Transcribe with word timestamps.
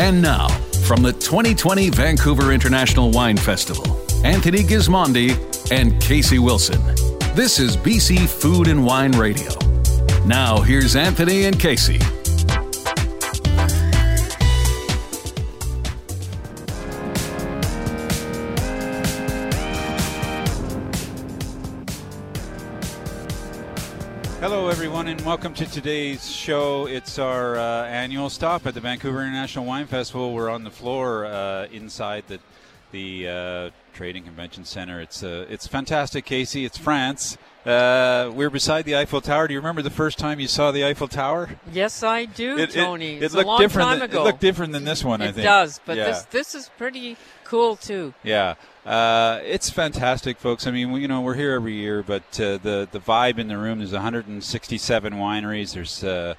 And 0.00 0.22
now, 0.22 0.48
from 0.86 1.02
the 1.02 1.12
2020 1.12 1.90
Vancouver 1.90 2.52
International 2.52 3.10
Wine 3.10 3.36
Festival, 3.36 4.00
Anthony 4.24 4.60
Gismondi 4.62 5.36
and 5.70 6.00
Casey 6.00 6.38
Wilson. 6.38 6.80
This 7.34 7.60
is 7.60 7.76
BC 7.76 8.26
Food 8.26 8.66
and 8.66 8.82
Wine 8.82 9.12
Radio. 9.12 9.52
Now, 10.24 10.62
here's 10.62 10.96
Anthony 10.96 11.44
and 11.44 11.60
Casey. 11.60 12.00
And 25.10 25.20
welcome 25.22 25.52
to 25.52 25.66
today's 25.68 26.30
show. 26.30 26.86
It's 26.86 27.18
our 27.18 27.58
uh, 27.58 27.84
annual 27.86 28.30
stop 28.30 28.64
at 28.64 28.74
the 28.74 28.80
Vancouver 28.80 29.22
International 29.22 29.64
Wine 29.64 29.88
Festival. 29.88 30.32
We're 30.32 30.48
on 30.48 30.62
the 30.62 30.70
floor 30.70 31.26
uh, 31.26 31.66
inside 31.72 32.22
the 32.28 32.38
the 32.92 33.28
uh, 33.28 33.70
Trading 33.92 34.22
Convention 34.22 34.64
Center. 34.64 35.00
It's 35.00 35.24
uh, 35.24 35.46
it's 35.50 35.66
fantastic, 35.66 36.24
Casey. 36.24 36.64
It's 36.64 36.78
France. 36.78 37.38
Uh, 37.66 38.30
we're 38.32 38.50
beside 38.50 38.84
the 38.84 38.96
Eiffel 38.96 39.20
Tower. 39.20 39.48
Do 39.48 39.54
you 39.54 39.58
remember 39.58 39.82
the 39.82 39.90
first 39.90 40.16
time 40.16 40.38
you 40.38 40.46
saw 40.46 40.70
the 40.70 40.84
Eiffel 40.84 41.08
Tower? 41.08 41.50
Yes, 41.72 42.04
I 42.04 42.24
do, 42.26 42.56
It, 42.56 42.70
it- 42.70 42.72
Tony. 42.84 43.16
it 43.16 43.22
it's 43.24 43.34
looked 43.34 43.46
a 43.46 43.48
long 43.48 43.60
different. 43.60 43.88
time 43.88 43.98
than, 43.98 44.10
ago. 44.10 44.20
It 44.22 44.24
looked 44.24 44.40
different 44.40 44.72
than 44.72 44.84
this 44.84 45.02
one. 45.04 45.20
I 45.22 45.26
think 45.26 45.38
It 45.38 45.42
does, 45.42 45.80
but 45.84 45.96
yeah. 45.96 46.04
this 46.04 46.22
this 46.24 46.54
is 46.54 46.70
pretty 46.78 47.16
cool 47.50 47.76
too. 47.76 48.14
Yeah, 48.22 48.54
uh, 48.86 49.40
it's 49.42 49.68
fantastic, 49.68 50.38
folks. 50.38 50.66
I 50.66 50.70
mean, 50.70 50.92
we, 50.92 51.00
you 51.00 51.08
know, 51.08 51.20
we're 51.20 51.34
here 51.34 51.52
every 51.52 51.74
year, 51.74 52.02
but 52.02 52.22
uh, 52.40 52.56
the 52.58 52.88
the 52.90 53.00
vibe 53.00 53.38
in 53.38 53.48
the 53.48 53.58
room. 53.58 53.78
There's 53.78 53.92
167 53.92 55.12
wineries. 55.14 55.74
There's, 55.74 56.04
uh, 56.04 56.34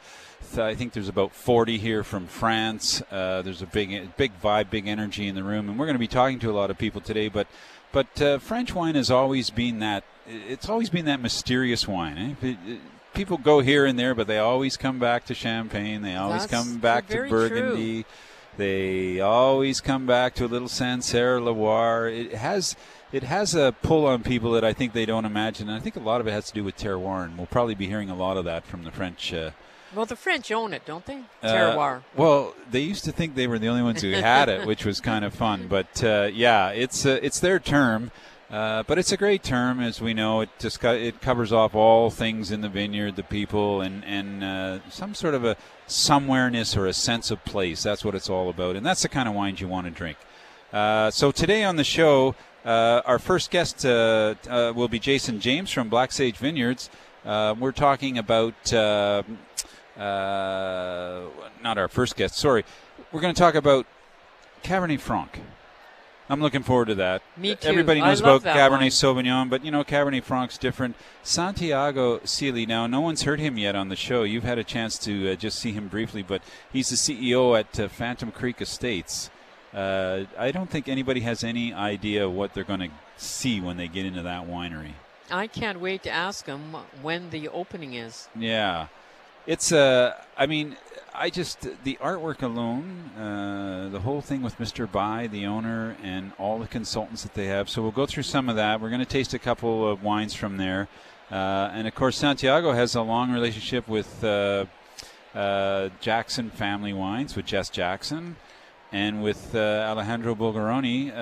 I 0.57 0.73
think, 0.75 0.93
there's 0.93 1.09
about 1.09 1.33
40 1.33 1.77
here 1.77 2.03
from 2.03 2.27
France. 2.27 3.01
Uh, 3.11 3.41
there's 3.41 3.61
a 3.61 3.67
big 3.67 4.15
big 4.17 4.31
vibe, 4.41 4.69
big 4.69 4.87
energy 4.87 5.27
in 5.27 5.35
the 5.35 5.43
room, 5.43 5.69
and 5.69 5.77
we're 5.77 5.85
going 5.85 5.95
to 5.95 5.99
be 5.99 6.07
talking 6.07 6.39
to 6.39 6.49
a 6.49 6.53
lot 6.53 6.71
of 6.71 6.77
people 6.77 7.01
today. 7.01 7.27
But 7.27 7.47
but 7.91 8.21
uh, 8.21 8.39
French 8.39 8.73
wine 8.73 8.95
has 8.95 9.11
always 9.11 9.49
been 9.49 9.79
that. 9.79 10.03
It's 10.27 10.69
always 10.69 10.89
been 10.89 11.05
that 11.05 11.19
mysterious 11.19 11.87
wine. 11.87 12.17
Eh? 12.41 12.47
It- 12.47 12.57
it- 12.67 12.79
People 13.13 13.37
go 13.37 13.59
here 13.59 13.85
and 13.85 13.99
there, 13.99 14.15
but 14.15 14.25
they 14.27 14.37
always 14.37 14.77
come 14.77 14.97
back 14.97 15.25
to 15.25 15.33
Champagne. 15.33 16.01
They 16.01 16.15
always 16.15 16.47
That's 16.47 16.51
come 16.53 16.77
back 16.77 17.09
to 17.09 17.27
Burgundy. 17.27 18.03
true. 18.03 18.11
They 18.57 19.19
always 19.19 19.81
come 19.81 20.05
back 20.05 20.35
to 20.35 20.45
a 20.45 20.47
little 20.47 20.67
Sancerre 20.67 21.39
Loire. 21.39 22.07
It 22.07 22.33
has 22.33 22.75
it 23.11 23.23
has 23.23 23.55
a 23.55 23.73
pull 23.81 24.05
on 24.05 24.23
people 24.23 24.51
that 24.51 24.63
I 24.63 24.73
think 24.73 24.93
they 24.93 25.05
don't 25.05 25.25
imagine. 25.25 25.67
And 25.69 25.77
I 25.77 25.81
think 25.81 25.95
a 25.95 25.99
lot 25.99 26.21
of 26.21 26.27
it 26.27 26.31
has 26.31 26.47
to 26.47 26.53
do 26.53 26.63
with 26.63 26.77
terroir, 26.77 27.25
and 27.25 27.37
we'll 27.37 27.47
probably 27.47 27.75
be 27.75 27.87
hearing 27.87 28.09
a 28.09 28.15
lot 28.15 28.37
of 28.37 28.45
that 28.45 28.65
from 28.65 28.83
the 28.83 28.91
French. 28.91 29.33
Uh, 29.33 29.51
Well, 29.93 30.05
the 30.05 30.15
French 30.15 30.51
own 30.51 30.73
it, 30.73 30.85
don't 30.85 31.05
they? 31.05 31.19
uh, 31.43 31.75
well, 32.15 32.55
they 32.69 32.79
used 32.79 33.03
to 33.05 33.11
think 33.11 33.35
they 33.35 33.47
were 33.47 33.59
the 33.59 33.67
only 33.67 33.83
ones 33.83 34.01
who 34.01 34.11
had 34.11 34.47
it, 34.47 34.65
which 34.65 34.85
was 34.85 35.01
kind 35.01 35.25
of 35.25 35.33
fun. 35.33 35.67
But 35.67 36.01
uh, 36.03 36.29
yeah, 36.33 36.69
it's 36.69 37.05
uh, 37.05 37.19
it's 37.21 37.39
their 37.39 37.59
term. 37.59 38.11
Uh, 38.51 38.83
but 38.83 38.99
it's 38.99 39.13
a 39.13 39.17
great 39.17 39.43
term, 39.43 39.79
as 39.79 40.01
we 40.01 40.13
know. 40.13 40.41
It 40.41 40.49
just 40.59 40.83
it 40.83 41.21
covers 41.21 41.53
off 41.53 41.73
all 41.73 42.09
things 42.09 42.51
in 42.51 42.59
the 42.59 42.67
vineyard, 42.67 43.15
the 43.15 43.23
people, 43.23 43.79
and 43.79 44.03
and 44.03 44.43
uh, 44.43 44.79
some 44.89 45.13
sort 45.13 45.35
of 45.35 45.45
a 45.45 45.55
somewhereness 45.87 46.75
or 46.75 46.85
a 46.85 46.91
sense 46.91 47.31
of 47.31 47.45
place. 47.45 47.81
That's 47.81 48.03
what 48.03 48.13
it's 48.13 48.29
all 48.29 48.49
about, 48.49 48.75
and 48.75 48.85
that's 48.85 49.03
the 49.03 49.09
kind 49.09 49.29
of 49.29 49.35
wines 49.35 49.61
you 49.61 49.69
want 49.69 49.87
to 49.87 49.91
drink. 49.91 50.17
Uh, 50.73 51.09
so 51.11 51.31
today 51.31 51.63
on 51.63 51.77
the 51.77 51.85
show, 51.85 52.35
uh, 52.65 53.01
our 53.05 53.19
first 53.19 53.51
guest 53.51 53.85
uh, 53.85 54.35
will 54.75 54.89
be 54.89 54.99
Jason 54.99 55.39
James 55.39 55.71
from 55.71 55.87
Black 55.87 56.11
Sage 56.11 56.35
Vineyards. 56.35 56.89
We're 57.23 57.71
talking 57.71 58.17
about 58.17 58.53
not 58.73 59.23
our 61.63 61.87
first 61.87 62.17
guest. 62.17 62.35
Sorry, 62.35 62.65
we're 63.13 63.21
going 63.21 63.33
to 63.33 63.39
talk 63.39 63.55
about 63.55 63.85
Cabernet 64.61 64.99
Franc. 64.99 65.39
I'm 66.31 66.39
looking 66.39 66.63
forward 66.63 66.87
to 66.87 66.95
that. 66.95 67.23
Me 67.35 67.55
too. 67.55 67.67
Everybody 67.67 67.99
knows 67.99 68.21
about 68.21 68.41
Cabernet 68.41 68.71
wine. 68.71 68.89
Sauvignon, 68.89 69.49
but 69.49 69.65
you 69.65 69.69
know 69.69 69.83
Cabernet 69.83 70.23
Franc's 70.23 70.57
different. 70.57 70.95
Santiago 71.23 72.21
Sealy. 72.23 72.65
Now, 72.65 72.87
no 72.87 73.01
one's 73.01 73.23
heard 73.23 73.41
him 73.41 73.57
yet 73.57 73.75
on 73.75 73.89
the 73.89 73.97
show. 73.97 74.23
You've 74.23 74.45
had 74.45 74.57
a 74.57 74.63
chance 74.63 74.97
to 74.99 75.33
uh, 75.33 75.35
just 75.35 75.59
see 75.59 75.73
him 75.73 75.89
briefly, 75.89 76.23
but 76.23 76.41
he's 76.71 76.87
the 76.87 76.95
CEO 76.95 77.59
at 77.59 77.77
uh, 77.77 77.89
Phantom 77.89 78.31
Creek 78.31 78.61
Estates. 78.61 79.29
Uh, 79.73 80.23
I 80.37 80.51
don't 80.51 80.69
think 80.69 80.87
anybody 80.87 81.19
has 81.19 81.43
any 81.43 81.73
idea 81.73 82.29
what 82.29 82.53
they're 82.53 82.63
going 82.63 82.79
to 82.79 82.91
see 83.17 83.59
when 83.59 83.75
they 83.75 83.89
get 83.89 84.05
into 84.05 84.21
that 84.21 84.47
winery. 84.47 84.93
I 85.29 85.47
can't 85.47 85.81
wait 85.81 86.03
to 86.03 86.11
ask 86.11 86.45
him 86.45 86.75
when 87.01 87.29
the 87.31 87.49
opening 87.49 87.93
is. 87.93 88.29
Yeah, 88.37 88.87
it's 89.47 89.71
Uh, 89.71 90.15
I 90.37 90.45
mean, 90.45 90.77
I 91.13 91.29
just 91.29 91.67
the 91.83 91.97
artwork 92.01 92.41
alone, 92.41 93.11
uh, 93.17 93.89
the 93.91 93.99
whole 93.99 94.21
thing 94.21 94.41
with 94.41 94.57
Mr. 94.57 94.91
Bai, 94.91 95.27
the 95.27 95.45
owner, 95.45 95.95
and 96.01 96.31
all 96.37 96.57
the 96.57 96.67
consultants 96.67 97.23
that 97.23 97.33
they 97.33 97.47
have. 97.47 97.69
So 97.69 97.81
we'll 97.81 97.91
go 97.91 98.05
through 98.05 98.23
some 98.23 98.49
of 98.49 98.55
that. 98.55 98.81
We're 98.81 98.89
going 98.89 99.01
to 99.01 99.05
taste 99.05 99.33
a 99.33 99.39
couple 99.39 99.87
of 99.87 100.03
wines 100.03 100.33
from 100.33 100.57
there, 100.57 100.87
uh, 101.29 101.69
and 101.73 101.87
of 101.87 101.95
course, 101.95 102.17
Santiago 102.17 102.71
has 102.71 102.95
a 102.95 103.01
long 103.01 103.31
relationship 103.31 103.87
with 103.87 104.23
uh, 104.23 104.65
uh, 105.35 105.89
Jackson 105.99 106.49
Family 106.49 106.93
Wines 106.93 107.35
with 107.35 107.45
Jess 107.45 107.69
Jackson. 107.69 108.35
And 108.93 109.23
with 109.23 109.55
uh, 109.55 109.87
Alejandro 109.87 110.35
Bulgheroni, 110.35 111.13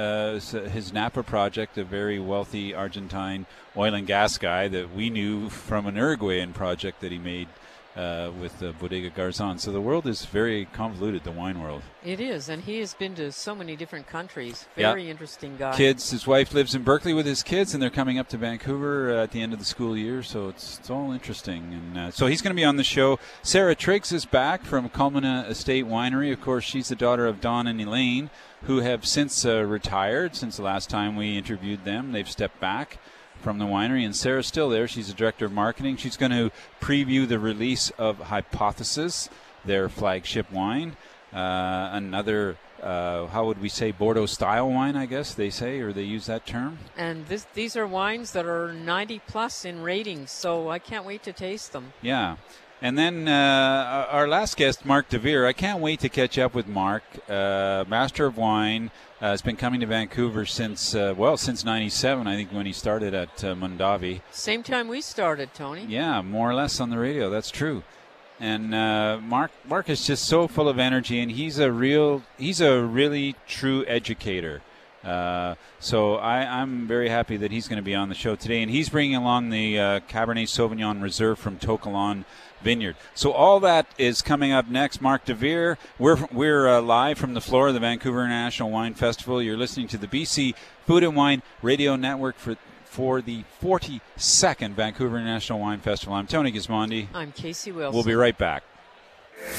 his 0.71 0.91
Napa 0.91 1.21
project, 1.21 1.77
a 1.77 1.83
very 1.83 2.19
wealthy 2.19 2.73
Argentine 2.73 3.45
oil 3.77 3.93
and 3.93 4.07
gas 4.07 4.39
guy 4.39 4.67
that 4.69 4.95
we 4.95 5.11
knew 5.11 5.49
from 5.49 5.85
an 5.85 5.95
Uruguayan 5.95 6.51
project 6.51 6.99
that 7.01 7.11
he 7.11 7.19
made 7.19 7.47
uh, 7.95 8.31
with 8.39 8.61
uh, 8.61 8.71
Bodega 8.79 9.09
Garzon. 9.09 9.59
So 9.59 9.71
the 9.71 9.81
world 9.81 10.07
is 10.07 10.25
very 10.25 10.65
convoluted, 10.65 11.23
the 11.23 11.31
wine 11.31 11.61
world. 11.61 11.81
It 12.03 12.19
is, 12.19 12.49
and 12.49 12.63
he 12.63 12.79
has 12.79 12.93
been 12.93 13.15
to 13.15 13.31
so 13.31 13.55
many 13.55 13.75
different 13.75 14.07
countries. 14.07 14.67
Yeah. 14.75 14.91
Very 14.91 15.09
interesting 15.09 15.57
guy. 15.57 15.75
Kids, 15.75 16.11
his 16.11 16.25
wife 16.27 16.53
lives 16.53 16.75
in 16.75 16.83
Berkeley 16.83 17.13
with 17.13 17.25
his 17.25 17.43
kids, 17.43 17.73
and 17.73 17.81
they're 17.81 17.89
coming 17.89 18.19
up 18.19 18.29
to 18.29 18.37
Vancouver 18.37 19.11
uh, 19.11 19.23
at 19.23 19.31
the 19.31 19.41
end 19.41 19.53
of 19.53 19.59
the 19.59 19.65
school 19.65 19.97
year. 19.97 20.23
So 20.23 20.49
it's, 20.49 20.79
it's 20.79 20.89
all 20.89 21.11
interesting. 21.11 21.73
And 21.73 21.97
uh, 21.97 22.11
so 22.11 22.27
he's 22.27 22.41
going 22.41 22.55
to 22.55 22.59
be 22.59 22.65
on 22.65 22.77
the 22.77 22.83
show. 22.83 23.19
Sarah 23.41 23.75
Triggs 23.75 24.11
is 24.11 24.25
back 24.25 24.63
from 24.63 24.89
Culmina 24.89 25.49
Estate 25.49 25.85
Winery. 25.85 26.31
Of 26.31 26.41
course, 26.41 26.63
she's 26.63 26.89
the 26.89 26.95
daughter 26.95 27.25
of 27.25 27.41
Don 27.41 27.67
and 27.67 27.81
Elaine, 27.81 28.29
who 28.63 28.79
have 28.79 29.05
since 29.05 29.45
uh, 29.45 29.63
retired 29.63 30.35
since 30.35 30.57
the 30.57 30.63
last 30.63 30.89
time 30.89 31.15
we 31.15 31.37
interviewed 31.37 31.85
them. 31.85 32.11
They've 32.11 32.29
stepped 32.29 32.59
back 32.59 32.99
from 33.39 33.57
the 33.57 33.65
winery, 33.65 34.05
and 34.05 34.15
Sarah's 34.15 34.47
still 34.47 34.69
there. 34.69 34.87
She's 34.87 35.07
the 35.07 35.13
director 35.13 35.45
of 35.45 35.51
marketing. 35.51 35.97
She's 35.97 36.17
going 36.17 36.31
to 36.31 36.51
preview 36.81 37.27
the 37.27 37.39
release 37.39 37.89
of 37.91 38.19
Hypothesis, 38.19 39.29
their 39.65 39.89
flagship 39.89 40.51
wine. 40.51 40.97
Uh, 41.33 41.89
another, 41.93 42.57
uh, 42.81 43.27
how 43.27 43.45
would 43.45 43.61
we 43.61 43.69
say, 43.69 43.91
Bordeaux 43.91 44.25
style 44.25 44.69
wine, 44.69 44.95
I 44.95 45.05
guess 45.05 45.33
they 45.33 45.49
say, 45.49 45.79
or 45.79 45.93
they 45.93 46.03
use 46.03 46.25
that 46.25 46.45
term. 46.45 46.79
And 46.97 47.27
this, 47.27 47.45
these 47.53 47.75
are 47.75 47.85
wines 47.85 48.31
that 48.31 48.45
are 48.45 48.73
90 48.73 49.21
plus 49.27 49.65
in 49.65 49.81
ratings, 49.83 50.31
so 50.31 50.69
I 50.69 50.79
can't 50.79 51.05
wait 51.05 51.23
to 51.23 51.33
taste 51.33 51.71
them. 51.71 51.93
Yeah. 52.01 52.37
And 52.81 52.97
then 52.97 53.27
uh, 53.27 54.07
our 54.09 54.27
last 54.27 54.55
guest, 54.55 54.85
Mark 54.85 55.09
DeVere. 55.09 55.45
I 55.45 55.53
can't 55.53 55.81
wait 55.81 55.99
to 55.99 56.09
catch 56.09 56.37
up 56.37 56.53
with 56.53 56.67
Mark, 56.67 57.03
uh, 57.27 57.83
master 57.87 58.25
of 58.25 58.37
wine. 58.37 58.91
Uh, 59.21 59.31
has 59.31 59.41
been 59.41 59.57
coming 59.57 59.81
to 59.81 59.85
Vancouver 59.85 60.45
since 60.45 60.95
uh, 60.95 61.13
well 61.17 61.35
since 61.35 61.65
'97, 61.65 62.25
I 62.25 62.37
think, 62.37 62.51
when 62.51 62.65
he 62.65 62.71
started 62.71 63.13
at 63.13 63.43
uh, 63.43 63.53
Mondavi. 63.53 64.21
Same 64.31 64.63
time 64.63 64.87
we 64.87 65.01
started, 65.01 65.53
Tony. 65.53 65.85
Yeah, 65.89 66.21
more 66.21 66.49
or 66.49 66.53
less 66.53 66.79
on 66.79 66.89
the 66.89 66.97
radio. 66.97 67.29
That's 67.29 67.51
true. 67.51 67.83
And 68.39 68.73
uh, 68.73 69.19
Mark, 69.21 69.51
Mark 69.67 69.89
is 69.89 70.07
just 70.07 70.23
so 70.23 70.47
full 70.47 70.69
of 70.69 70.79
energy, 70.79 71.19
and 71.19 71.29
he's 71.29 71.59
a 71.59 71.69
real, 71.69 72.23
he's 72.37 72.61
a 72.61 72.81
really 72.81 73.35
true 73.45 73.85
educator. 73.85 74.61
Uh, 75.03 75.55
so 75.79 76.15
I, 76.15 76.61
I'm 76.61 76.87
very 76.87 77.09
happy 77.09 77.35
that 77.37 77.51
he's 77.51 77.67
going 77.67 77.77
to 77.77 77.83
be 77.83 77.95
on 77.95 78.07
the 78.07 78.15
show 78.15 78.35
today, 78.35 78.61
and 78.61 78.71
he's 78.71 78.87
bringing 78.87 79.15
along 79.15 79.49
the 79.49 79.77
uh, 79.77 79.99
Cabernet 80.07 80.47
Sauvignon 80.47 81.01
Reserve 81.01 81.37
from 81.37 81.57
To 81.59 81.77
Kalon 81.77 82.23
Vineyard. 82.61 82.95
So 83.13 83.31
all 83.31 83.59
that 83.61 83.87
is 83.97 84.21
coming 84.21 84.51
up 84.51 84.67
next. 84.67 85.01
Mark 85.01 85.25
DeVere, 85.25 85.77
we're 85.97 86.25
we're 86.31 86.67
uh, 86.67 86.81
live 86.81 87.17
from 87.17 87.33
the 87.33 87.41
floor 87.41 87.69
of 87.69 87.73
the 87.73 87.79
Vancouver 87.79 88.23
International 88.23 88.69
Wine 88.69 88.93
Festival. 88.93 89.41
You're 89.41 89.57
listening 89.57 89.87
to 89.89 89.97
the 89.97 90.07
BC 90.07 90.55
Food 90.85 91.03
and 91.03 91.15
Wine 91.15 91.41
Radio 91.61 91.95
Network 91.95 92.37
for 92.37 92.57
for 92.85 93.21
the 93.21 93.43
42nd 93.61 94.71
Vancouver 94.71 95.17
International 95.17 95.59
Wine 95.59 95.79
Festival. 95.79 96.15
I'm 96.15 96.25
Tony 96.27 96.51
Gismondi. 96.51 97.07
I'm 97.13 97.31
Casey 97.31 97.71
Wilson. 97.71 97.93
We'll 97.95 98.03
be 98.03 98.15
right 98.15 98.37
back. 98.37 98.63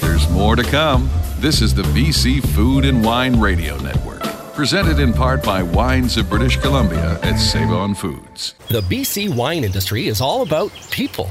There's 0.01 0.29
more 0.31 0.57
to 0.57 0.63
come. 0.65 1.09
This 1.39 1.63
is 1.63 1.75
the 1.75 1.83
BC 1.83 2.47
Food 2.55 2.85
and 2.85 3.05
Wine 3.05 3.41
Radio 3.41 3.79
Network, 3.79 4.23
presented 4.55 4.99
in 4.99 5.13
part 5.13 5.43
by 5.43 5.63
Wines 5.63 6.17
of 6.17 6.29
British 6.29 6.57
Columbia 6.57 7.19
at 7.23 7.37
Save 7.37 7.71
On 7.71 7.95
Foods. 7.95 8.55
The 8.69 8.83
BC 8.83 9.35
wine 9.35 9.65
industry 9.65 10.09
is 10.09 10.21
all 10.21 10.43
about 10.43 10.71
people. 10.91 11.31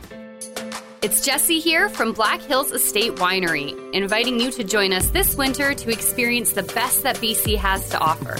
It's 1.01 1.25
Jesse 1.25 1.59
here 1.59 1.89
from 1.89 2.13
Black 2.13 2.41
Hills 2.41 2.71
Estate 2.71 3.15
Winery, 3.15 3.75
inviting 3.91 4.39
you 4.39 4.51
to 4.51 4.63
join 4.63 4.93
us 4.93 5.07
this 5.07 5.33
winter 5.33 5.73
to 5.73 5.91
experience 5.91 6.53
the 6.53 6.61
best 6.61 7.01
that 7.01 7.15
BC 7.15 7.57
has 7.57 7.89
to 7.89 7.97
offer. 7.97 8.37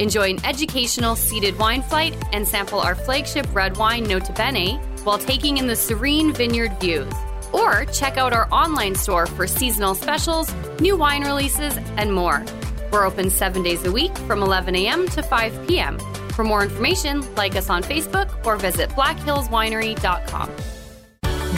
Enjoy 0.00 0.28
an 0.28 0.44
educational 0.44 1.14
seated 1.14 1.56
wine 1.56 1.82
flight 1.82 2.16
and 2.32 2.48
sample 2.48 2.80
our 2.80 2.96
flagship 2.96 3.46
red 3.54 3.76
wine 3.76 4.02
Nota 4.02 4.32
Bene 4.32 4.78
while 5.04 5.18
taking 5.18 5.58
in 5.58 5.68
the 5.68 5.76
serene 5.76 6.32
vineyard 6.32 6.72
views. 6.80 7.14
Or 7.52 7.84
check 7.84 8.16
out 8.16 8.32
our 8.32 8.52
online 8.52 8.96
store 8.96 9.26
for 9.26 9.46
seasonal 9.46 9.94
specials, 9.94 10.52
new 10.80 10.96
wine 10.96 11.22
releases, 11.22 11.76
and 11.96 12.12
more. 12.12 12.44
We're 12.90 13.06
open 13.06 13.30
seven 13.30 13.62
days 13.62 13.84
a 13.84 13.92
week 13.92 14.18
from 14.26 14.42
11 14.42 14.74
a.m. 14.74 15.06
to 15.10 15.22
5 15.22 15.68
p.m. 15.68 15.96
For 16.30 16.42
more 16.42 16.64
information, 16.64 17.22
like 17.36 17.54
us 17.54 17.70
on 17.70 17.84
Facebook 17.84 18.44
or 18.44 18.56
visit 18.56 18.90
blackhillswinery.com. 18.90 20.50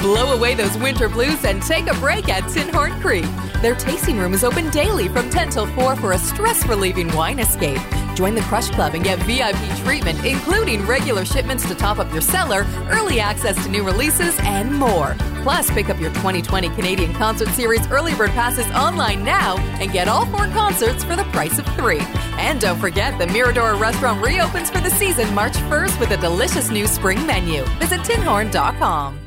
Blow 0.03 0.35
away 0.35 0.57
those 0.57 0.77
winter 0.79 1.09
blues 1.09 1.45
and 1.45 1.63
take 1.63 1.87
a 1.87 1.95
break 2.01 2.29
at 2.29 2.43
Tinhorn 2.51 3.01
Creek. 3.01 3.25
Their 3.63 3.77
tasting 3.77 4.19
room 4.19 4.35
is 4.35 4.43
open 4.43 4.69
daily 4.71 5.07
from 5.07 5.31
10 5.31 5.51
till 5.51 5.69
4 5.69 5.95
for 5.95 6.11
a 6.11 6.19
stress 6.19 6.67
relieving 6.67 7.07
wine 7.15 7.39
escape. 7.39 7.81
Join 8.17 8.35
the 8.35 8.41
Crush 8.43 8.69
Club 8.71 8.95
and 8.95 9.05
get 9.05 9.21
VIP 9.21 9.57
treatment, 9.85 10.25
including 10.25 10.85
regular 10.87 11.25
shipments 11.25 11.69
to 11.69 11.77
top 11.77 12.01
up 12.01 12.13
your 12.13 12.21
cellar, 12.21 12.67
early 12.91 13.21
access 13.21 13.55
to 13.63 13.71
new 13.71 13.85
releases, 13.85 14.37
and 14.41 14.75
more. 14.75 15.15
Plus, 15.45 15.71
pick 15.71 15.89
up 15.89 16.01
your 16.01 16.11
2020 16.15 16.71
Canadian 16.71 17.15
Concert 17.15 17.51
Series 17.51 17.89
early 17.93 18.13
bird 18.17 18.31
passes 18.31 18.67
online 18.73 19.25
now 19.25 19.57
and 19.79 19.93
get 19.93 20.09
all 20.09 20.27
four 20.27 20.49
concerts 20.49 21.05
for 21.05 21.15
the 21.15 21.25
price 21.27 21.61
of 21.61 21.67
three. 21.77 22.03
And 22.39 22.61
don't 22.61 22.81
forget, 22.81 23.17
the 23.21 23.29
Mirador 23.29 23.77
restaurant 23.77 24.21
reopens 24.21 24.69
for 24.69 24.81
the 24.81 24.91
season 24.91 25.33
March 25.33 25.55
1st 25.55 26.01
with 26.01 26.11
a 26.11 26.17
delicious 26.17 26.71
new 26.73 26.89
spring 26.89 27.25
menu. 27.25 27.63
Visit 27.79 28.01
tinhorn.com. 28.01 29.22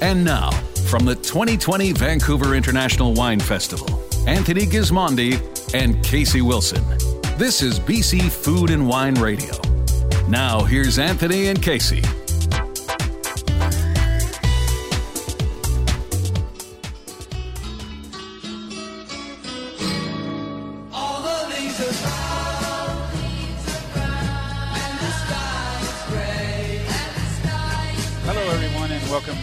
And 0.00 0.24
now, 0.24 0.50
from 0.88 1.04
the 1.04 1.14
2020 1.14 1.92
Vancouver 1.92 2.54
International 2.54 3.12
Wine 3.12 3.40
Festival, 3.40 4.02
Anthony 4.26 4.66
Gismondi 4.66 5.38
and 5.74 6.02
Casey 6.02 6.42
Wilson. 6.42 6.82
This 7.36 7.62
is 7.62 7.78
BC 7.78 8.30
Food 8.30 8.70
and 8.70 8.86
Wine 8.86 9.14
Radio. 9.14 9.52
Now, 10.28 10.62
here's 10.62 10.98
Anthony 10.98 11.48
and 11.48 11.62
Casey. 11.62 12.02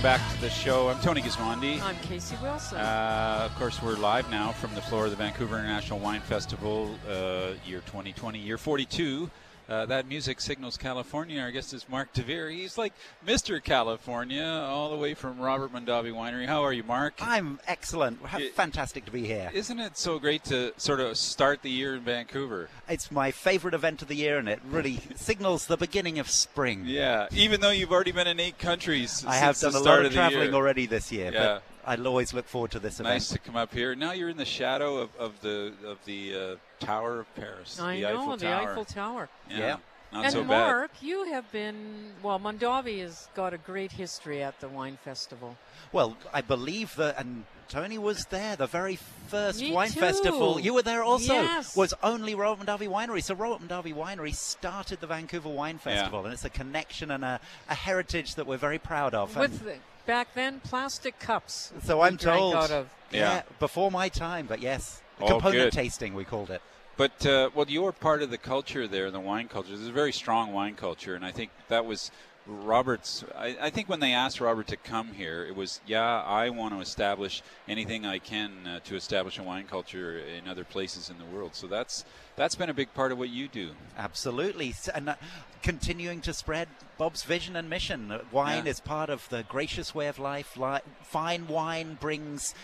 Back 0.07 0.33
to 0.33 0.39
the 0.39 0.49
show. 0.49 0.87
I'm 0.87 1.01
Tony 1.01 1.19
Gismondi. 1.19 1.81
I'm 1.81 1.97
Casey 1.97 2.37
Wilson. 2.41 2.77
Uh, 2.77 3.41
of 3.43 3.53
course, 3.55 3.83
we're 3.83 3.97
live 3.97 4.31
now 4.31 4.53
from 4.53 4.73
the 4.73 4.79
floor 4.79 5.03
of 5.03 5.11
the 5.11 5.17
Vancouver 5.17 5.59
International 5.59 5.99
Wine 5.99 6.21
Festival, 6.21 6.95
uh, 7.09 7.49
year 7.65 7.81
2020, 7.87 8.39
year 8.39 8.57
42. 8.57 9.29
Uh, 9.69 9.85
that 9.85 10.07
music 10.07 10.39
signals 10.39 10.77
California. 10.77 11.41
Our 11.41 11.51
guest 11.51 11.73
is 11.73 11.89
Mark 11.89 12.13
DeVere. 12.13 12.55
He's 12.55 12.77
like 12.77 12.93
Mr. 13.25 13.61
California, 13.61 14.45
all 14.45 14.89
the 14.89 14.95
way 14.95 15.13
from 15.13 15.39
Robert 15.39 15.73
Mondavi 15.73 16.13
Winery. 16.13 16.45
How 16.47 16.63
are 16.63 16.71
you, 16.71 16.83
Mark? 16.83 17.15
I'm 17.21 17.59
excellent. 17.67 18.19
It- 18.37 18.53
Fantastic 18.55 19.03
to 19.05 19.11
be 19.11 19.25
here. 19.25 19.51
Isn't 19.53 19.79
it 19.79 19.97
so 19.97 20.19
great 20.19 20.43
to 20.45 20.73
sort 20.77 21.01
of 21.01 21.17
start 21.17 21.63
the 21.63 21.69
year 21.69 21.95
in 21.95 22.01
Vancouver? 22.01 22.69
It's 22.87 23.11
my 23.11 23.31
favorite 23.31 23.73
event 23.73 24.01
of 24.01 24.07
the 24.07 24.15
year, 24.15 24.37
and 24.37 24.47
it 24.47 24.61
really 24.69 24.99
signals 25.15 25.65
the 25.65 25.77
beginning 25.77 26.17
of 26.19 26.29
spring. 26.29 26.83
Yeah, 26.85 27.27
even 27.33 27.59
though 27.59 27.71
you've 27.71 27.91
already 27.91 28.11
been 28.13 28.27
in 28.27 28.39
eight 28.39 28.57
countries. 28.59 29.25
I 29.27 29.35
have 29.35 29.59
done 29.59 29.75
a 29.75 29.79
lot 29.79 29.99
of 29.99 30.11
the 30.11 30.15
traveling 30.15 30.43
year. 30.45 30.53
already 30.53 30.85
this 30.85 31.11
year, 31.11 31.31
Yeah. 31.33 31.43
but 31.45 31.63
I'll 31.87 32.05
always 32.07 32.33
look 32.33 32.47
forward 32.47 32.71
to 32.71 32.79
this 32.79 32.99
event. 32.99 33.15
Nice 33.15 33.29
to 33.29 33.39
come 33.39 33.55
up 33.55 33.73
here. 33.73 33.95
Now 33.95 34.11
you're 34.11 34.29
in 34.29 34.37
the 34.37 34.45
shadow 34.45 34.97
of, 34.97 35.09
of 35.17 35.39
the 35.41 35.73
of 35.85 35.97
the 36.05 36.35
uh, 36.35 36.85
Tower 36.85 37.21
of 37.21 37.35
Paris. 37.35 37.79
I 37.79 37.95
the 37.95 38.01
know, 38.01 38.21
Eiffel 38.21 38.37
the 38.37 38.45
Tower. 38.45 38.69
Eiffel 38.71 38.85
Tower. 38.85 39.29
Yeah, 39.49 39.57
Yeah. 39.57 39.75
not 40.11 40.23
and 40.25 40.33
so 40.33 40.39
bad. 40.41 40.47
Mark, 40.47 40.91
you 41.01 41.23
have 41.31 41.49
been, 41.51 42.11
well, 42.21 42.39
Mondavi 42.39 42.99
has 43.01 43.29
got 43.35 43.53
a 43.53 43.57
great 43.57 43.93
history 43.93 44.43
at 44.43 44.59
the 44.59 44.67
wine 44.67 44.97
festival. 45.03 45.57
Well, 45.91 46.17
I 46.33 46.41
believe 46.41 46.95
that, 46.97 47.17
and 47.19 47.45
Tony 47.69 47.97
was 47.97 48.25
there, 48.25 48.55
the 48.57 48.67
very 48.67 48.97
first 49.27 49.59
Me 49.61 49.71
wine 49.71 49.89
too. 49.91 49.99
festival. 49.99 50.59
You 50.59 50.73
were 50.73 50.81
there 50.81 51.03
also. 51.03 51.33
Yes. 51.33 51.75
Was 51.75 51.93
only 52.03 52.35
Robert 52.35 52.65
Mondavi 52.65 52.87
Winery. 52.89 53.23
So 53.23 53.33
Robert 53.35 53.65
Mondavi 53.67 53.93
Winery 53.93 54.33
started 54.35 54.99
the 55.01 55.07
Vancouver 55.07 55.49
Wine 55.49 55.75
Yeah. 55.85 55.95
Festival, 55.95 56.25
and 56.25 56.33
it's 56.33 56.45
a 56.45 56.49
connection 56.49 57.11
and 57.11 57.23
a, 57.25 57.39
a 57.69 57.75
heritage 57.75 58.35
that 58.35 58.45
we're 58.45 58.57
very 58.57 58.79
proud 58.79 59.13
of. 59.13 59.31
And 59.37 59.51
With, 59.51 59.63
the, 59.63 59.75
back 60.07 60.33
then, 60.33 60.59
plastic 60.61 61.19
cups. 61.19 61.71
so 61.83 62.01
I'm 62.01 62.15
drank 62.15 62.39
told. 62.39 62.55
Out 62.55 62.71
of. 62.71 62.89
Yeah. 63.11 63.43
before 63.59 63.91
my 63.91 64.09
time, 64.09 64.47
but 64.47 64.59
yes, 64.61 65.01
Oh, 65.21 65.27
component 65.27 65.71
good. 65.71 65.73
tasting 65.73 66.13
we 66.13 66.23
called 66.25 66.49
it. 66.49 66.61
But 66.97 67.25
uh, 67.25 67.51
well, 67.53 67.65
you're 67.69 67.91
part 67.91 68.21
of 68.23 68.31
the 68.31 68.37
culture 68.37 68.87
there, 68.87 69.11
the 69.11 69.19
wine 69.19 69.47
culture. 69.47 69.69
There's 69.69 69.87
a 69.87 69.91
very 69.91 70.11
strong 70.11 70.51
wine 70.51 70.73
culture, 70.75 71.15
and 71.15 71.23
I 71.23 71.31
think 71.31 71.51
that 71.69 71.85
was 71.85 72.09
Robert's. 72.47 73.25
I, 73.35 73.57
I 73.61 73.69
think 73.69 73.89
when 73.89 73.99
they 73.99 74.13
asked 74.13 74.39
Robert 74.39 74.67
to 74.67 74.77
come 74.77 75.09
here, 75.13 75.45
it 75.45 75.55
was, 75.55 75.81
yeah, 75.85 76.21
I 76.21 76.49
want 76.49 76.73
to 76.73 76.79
establish 76.79 77.43
anything 77.67 78.05
I 78.05 78.19
can 78.19 78.65
uh, 78.65 78.79
to 78.85 78.95
establish 78.95 79.37
a 79.37 79.43
wine 79.43 79.65
culture 79.65 80.17
in 80.19 80.47
other 80.47 80.63
places 80.63 81.09
in 81.09 81.17
the 81.17 81.25
world. 81.25 81.55
So 81.55 81.67
that's 81.67 82.05
that's 82.35 82.55
been 82.55 82.69
a 82.69 82.73
big 82.73 82.93
part 82.93 83.11
of 83.11 83.17
what 83.17 83.29
you 83.29 83.47
do. 83.47 83.71
Absolutely, 83.97 84.73
and 84.95 85.09
uh, 85.09 85.15
continuing 85.61 86.21
to 86.21 86.33
spread 86.33 86.67
Bob's 86.97 87.23
vision 87.23 87.55
and 87.55 87.69
mission. 87.69 88.11
Uh, 88.11 88.19
Wine 88.31 88.65
Yeah. 88.65 88.71
is 88.71 88.79
part 88.79 89.09
of 89.09 89.27
the 89.29 89.43
gracious 89.43 89.93
way 89.93 90.07
of 90.07 90.17
life. 90.17 90.55
Li- 90.55 90.79
fine 91.03 91.47
wine 91.47 91.97
brings 91.99 92.55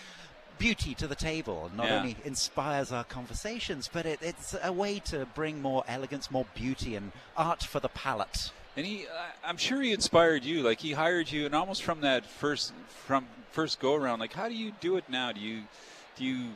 beauty 0.56 0.94
to 0.94 1.06
the 1.06 1.16
table. 1.16 1.70
Not 1.76 1.86
Yeah. 1.86 1.98
only 1.98 2.16
inspires 2.24 2.92
our 2.92 3.04
conversations, 3.04 3.90
but 3.92 4.06
it, 4.06 4.20
it's 4.22 4.54
a 4.62 4.72
way 4.72 5.00
to 5.00 5.26
bring 5.34 5.60
more 5.60 5.84
elegance, 5.88 6.30
more 6.30 6.46
beauty, 6.54 6.94
and 6.96 7.12
art 7.36 7.62
for 7.64 7.80
the 7.80 7.88
palate. 7.88 8.50
And 8.76 8.84
he, 8.84 9.06
I'm 9.44 9.56
sure 9.56 9.80
he 9.80 9.92
inspired 9.92 10.44
you. 10.44 10.62
Like 10.62 10.80
he 10.80 10.92
hired 10.92 11.30
you, 11.30 11.46
and 11.46 11.54
almost 11.54 11.82
from 11.82 12.00
that 12.00 12.26
first 12.26 12.72
from 12.88 13.26
first 13.52 13.78
go 13.78 13.94
around. 13.94 14.18
Like, 14.18 14.32
how 14.32 14.48
do 14.48 14.54
you 14.54 14.72
do 14.80 14.96
it 14.96 15.04
now? 15.08 15.32
Do 15.32 15.40
you 15.40 15.62
do 16.16 16.24
you 16.24 16.48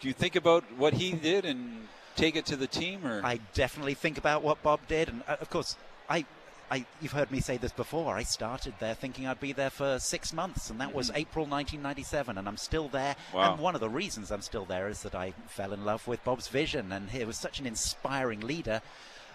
do 0.00 0.08
you 0.08 0.14
think 0.14 0.36
about 0.36 0.64
what 0.76 0.92
he 0.94 1.12
did 1.12 1.44
and 1.44 1.88
take 2.16 2.36
it 2.36 2.46
to 2.46 2.56
the 2.56 2.66
team, 2.66 3.06
or 3.06 3.24
I 3.24 3.40
definitely 3.54 3.94
think 3.94 4.18
about 4.18 4.42
what 4.42 4.62
Bob 4.62 4.80
did, 4.88 5.08
and 5.08 5.22
uh, 5.26 5.36
of 5.40 5.50
course, 5.50 5.76
I, 6.08 6.24
I, 6.70 6.84
you've 7.00 7.12
heard 7.12 7.30
me 7.30 7.40
say 7.40 7.56
this 7.56 7.72
before. 7.72 8.14
I 8.14 8.22
started 8.22 8.74
there 8.78 8.94
thinking 8.94 9.26
I'd 9.26 9.40
be 9.40 9.52
there 9.52 9.70
for 9.70 9.98
six 9.98 10.32
months, 10.32 10.70
and 10.70 10.80
that 10.80 10.94
was 10.94 11.10
April 11.14 11.46
1997, 11.46 12.38
and 12.38 12.48
I'm 12.48 12.56
still 12.56 12.88
there. 12.88 13.16
Mm-hmm. 13.28 13.36
Wow. 13.36 13.52
And 13.52 13.62
one 13.62 13.74
of 13.74 13.80
the 13.80 13.88
reasons 13.88 14.30
I'm 14.30 14.42
still 14.42 14.64
there 14.64 14.88
is 14.88 15.02
that 15.02 15.14
I 15.14 15.32
fell 15.48 15.72
in 15.72 15.84
love 15.84 16.06
with 16.06 16.22
Bob's 16.24 16.48
vision, 16.48 16.92
and 16.92 17.10
he 17.10 17.24
was 17.24 17.36
such 17.36 17.60
an 17.60 17.66
inspiring 17.66 18.40
leader. 18.40 18.82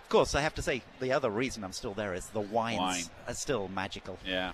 Of 0.10 0.14
course, 0.14 0.34
I 0.34 0.42
have 0.42 0.56
to 0.56 0.64
say 0.64 0.82
the 1.00 1.12
other 1.12 1.30
reason 1.30 1.64
I'm 1.64 1.72
still 1.72 1.94
there 1.94 2.16
is 2.16 2.26
the 2.30 2.40
wines 2.40 2.80
Wine. 2.80 3.04
are 3.28 3.36
still 3.36 3.68
magical. 3.68 4.18
Yeah. 4.26 4.54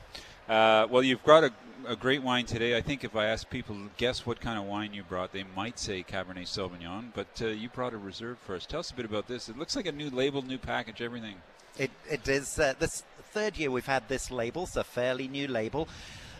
Uh, 0.49 0.85
well, 0.89 1.01
you've 1.01 1.23
brought 1.23 1.45
a, 1.45 1.53
a 1.87 1.95
great 1.95 2.21
wine 2.21 2.45
today. 2.45 2.75
I 2.75 2.81
think 2.81 3.05
if 3.05 3.15
I 3.15 3.27
ask 3.27 3.49
people 3.49 3.73
to 3.73 3.89
guess 3.95 4.25
what 4.25 4.41
kind 4.41 4.59
of 4.59 4.65
wine 4.65 4.93
you 4.93 5.03
brought, 5.03 5.31
they 5.31 5.45
might 5.55 5.79
say 5.79 6.03
Cabernet 6.03 6.47
Sauvignon. 6.47 7.11
But 7.13 7.41
uh, 7.41 7.47
you 7.47 7.69
brought 7.69 7.93
a 7.93 7.97
reserve 7.97 8.37
for 8.39 8.53
us. 8.57 8.65
Tell 8.65 8.81
us 8.81 8.91
a 8.91 8.95
bit 8.95 9.05
about 9.05 9.29
this. 9.29 9.47
It 9.47 9.57
looks 9.57 9.77
like 9.77 9.85
a 9.85 9.93
new 9.93 10.09
label, 10.09 10.41
new 10.41 10.57
package, 10.57 11.01
everything. 11.01 11.35
It, 11.77 11.91
it 12.11 12.27
is 12.27 12.59
uh, 12.59 12.73
this 12.77 13.03
third 13.31 13.55
year 13.55 13.71
we've 13.71 13.85
had 13.85 14.09
this 14.09 14.29
label, 14.31 14.63
it's 14.63 14.75
a 14.75 14.83
fairly 14.83 15.29
new 15.29 15.47
label. 15.47 15.87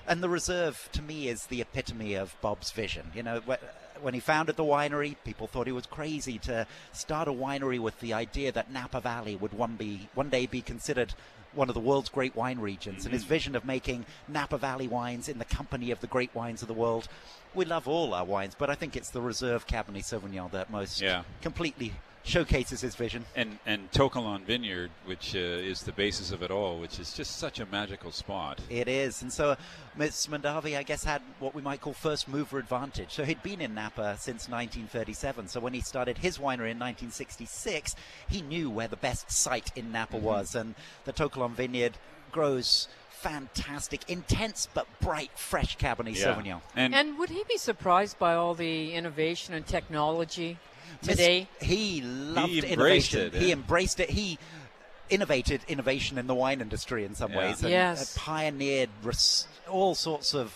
And 0.05 0.21
the 0.21 0.27
reserve, 0.27 0.89
to 0.91 1.01
me, 1.01 1.29
is 1.29 1.45
the 1.45 1.61
epitome 1.61 2.15
of 2.15 2.35
Bob's 2.41 2.71
vision. 2.71 3.11
You 3.15 3.23
know, 3.23 3.41
wh- 3.47 3.63
when 4.05 4.13
he 4.13 4.19
founded 4.19 4.55
the 4.55 4.63
winery, 4.63 5.15
people 5.25 5.47
thought 5.47 5.65
he 5.65 5.73
was 5.73 5.87
crazy 5.87 6.37
to 6.37 6.67
start 6.93 7.27
a 7.27 7.31
winery 7.31 7.79
with 7.79 7.99
the 8.01 8.13
idea 8.13 8.51
that 8.51 8.71
Napa 8.71 9.01
Valley 9.01 9.35
would 9.35 9.51
one, 9.51 9.77
be, 9.77 10.07
one 10.13 10.29
day 10.29 10.45
be 10.45 10.61
considered 10.61 11.15
one 11.55 11.69
of 11.69 11.73
the 11.73 11.81
world's 11.81 12.09
great 12.09 12.35
wine 12.35 12.59
regions. 12.59 13.05
And 13.05 13.13
his 13.13 13.23
mm-hmm. 13.23 13.29
vision 13.29 13.55
of 13.55 13.65
making 13.65 14.05
Napa 14.27 14.59
Valley 14.59 14.87
wines 14.87 15.27
in 15.27 15.39
the 15.39 15.45
company 15.45 15.89
of 15.89 16.01
the 16.01 16.07
great 16.07 16.35
wines 16.35 16.61
of 16.61 16.67
the 16.67 16.73
world. 16.75 17.07
We 17.55 17.65
love 17.65 17.87
all 17.87 18.13
our 18.13 18.25
wines, 18.25 18.53
but 18.55 18.69
I 18.69 18.75
think 18.75 18.95
it's 18.95 19.09
the 19.09 19.21
Reserve 19.21 19.65
Cabernet 19.65 20.03
Sauvignon 20.03 20.51
that 20.51 20.69
most 20.69 21.01
Yeah. 21.01 21.23
completely 21.41 21.93
showcases 22.25 22.81
his 22.81 22.95
vision. 22.95 23.23
And 23.35 23.59
and 23.65 23.91
To 23.93 24.09
Kalon 24.09 24.43
Vineyard, 24.43 24.89
which 25.05 25.35
uh, 25.35 25.39
is 25.39 25.83
the 25.83 25.91
basis 25.91 26.31
of 26.31 26.41
it 26.43 26.51
all, 26.51 26.79
which 26.79 26.99
is 26.99 27.13
just 27.13 27.37
such 27.37 27.59
a 27.59 27.65
magical 27.67 28.11
spot. 28.11 28.59
It 28.69 28.87
is, 28.87 29.21
and 29.21 29.31
so 29.31 29.55
Ms. 29.95 30.27
Mondavi, 30.29 30.75
I 30.77 30.83
guess, 30.83 31.03
had 31.03 31.21
what 31.39 31.53
we 31.55 31.61
might 31.61 31.81
call 31.81 31.93
first 31.93 32.27
mover 32.27 32.57
advantage. 32.59 33.11
So 33.13 33.23
he'd 33.23 33.43
been 33.43 33.61
in 33.61 33.73
Napa 33.75 34.15
since 34.19 34.49
1937. 34.49 35.47
So 35.47 35.59
when 35.59 35.73
he 35.73 35.81
started 35.81 36.17
his 36.17 36.37
winery 36.37 36.71
in 36.71 36.79
1966, 36.79 37.95
he 38.29 38.41
knew 38.41 38.69
where 38.69 38.87
the 38.87 38.97
best 38.97 39.31
site 39.31 39.71
in 39.75 39.91
Napa 39.91 40.17
Mm-hmm. 40.17 40.25
was, 40.25 40.55
and 40.55 40.75
the 41.05 41.11
To 41.13 41.29
Kalon 41.29 41.53
Vineyard 41.55 41.97
grows 42.31 42.87
fantastic, 43.09 44.01
intense 44.09 44.67
but 44.73 44.87
bright, 45.01 45.31
fresh 45.35 45.77
Cabernet 45.77 46.15
Sauvignon. 46.15 46.61
And, 46.75 46.93
And 46.93 47.17
would 47.17 47.29
he 47.29 47.43
be 47.49 47.57
surprised 47.57 48.19
by 48.19 48.35
all 48.35 48.53
the 48.53 48.93
innovation 48.93 49.53
and 49.55 49.65
technology 49.65 50.51
Miss- 50.51 50.59
today? 51.01 51.47
He 51.61 52.01
loved 52.01 52.51
embraced 52.63 53.13
innovation. 53.13 53.19
it, 53.27 53.33
He 53.35 53.49
eh? 53.49 53.53
embraced 53.53 53.99
it. 53.99 54.09
He 54.11 54.37
innovated 55.09 55.61
innovation 55.67 56.17
in 56.17 56.27
the 56.27 56.35
wine 56.35 56.61
industry 56.61 57.05
in 57.05 57.13
some 57.15 57.31
Yeah. 57.31 57.37
ways 57.37 57.61
and 57.61 57.69
Yes. 57.71 58.17
uh, 58.17 58.19
pioneered 58.21 58.89
res- 59.03 59.47
all 59.69 59.93
sorts 59.95 60.33
of 60.33 60.53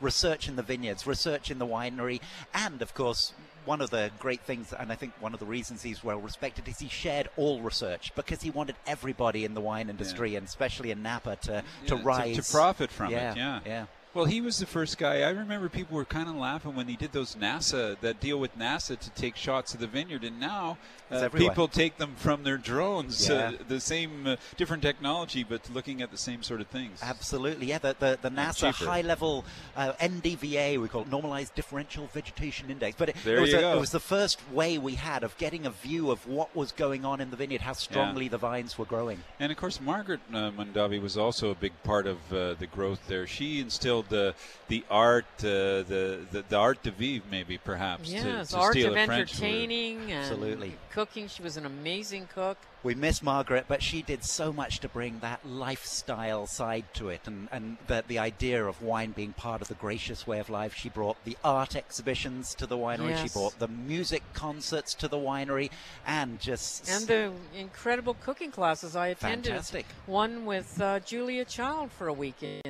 research 0.00 0.48
in 0.48 0.56
the 0.56 0.62
vineyards, 0.62 1.06
research 1.06 1.50
in 1.50 1.58
the 1.58 1.66
winery, 1.66 2.20
and 2.54 2.82
of 2.82 2.94
course. 2.94 3.32
One 3.64 3.80
of 3.80 3.90
the 3.90 4.10
great 4.18 4.40
things, 4.40 4.72
and 4.72 4.90
I 4.90 4.96
think 4.96 5.12
one 5.20 5.34
of 5.34 5.38
the 5.38 5.46
reasons 5.46 5.82
he's 5.84 6.02
well 6.02 6.18
respected, 6.18 6.66
is 6.66 6.80
he 6.80 6.88
shared 6.88 7.28
all 7.36 7.60
research 7.62 8.12
because 8.16 8.42
he 8.42 8.50
wanted 8.50 8.74
everybody 8.88 9.44
in 9.44 9.54
the 9.54 9.60
wine 9.60 9.88
industry, 9.88 10.34
and 10.34 10.44
especially 10.48 10.90
in 10.90 11.00
Napa, 11.00 11.36
to, 11.42 11.46
to 11.52 11.62
Yeah, 11.84 11.86
to- 11.86 11.96
rise. 12.02 12.44
to 12.44 12.52
profit 12.52 12.90
from 12.90 13.12
it, 13.12 13.36
yeah, 13.36 13.60
yeah. 13.64 13.86
Yeah. 14.14 14.18
Well, 14.18 14.24
he 14.26 14.40
was 14.40 14.58
the 14.58 14.66
first 14.66 14.98
guy. 14.98 15.22
I 15.22 15.30
remember 15.30 15.68
people 15.68 15.96
were 15.96 16.04
kind 16.04 16.28
of 16.28 16.34
laughing 16.36 16.74
when 16.74 16.88
he 16.88 16.96
did 16.96 17.12
those 17.12 17.34
NASA, 17.34 17.98
that 18.00 18.20
deal 18.20 18.38
with 18.38 18.56
NASA 18.58 18.98
to 18.98 19.10
take 19.10 19.36
shots 19.36 19.74
of 19.74 19.80
the 19.80 19.86
vineyard, 19.86 20.24
and 20.24 20.38
now 20.38 20.78
uh, 21.10 21.28
people 21.30 21.68
take 21.68 21.98
them 21.98 22.14
from 22.16 22.42
their 22.44 22.56
drones. 22.58 23.28
Uh, 23.28 23.32
Yeah. 23.52 23.64
the 23.68 23.80
same, 23.80 24.26
uh, 24.26 24.36
different 24.56 24.82
technology, 24.82 25.44
but 25.44 25.68
looking 25.72 26.02
at 26.02 26.10
the 26.10 26.16
same 26.18 26.42
sort 26.42 26.60
of 26.60 26.66
things. 26.68 27.00
Absolutely, 27.02 27.66
yeah. 27.66 27.78
The 27.78 27.96
the, 27.98 28.18
the 28.20 28.30
NASA 28.30 28.72
high 28.72 29.00
level 29.02 29.44
uh, 29.76 29.92
NDVA, 30.00 30.80
we 30.80 30.88
call 30.88 31.02
it 31.02 31.08
Normalized 31.08 31.54
Differential 31.54 32.06
Vegetation 32.12 32.70
Index. 32.70 32.96
But 32.98 33.10
it, 33.10 33.16
There 33.24 33.38
it, 33.38 33.40
was 33.40 33.50
you 33.52 33.58
a- 33.58 33.60
go. 33.62 33.76
it 33.76 33.80
was 33.80 33.90
the 33.90 34.00
first 34.00 34.40
way 34.50 34.78
we 34.78 34.94
had 34.94 35.22
of 35.24 35.36
getting 35.38 35.66
a 35.66 35.70
view 35.70 36.10
of 36.10 36.26
what 36.26 36.54
was 36.54 36.72
going 36.72 37.04
on 37.04 37.20
in 37.20 37.30
the 37.30 37.36
vineyard, 37.36 37.62
how 37.62 37.72
strongly 37.72 38.28
the 38.28 38.38
vines 38.38 38.76
were 38.78 38.84
growing. 38.84 39.22
And 39.40 39.50
of 39.52 39.58
course, 39.58 39.80
Margaret 39.80 40.20
uh, 40.32 40.50
Mondavi 40.50 41.00
was 41.00 41.16
also 41.16 41.50
a 41.50 41.54
big 41.54 41.72
part 41.82 42.06
of 42.06 42.18
uh, 42.32 42.54
the 42.54 42.66
growth 42.66 43.00
there. 43.08 43.26
She 43.26 43.60
instilled 43.60 44.01
the 44.08 44.34
the 44.68 44.84
art, 44.90 45.24
uh, 45.40 45.82
the, 45.84 46.20
the 46.30 46.44
the 46.48 46.56
art 46.56 46.82
de 46.82 46.90
vivre, 46.90 47.26
maybe 47.30 47.58
perhaps. 47.58 48.08
to- 48.08 48.14
Yes, 48.14 48.50
to, 48.50 48.58
art 48.58 48.72
steal 48.72 48.90
of 48.90 48.96
a 48.96 49.00
entertaining 49.00 50.10
and 50.12 50.24
Absolutely. 50.24 50.76
cooking. 50.90 51.28
She 51.28 51.42
was 51.42 51.56
an 51.56 51.66
amazing 51.66 52.28
cook. 52.34 52.58
We 52.82 52.94
miss 52.96 53.22
Margaret, 53.22 53.66
but 53.68 53.80
she 53.80 54.02
did 54.02 54.24
so 54.24 54.52
much 54.52 54.80
to 54.80 54.88
bring 54.88 55.20
that 55.20 55.46
lifestyle 55.46 56.46
side 56.48 56.84
to 56.94 57.10
it, 57.10 57.20
and 57.26 57.48
and 57.52 57.76
the 57.86 58.02
the 58.06 58.18
idea 58.18 58.64
of 58.64 58.82
wine 58.82 59.12
being 59.12 59.32
part 59.34 59.62
of 59.62 59.68
the 59.68 59.74
gracious 59.74 60.26
way 60.26 60.40
of 60.40 60.50
life. 60.50 60.74
She 60.74 60.88
brought 60.88 61.22
the 61.24 61.36
art 61.44 61.76
exhibitions 61.76 62.54
to 62.56 62.66
the 62.66 62.76
winery. 62.76 63.16
She 63.22 63.28
brought 63.28 63.58
the 63.60 63.68
music 63.68 64.22
concerts 64.32 64.94
to 64.94 65.06
the 65.08 65.16
winery, 65.16 65.70
and 66.06 66.40
just 66.40 66.88
And 66.90 67.06
the 67.06 67.32
incredible 67.56 68.14
cooking 68.14 68.50
classes 68.50 68.96
I 68.96 69.08
attended. 69.08 69.46
Fantastic. 69.52 69.86
One 70.06 70.44
with 70.44 70.80
uh, 70.80 70.98
Julia 71.00 71.44
Child 71.44 71.92
for 71.92 72.08
a 72.08 72.12
weekend 72.12 72.62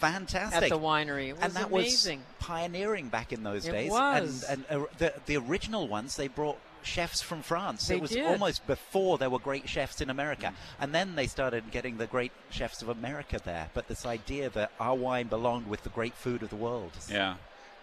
fantastic 0.00 0.62
at 0.64 0.68
the 0.70 0.78
winery. 0.78 1.28
It 1.28 1.34
was 1.34 1.42
and 1.42 1.52
that 1.54 1.70
amazing. 1.70 2.18
was 2.20 2.46
pioneering 2.46 3.08
back 3.08 3.32
in 3.32 3.42
those 3.42 3.66
It 3.66 3.72
days. 3.72 3.90
was. 3.90 4.44
And, 4.48 4.64
and 4.70 4.82
uh, 4.82 4.86
the 4.98 5.12
the 5.26 5.36
original 5.36 5.86
ones 5.88 6.16
they 6.16 6.28
brought 6.28 6.58
chefs 6.82 7.20
from 7.20 7.42
France. 7.42 7.88
They 7.88 7.96
it 7.96 8.00
was 8.00 8.10
did. 8.12 8.24
almost 8.24 8.66
before 8.66 9.18
there 9.18 9.28
were 9.28 9.38
great 9.40 9.68
chefs 9.68 10.00
in 10.00 10.08
America, 10.10 10.46
Mm. 10.48 10.54
and 10.80 10.94
then 10.94 11.16
they 11.16 11.26
started 11.26 11.70
getting 11.70 11.98
the 11.98 12.06
great 12.06 12.32
chefs 12.50 12.82
of 12.82 12.88
America 12.88 13.40
there. 13.44 13.68
But 13.74 13.88
this 13.88 14.06
idea 14.06 14.48
that 14.50 14.70
our 14.80 14.94
wine 14.94 15.26
belonged 15.26 15.66
with 15.68 15.82
the 15.82 15.90
great 15.90 16.14
food 16.14 16.42
of 16.42 16.50
the 16.50 16.56
world. 16.56 16.92
Yeah. 17.10 17.34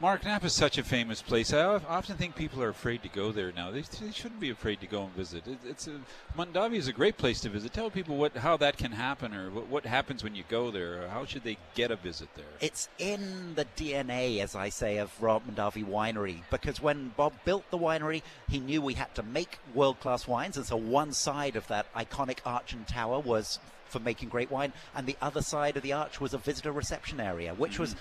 Mark 0.02 0.26
Napa 0.26 0.48
is 0.48 0.54
such 0.54 0.78
a 0.78 0.84
famous 0.84 1.22
place. 1.22 1.54
I 1.54 1.64
often 1.64 2.18
think 2.18 2.36
people 2.36 2.62
are 2.62 2.68
afraid 2.68 3.02
to 3.04 3.10
go 3.10 3.32
there 3.32 3.54
now. 3.54 3.72
They, 3.72 3.80
they 3.82 4.12
shouldn't 4.12 4.42
be 4.42 4.50
afraid 4.50 4.82
to 4.82 4.88
go 4.88 5.04
and 5.04 5.14
visit. 5.14 5.48
It, 5.48 5.60
it's 5.66 5.88
a, 5.88 6.02
Mondavi 6.38 6.76
is 6.76 6.90
a 6.90 6.94
great 6.94 7.18
place 7.18 7.40
to 7.42 7.50
visit. 7.50 7.72
Tell 7.72 7.90
people 7.90 8.18
what 8.18 8.36
how 8.36 8.58
that 8.58 8.76
can 8.76 8.92
happen, 8.92 9.34
or 9.34 9.50
what, 9.50 9.68
what 9.68 9.86
happens 9.86 10.22
when 10.22 10.36
you 10.36 10.44
go 10.50 10.70
there, 10.70 11.04
or 11.04 11.08
how 11.08 11.24
should 11.24 11.46
they 11.46 11.58
get 11.76 11.92
a 11.92 11.96
visit 11.96 12.28
there. 12.36 12.44
It's 12.60 12.90
in 13.00 13.56
the 13.56 13.66
DNA, 13.78 14.42
as 14.42 14.54
I 14.54 14.68
say, 14.68 14.98
of 14.98 15.12
Rob 15.22 15.44
Mondavi 15.48 15.86
Winery 15.86 16.42
because 16.52 16.82
when 16.82 17.14
Bob 17.16 17.32
built 17.46 17.64
the 17.72 17.78
winery, 17.78 18.22
he 18.50 18.60
knew 18.60 18.82
we 18.82 18.96
had 18.96 19.16
to 19.16 19.24
make 19.24 19.60
world 19.74 20.02
class 20.02 20.28
wines. 20.28 20.58
And 20.58 20.66
so 20.66 20.76
one 20.76 21.14
side 21.14 21.56
of 21.56 21.68
that 21.68 21.92
iconic 21.94 22.40
arch 22.46 22.74
and 22.74 22.86
tower 22.86 23.22
was 23.22 23.60
for 23.88 24.00
making 24.00 24.28
great 24.28 24.52
wine, 24.52 24.74
and 24.94 25.08
the 25.08 25.16
other 25.22 25.42
side 25.42 25.78
of 25.78 25.84
the 25.84 25.94
arch 25.94 26.20
was 26.20 26.34
a 26.34 26.38
visitor 26.38 26.72
reception 26.72 27.22
area, 27.22 27.54
which 27.54 27.80
was 27.80 27.94
unth- 27.94 28.00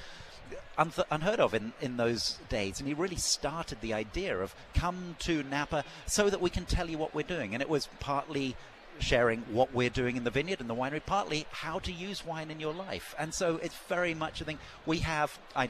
unheard 0.76 1.40
of 1.40 1.54
in, 1.54 1.73
in 1.80 1.96
those 1.96 2.38
days. 2.49 2.78
And 2.78 2.88
he 2.88 2.94
really 2.94 3.16
started 3.16 3.80
the 3.80 3.94
idea 3.94 4.38
of 4.38 4.54
come 4.75 5.16
to 5.20 5.42
Napa 5.42 5.84
so 6.06 6.30
that 6.30 6.40
we 6.40 6.50
can 6.50 6.64
tell 6.64 6.88
you 6.88 6.99
what 6.99 7.14
we're 7.14 7.23
doing. 7.23 7.54
And 7.54 7.62
it 7.62 7.68
was 7.68 7.88
partly 8.00 8.56
sharing 8.99 9.40
what 9.52 9.75
we're 9.75 9.90
doing 9.90 10.16
in 10.16 10.25
the 10.25 10.30
vineyard 10.30 10.61
and 10.61 10.70
the 10.70 10.75
winery, 10.75 11.04
partly 11.04 11.46
how 11.50 11.78
to 11.80 11.92
use 11.92 12.25
wine 12.25 12.50
in 12.50 12.61
your 12.61 12.73
life. 12.73 13.14
And 13.18 13.34
so 13.34 13.56
it's 13.56 13.76
very 13.88 14.14
much 14.14 14.40
a 14.40 14.44
thing 14.44 14.58
we 14.87 14.99
have. 14.99 15.37
I 15.56 15.68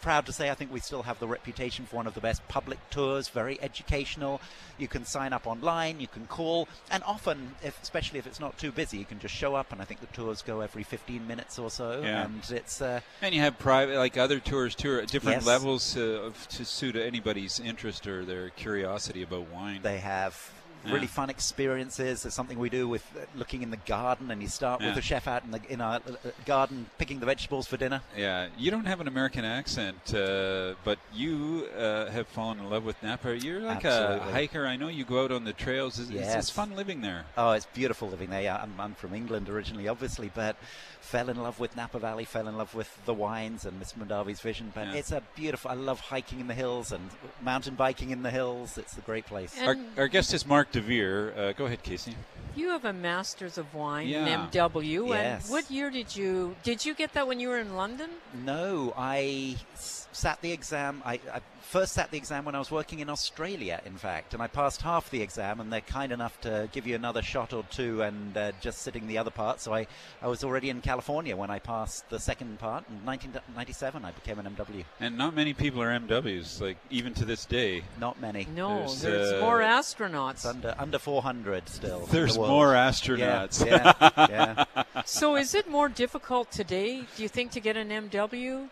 proud 0.00 0.26
to 0.26 0.32
say 0.32 0.50
I 0.50 0.54
think 0.54 0.72
we 0.72 0.80
still 0.80 1.02
have 1.02 1.18
the 1.18 1.28
reputation 1.28 1.86
for 1.86 1.96
one 1.96 2.06
of 2.06 2.14
the 2.14 2.20
best 2.20 2.46
public 2.48 2.78
tours, 2.90 3.28
very 3.28 3.60
educational. 3.62 4.40
You 4.78 4.88
can 4.88 5.04
sign 5.04 5.32
up 5.32 5.46
online, 5.46 6.00
you 6.00 6.08
can 6.08 6.26
call, 6.26 6.68
and 6.90 7.02
often, 7.04 7.54
if, 7.62 7.80
especially 7.82 8.18
if 8.18 8.26
it's 8.26 8.40
not 8.40 8.56
too 8.58 8.72
busy, 8.72 8.98
you 8.98 9.04
can 9.04 9.18
just 9.18 9.34
show 9.34 9.54
up. 9.54 9.72
And 9.72 9.80
I 9.80 9.84
think 9.84 10.00
the 10.00 10.06
tours 10.08 10.42
go 10.42 10.60
every 10.60 10.82
15 10.82 11.26
minutes 11.26 11.58
or 11.58 11.70
so, 11.70 12.02
Yeah. 12.02 12.24
and 12.24 12.42
it's 12.50 12.80
uh, 12.80 13.00
And 13.22 13.34
you 13.34 13.40
have 13.42 13.58
private, 13.58 13.96
like 13.98 14.16
other 14.16 14.40
tours 14.40 14.74
too, 14.74 14.98
at 14.98 15.08
different 15.08 15.38
Yes. 15.38 15.46
levels 15.46 15.96
uh, 15.96 16.00
of, 16.00 16.48
to 16.48 16.64
suit 16.64 16.96
anybody's 16.96 17.60
interest 17.60 18.06
or 18.06 18.24
their 18.24 18.50
curiosity 18.50 19.22
about 19.22 19.48
wine. 19.50 19.80
They 19.82 19.98
have 19.98 20.50
Yeah. 20.84 20.92
really 20.94 21.06
fun 21.06 21.28
experiences. 21.30 22.22
There's 22.22 22.34
something 22.34 22.58
we 22.58 22.70
do 22.70 22.88
with 22.88 23.04
looking 23.34 23.62
in 23.62 23.70
the 23.70 23.76
garden, 23.76 24.30
and 24.30 24.40
you 24.40 24.48
start 24.48 24.80
Yeah. 24.80 24.88
with 24.88 24.94
the 24.96 25.02
chef 25.02 25.28
out 25.28 25.44
in, 25.44 25.50
the, 25.50 25.60
in 25.68 25.80
our 25.80 26.00
garden 26.46 26.86
picking 26.98 27.20
the 27.20 27.26
vegetables 27.26 27.66
for 27.66 27.76
dinner. 27.76 28.00
Yeah, 28.16 28.48
you 28.56 28.70
don't 28.70 28.86
have 28.86 29.00
an 29.00 29.08
American 29.08 29.44
accent, 29.44 30.14
uh, 30.14 30.74
but 30.84 30.98
you 31.12 31.68
uh, 31.78 32.06
have 32.10 32.28
fallen 32.28 32.58
in 32.60 32.70
love 32.70 32.84
with 32.84 33.02
Napa. 33.02 33.38
You're 33.38 33.60
like 33.60 33.84
a 33.84 34.20
hiker. 34.32 34.66
I 34.66 34.76
know 34.76 34.88
you 34.88 35.04
go 35.04 35.24
out 35.24 35.32
on 35.32 35.44
the 35.44 35.52
trails. 35.52 35.98
It's, 35.98 36.08
it's, 36.10 36.18
Yes. 36.20 36.34
it's 36.36 36.50
fun 36.50 36.74
living 36.76 37.00
there. 37.02 37.24
Oh, 37.36 37.52
it's 37.52 37.66
beautiful 37.66 38.08
living 38.08 38.30
there. 38.30 38.42
Yeah, 38.42 38.56
I'm, 38.62 38.72
I'm 38.80 38.94
from 38.94 39.14
England 39.14 39.48
originally, 39.48 39.86
obviously, 39.88 40.30
but 40.34 40.56
fell 41.00 41.28
in 41.28 41.42
love 41.42 41.58
with 41.58 41.74
Napa 41.76 41.98
Valley, 41.98 42.24
fell 42.24 42.46
in 42.46 42.56
love 42.56 42.74
with 42.74 43.04
the 43.04 43.14
wines 43.14 43.64
and 43.64 43.78
Miss 43.78 43.94
Mondavi's 43.94 44.40
vision. 44.40 44.70
But 44.74 44.88
Yeah. 44.88 44.94
it's 44.94 45.12
a 45.12 45.22
beautiful. 45.34 45.70
I 45.70 45.74
love 45.74 46.00
hiking 46.00 46.40
in 46.40 46.46
the 46.46 46.54
hills 46.54 46.92
and 46.92 47.10
mountain 47.42 47.74
biking 47.74 48.10
in 48.10 48.22
the 48.22 48.30
hills. 48.30 48.78
It's 48.78 48.96
a 48.96 49.00
great 49.00 49.26
place. 49.26 49.54
Our, 49.60 49.76
our 49.96 50.08
guest 50.08 50.32
is 50.34 50.46
Mark 50.46 50.70
DeVere. 50.72 51.32
Uh, 51.36 51.52
go 51.52 51.66
ahead, 51.66 51.82
Casey. 51.82 52.14
You 52.56 52.70
have 52.70 52.84
a 52.84 52.92
Masters 52.92 53.58
of 53.58 53.72
Wine, 53.74 54.08
Yeah. 54.08 54.26
an 54.26 54.50
MW. 54.50 55.08
Yes. 55.08 55.44
And 55.44 55.52
what 55.52 55.70
year 55.70 55.90
did 55.90 56.14
you 56.16 56.56
did 56.62 56.84
you 56.84 56.94
get 56.94 57.12
that 57.14 57.26
when 57.26 57.40
you 57.40 57.48
were 57.48 57.58
in 57.58 57.76
London? 57.76 58.10
No, 58.44 58.92
I 58.96 59.56
s- 59.74 59.99
sat 60.12 60.40
the 60.42 60.52
exam. 60.52 61.02
I, 61.04 61.14
I 61.32 61.40
first 61.60 61.92
sat 61.92 62.10
the 62.10 62.16
exam 62.16 62.44
when 62.44 62.54
I 62.54 62.58
was 62.58 62.70
working 62.70 62.98
in 62.98 63.08
Australia, 63.08 63.80
in 63.86 63.96
fact, 63.96 64.34
and 64.34 64.42
I 64.42 64.48
passed 64.48 64.82
half 64.82 65.08
the 65.10 65.22
exam, 65.22 65.60
and 65.60 65.72
they're 65.72 65.80
kind 65.80 66.10
enough 66.12 66.40
to 66.40 66.68
give 66.72 66.86
you 66.86 66.94
another 66.96 67.22
shot 67.22 67.52
or 67.52 67.62
two 67.70 68.02
and 68.02 68.36
uh, 68.36 68.52
just 68.60 68.82
sitting 68.82 69.06
the 69.06 69.18
other 69.18 69.30
part. 69.30 69.60
So 69.60 69.72
I, 69.72 69.86
I 70.20 70.26
was 70.26 70.42
already 70.42 70.70
in 70.70 70.80
California 70.80 71.36
when 71.36 71.50
I 71.50 71.58
passed 71.60 72.08
the 72.10 72.18
second 72.18 72.58
part. 72.58 72.84
In 72.88 73.04
1997, 73.04 74.04
I 74.04 74.10
became 74.10 74.38
an 74.38 74.46
MW. 74.56 74.84
And 74.98 75.16
not 75.16 75.34
many 75.34 75.52
people 75.54 75.80
are 75.82 75.90
MWs, 75.98 76.60
like 76.60 76.76
even 76.90 77.14
to 77.14 77.24
this 77.24 77.44
day. 77.44 77.82
Not 78.00 78.20
many. 78.20 78.46
No, 78.54 78.78
There's, 78.80 79.02
there's, 79.02 79.32
uh, 79.34 79.40
more 79.44 79.62
It's 79.62 79.94
astronauts. 79.94 80.46
under 80.46 80.74
under 80.78 80.98
400 80.98 81.68
still. 81.68 82.00
in 82.00 82.06
the 82.06 82.12
There's 82.12 82.36
world. 82.38 82.50
more 82.50 82.72
Yeah, 82.72 82.90
astronauts. 82.90 83.64
yeah, 83.66 84.64
yeah. 84.84 85.02
so 85.04 85.36
is 85.36 85.54
it 85.54 85.68
more 85.68 85.88
difficult 85.88 86.50
today, 86.50 87.04
do 87.16 87.22
you 87.22 87.28
think, 87.28 87.52
to 87.52 87.60
get 87.60 87.76
an 87.76 87.90
MW? 87.90 88.68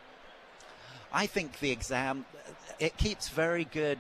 I 1.12 1.27
think 1.27 1.61
the 1.61 1.71
exam 1.71 2.25
it 2.79 2.97
keeps 2.97 3.29
very 3.29 3.65
good 3.65 3.99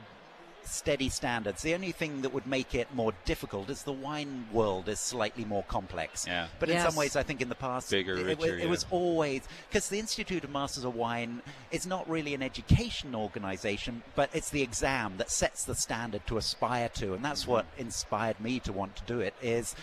steady 0.64 1.08
standards. 1.08 1.62
The 1.62 1.74
only 1.74 1.92
thing 1.92 2.20
that 2.22 2.32
would 2.34 2.46
make 2.46 2.74
it 2.74 2.94
more 2.94 3.12
difficult 3.24 3.70
is 3.70 3.84
the 3.84 3.92
wine 3.92 4.46
world 4.52 4.88
is 4.88 5.00
slightly 5.00 5.44
more 5.44 5.62
complex. 5.62 6.26
Yeah. 6.26 6.48
But 6.60 6.68
in 6.68 6.78
some 6.80 6.94
ways, 6.94 7.16
I 7.16 7.22
think 7.22 7.40
in 7.40 7.48
the 7.48 7.54
past, 7.54 7.90
Bigger, 7.90 8.16
it, 8.18 8.28
it, 8.28 8.38
richer, 8.38 8.58
it 8.58 8.68
was 8.68 8.84
yeah. 8.84 8.96
always 8.98 9.42
because 9.68 9.88
the 9.88 9.98
Institute 9.98 10.44
of 10.44 10.50
Masters 10.50 10.84
of 10.84 10.94
Wine 10.94 11.40
is 11.70 11.86
not 11.86 12.08
really 12.08 12.34
an 12.34 12.42
education 12.42 13.14
organization, 13.14 14.02
but 14.14 14.28
it's 14.34 14.50
the 14.50 14.62
exam 14.62 15.14
that 15.16 15.30
sets 15.30 15.64
the 15.64 15.74
standard 15.74 16.26
to 16.26 16.36
aspire 16.36 16.90
to, 16.90 17.14
and 17.14 17.24
that's 17.24 17.42
Mm-hmm. 17.42 17.52
what 17.52 17.66
inspired 17.78 18.38
me 18.40 18.60
to 18.60 18.72
want 18.72 18.94
to 18.96 19.02
do 19.04 19.20
it. 19.20 19.32
Is 19.40 19.74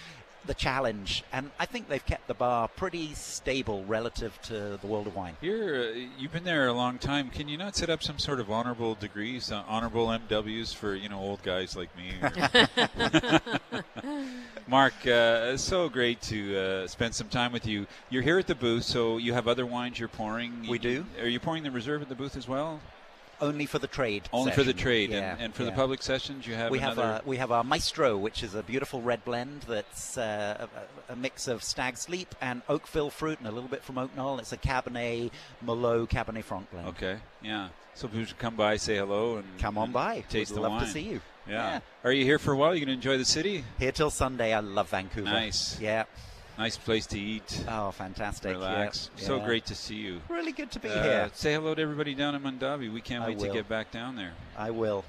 the 0.48 0.54
challenge, 0.54 1.24
and 1.32 1.52
I 1.60 1.66
think 1.66 1.90
they've 1.90 2.06
kept 2.06 2.28
the 2.28 2.34
bar 2.34 2.68
pretty 2.68 3.14
stable 3.14 3.84
relative 3.86 4.40
to 4.44 4.78
the 4.82 4.88
world 4.88 5.08
of 5.08 5.16
wine. 5.16 5.36
You're 5.42 5.90
uh, 5.90 5.94
you've 6.18 6.32
been 6.32 6.44
there 6.44 6.68
a 6.68 6.74
long 6.74 6.98
time. 6.98 7.30
Can 7.30 7.48
you 7.48 7.58
not 7.58 7.76
set 7.76 7.90
up 7.90 8.04
some 8.04 8.20
sort 8.20 8.40
of 8.40 8.52
honorable 8.52 8.96
degrees, 8.96 9.52
uh, 9.52 9.64
honorable 9.68 10.08
MWs 10.08 10.74
for 10.74 10.96
you 10.96 11.10
know 11.10 11.20
old 11.20 11.42
guys 11.44 11.76
like 11.76 11.90
me? 11.98 12.14
Mark, 14.68 14.94
uh, 15.06 15.58
so 15.58 15.90
great 15.90 16.22
to 16.24 16.58
uh, 16.58 16.88
spend 16.88 17.14
some 17.14 17.30
time 17.30 17.52
with 17.52 17.68
you. 17.68 17.86
You're 18.10 18.24
here 18.24 18.40
at 18.40 18.48
the 18.48 18.56
booth, 18.56 18.84
so 18.84 19.18
you 19.18 19.34
have 19.34 19.48
other 19.48 19.66
wines 19.66 20.00
you're 20.00 20.08
pouring. 20.10 20.66
We 20.68 20.80
do. 20.80 21.06
Are 21.20 21.28
you 21.28 21.40
pouring 21.40 21.64
the 21.64 21.72
reserve 21.72 22.02
at 22.02 22.10
the 22.10 22.16
booth 22.16 22.36
as 22.36 22.48
well? 22.48 22.80
Only 23.42 23.66
for 23.66 23.80
the 23.80 23.88
trade. 23.88 24.24
Only 24.32 24.52
for 24.52 24.64
the 24.64 24.74
trade, 24.74 25.12
Yeah, 25.12 25.34
and, 25.34 25.42
and 25.42 25.54
for 25.54 25.64
the 25.64 25.72
public 25.72 26.02
sessions, 26.02 26.48
you 26.48 26.56
have 26.56 26.72
we 26.72 26.80
have 26.80 26.98
our, 27.00 27.22
we 27.26 27.38
have 27.38 27.52
our 27.52 27.64
Maestro, 27.64 28.18
which 28.18 28.44
is 28.44 28.56
a 28.56 28.64
beautiful 28.64 29.02
red 29.02 29.24
blend 29.26 29.64
that's 29.68 30.18
uh, 30.18 30.68
a, 31.10 31.14
a 31.14 31.16
mix 31.16 31.48
of 31.48 31.64
Stag's 31.64 32.08
Leap 32.10 32.34
and 32.42 32.62
Oakville 32.70 33.10
fruit 33.10 33.40
and 33.40 33.48
a 33.48 33.52
little 33.52 33.70
bit 33.70 33.84
from 33.84 33.98
Oak 33.98 34.16
Knoll. 34.16 34.40
It's 34.40 34.54
a 34.54 34.58
Cabernet 34.58 35.32
Merlot 35.66 36.10
Cabernet 36.10 36.44
Franc 36.44 36.70
blend. 36.72 36.88
okay, 36.90 37.18
yeah. 37.42 37.70
So 37.94 38.08
people 38.08 38.26
should 38.26 38.40
come 38.40 38.56
by, 38.56 38.76
say 38.78 38.98
hello, 38.98 39.38
and 39.38 39.46
Come 39.60 39.78
on 39.78 39.86
and 39.86 39.94
by. 39.94 40.22
Taste 40.30 40.52
We'd 40.52 40.58
the 40.58 40.62
love 40.62 40.72
wine. 40.74 40.82
to 40.82 40.88
see 40.88 41.02
you. 41.02 41.22
Yeah. 41.48 41.80
Are 42.04 42.12
you 42.12 42.24
here 42.26 42.40
for 42.40 42.52
a 42.54 42.58
while? 42.58 42.74
You 42.74 42.82
going 42.82 42.88
to 42.88 42.94
enjoy 42.94 43.18
the 43.18 43.24
city? 43.26 43.64
Here 43.80 43.92
till 43.92 44.10
Sunday. 44.10 44.52
I 44.54 44.60
love 44.60 44.90
Vancouver. 44.90 45.26
Nice. 45.30 45.80
Yeah. 45.80 46.04
Nice 46.58 46.78
place 46.78 47.06
to 47.08 47.20
eat. 47.20 47.64
Oh, 47.68 47.92
fantastic. 47.92 48.52
Relax. 48.52 49.10
Yeah. 49.18 49.26
So 49.28 49.38
Yeah. 49.38 49.46
great 49.46 49.66
to 49.66 49.76
see 49.76 49.96
you. 49.96 50.22
Really 50.30 50.54
good 50.54 50.72
to 50.72 50.80
be 50.80 50.90
Uh, 50.90 51.04
here. 51.04 51.32
Say 51.34 51.54
hello 51.54 51.76
to 51.76 51.82
everybody 51.82 52.16
down 52.16 52.34
in 52.36 52.42
Mondavi. 52.44 52.92
We 52.92 53.02
can't 53.02 53.24
I 53.24 53.28
wait 53.30 53.40
to 53.40 53.50
get 53.50 53.68
back 53.68 53.92
down 53.92 54.16
there. 54.16 54.34
I 54.58 54.72
will. 54.72 55.04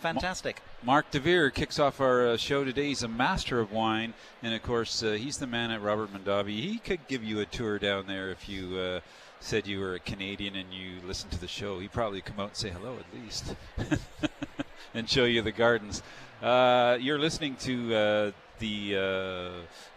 Fantastic. 0.00 0.60
Mark 0.82 1.10
DeVere 1.10 1.50
kicks 1.50 1.78
off 1.78 2.00
our 2.00 2.28
uh, 2.28 2.36
show 2.36 2.64
today. 2.64 2.86
He's 2.88 3.02
a 3.02 3.08
master 3.08 3.60
of 3.60 3.70
wine, 3.70 4.14
and 4.42 4.54
of 4.54 4.62
course, 4.62 5.02
uh, 5.02 5.12
he's 5.12 5.36
the 5.38 5.46
man 5.46 5.70
at 5.70 5.82
Robert 5.82 6.10
Mondavi. 6.12 6.48
He 6.60 6.78
could 6.78 7.06
give 7.06 7.22
you 7.22 7.40
a 7.40 7.44
tour 7.46 7.78
down 7.78 8.06
there 8.06 8.30
if 8.30 8.48
you 8.48 8.78
uh, 8.78 9.00
said 9.40 9.66
you 9.66 9.78
were 9.80 9.94
a 9.94 9.98
Canadian 10.00 10.56
and 10.56 10.72
you 10.72 11.00
listened 11.06 11.32
to 11.32 11.38
the 11.40 11.48
show. 11.48 11.80
He'd 11.80 11.92
probably 11.92 12.22
come 12.22 12.40
out 12.40 12.48
and 12.48 12.56
say 12.56 12.70
hello 12.70 12.96
at 12.98 13.22
least, 13.22 13.54
and 14.94 15.08
show 15.08 15.24
you 15.24 15.42
the 15.42 15.52
gardens. 15.52 16.02
Uh, 16.42 16.96
you're 16.98 17.18
listening 17.18 17.56
to 17.56 17.94
uh, 17.94 18.30
the 18.60 18.96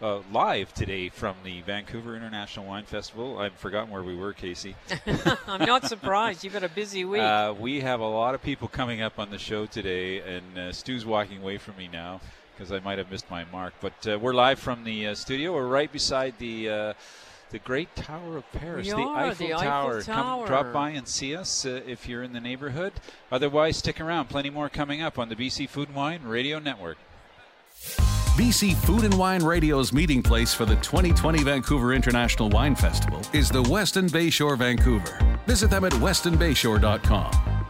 uh, 0.02 0.04
uh, 0.04 0.22
live 0.32 0.74
today 0.74 1.08
from 1.08 1.36
the 1.44 1.60
Vancouver 1.60 2.16
International 2.16 2.66
Wine 2.66 2.84
Festival. 2.84 3.38
I've 3.38 3.54
forgotten 3.54 3.90
where 3.90 4.02
we 4.02 4.16
were, 4.16 4.32
Casey. 4.32 4.74
I'm 5.46 5.64
not 5.64 5.86
surprised. 5.86 6.42
You've 6.42 6.54
had 6.54 6.64
a 6.64 6.68
busy 6.68 7.04
week. 7.04 7.20
Uh, 7.20 7.54
we 7.58 7.80
have 7.80 8.00
a 8.00 8.08
lot 8.08 8.34
of 8.34 8.42
people 8.42 8.66
coming 8.66 9.02
up 9.02 9.18
on 9.18 9.30
the 9.30 9.38
show 9.38 9.66
today, 9.66 10.18
and 10.20 10.58
uh, 10.58 10.72
Stu's 10.72 11.06
walking 11.06 11.40
away 11.40 11.58
from 11.58 11.76
me 11.76 11.88
now 11.92 12.20
because 12.54 12.72
I 12.72 12.80
might 12.80 12.98
have 12.98 13.10
missed 13.10 13.30
my 13.30 13.44
mark. 13.52 13.74
But 13.80 14.06
uh, 14.06 14.18
we're 14.18 14.34
live 14.34 14.58
from 14.58 14.84
the 14.84 15.08
uh, 15.08 15.14
studio. 15.14 15.52
We're 15.52 15.68
right 15.68 15.92
beside 15.92 16.38
the 16.38 16.68
uh, 16.68 16.94
the 17.50 17.58
Great 17.58 17.94
Tower 17.94 18.38
of 18.38 18.52
Paris, 18.52 18.88
the, 18.88 18.96
Eiffel, 18.96 19.46
the 19.46 19.54
Eiffel 19.54 19.64
Tower. 19.64 20.02
Come 20.02 20.46
drop 20.46 20.72
by 20.72 20.90
and 20.90 21.06
see 21.06 21.36
us 21.36 21.66
uh, 21.66 21.82
if 21.86 22.08
you're 22.08 22.22
in 22.22 22.32
the 22.32 22.40
neighborhood. 22.40 22.94
Otherwise, 23.30 23.76
stick 23.76 24.00
around. 24.00 24.28
Plenty 24.28 24.50
more 24.50 24.68
coming 24.68 25.02
up 25.02 25.18
on 25.18 25.28
the 25.28 25.36
BC 25.36 25.68
Food 25.68 25.88
and 25.88 25.96
Wine 25.96 26.22
Radio 26.24 26.58
Network. 26.58 26.96
BC 28.34 28.74
Food 28.74 29.04
and 29.04 29.16
Wine 29.16 29.44
Radio's 29.44 29.92
meeting 29.92 30.20
place 30.20 30.52
for 30.52 30.64
the 30.64 30.74
2020 30.76 31.44
Vancouver 31.44 31.92
International 31.94 32.48
Wine 32.48 32.74
Festival 32.74 33.22
is 33.32 33.48
the 33.48 33.62
Westin 33.62 34.08
Bayshore 34.08 34.58
Vancouver. 34.58 35.38
Visit 35.46 35.70
them 35.70 35.84
at 35.84 35.92
westinbayshore.com. 35.92 37.63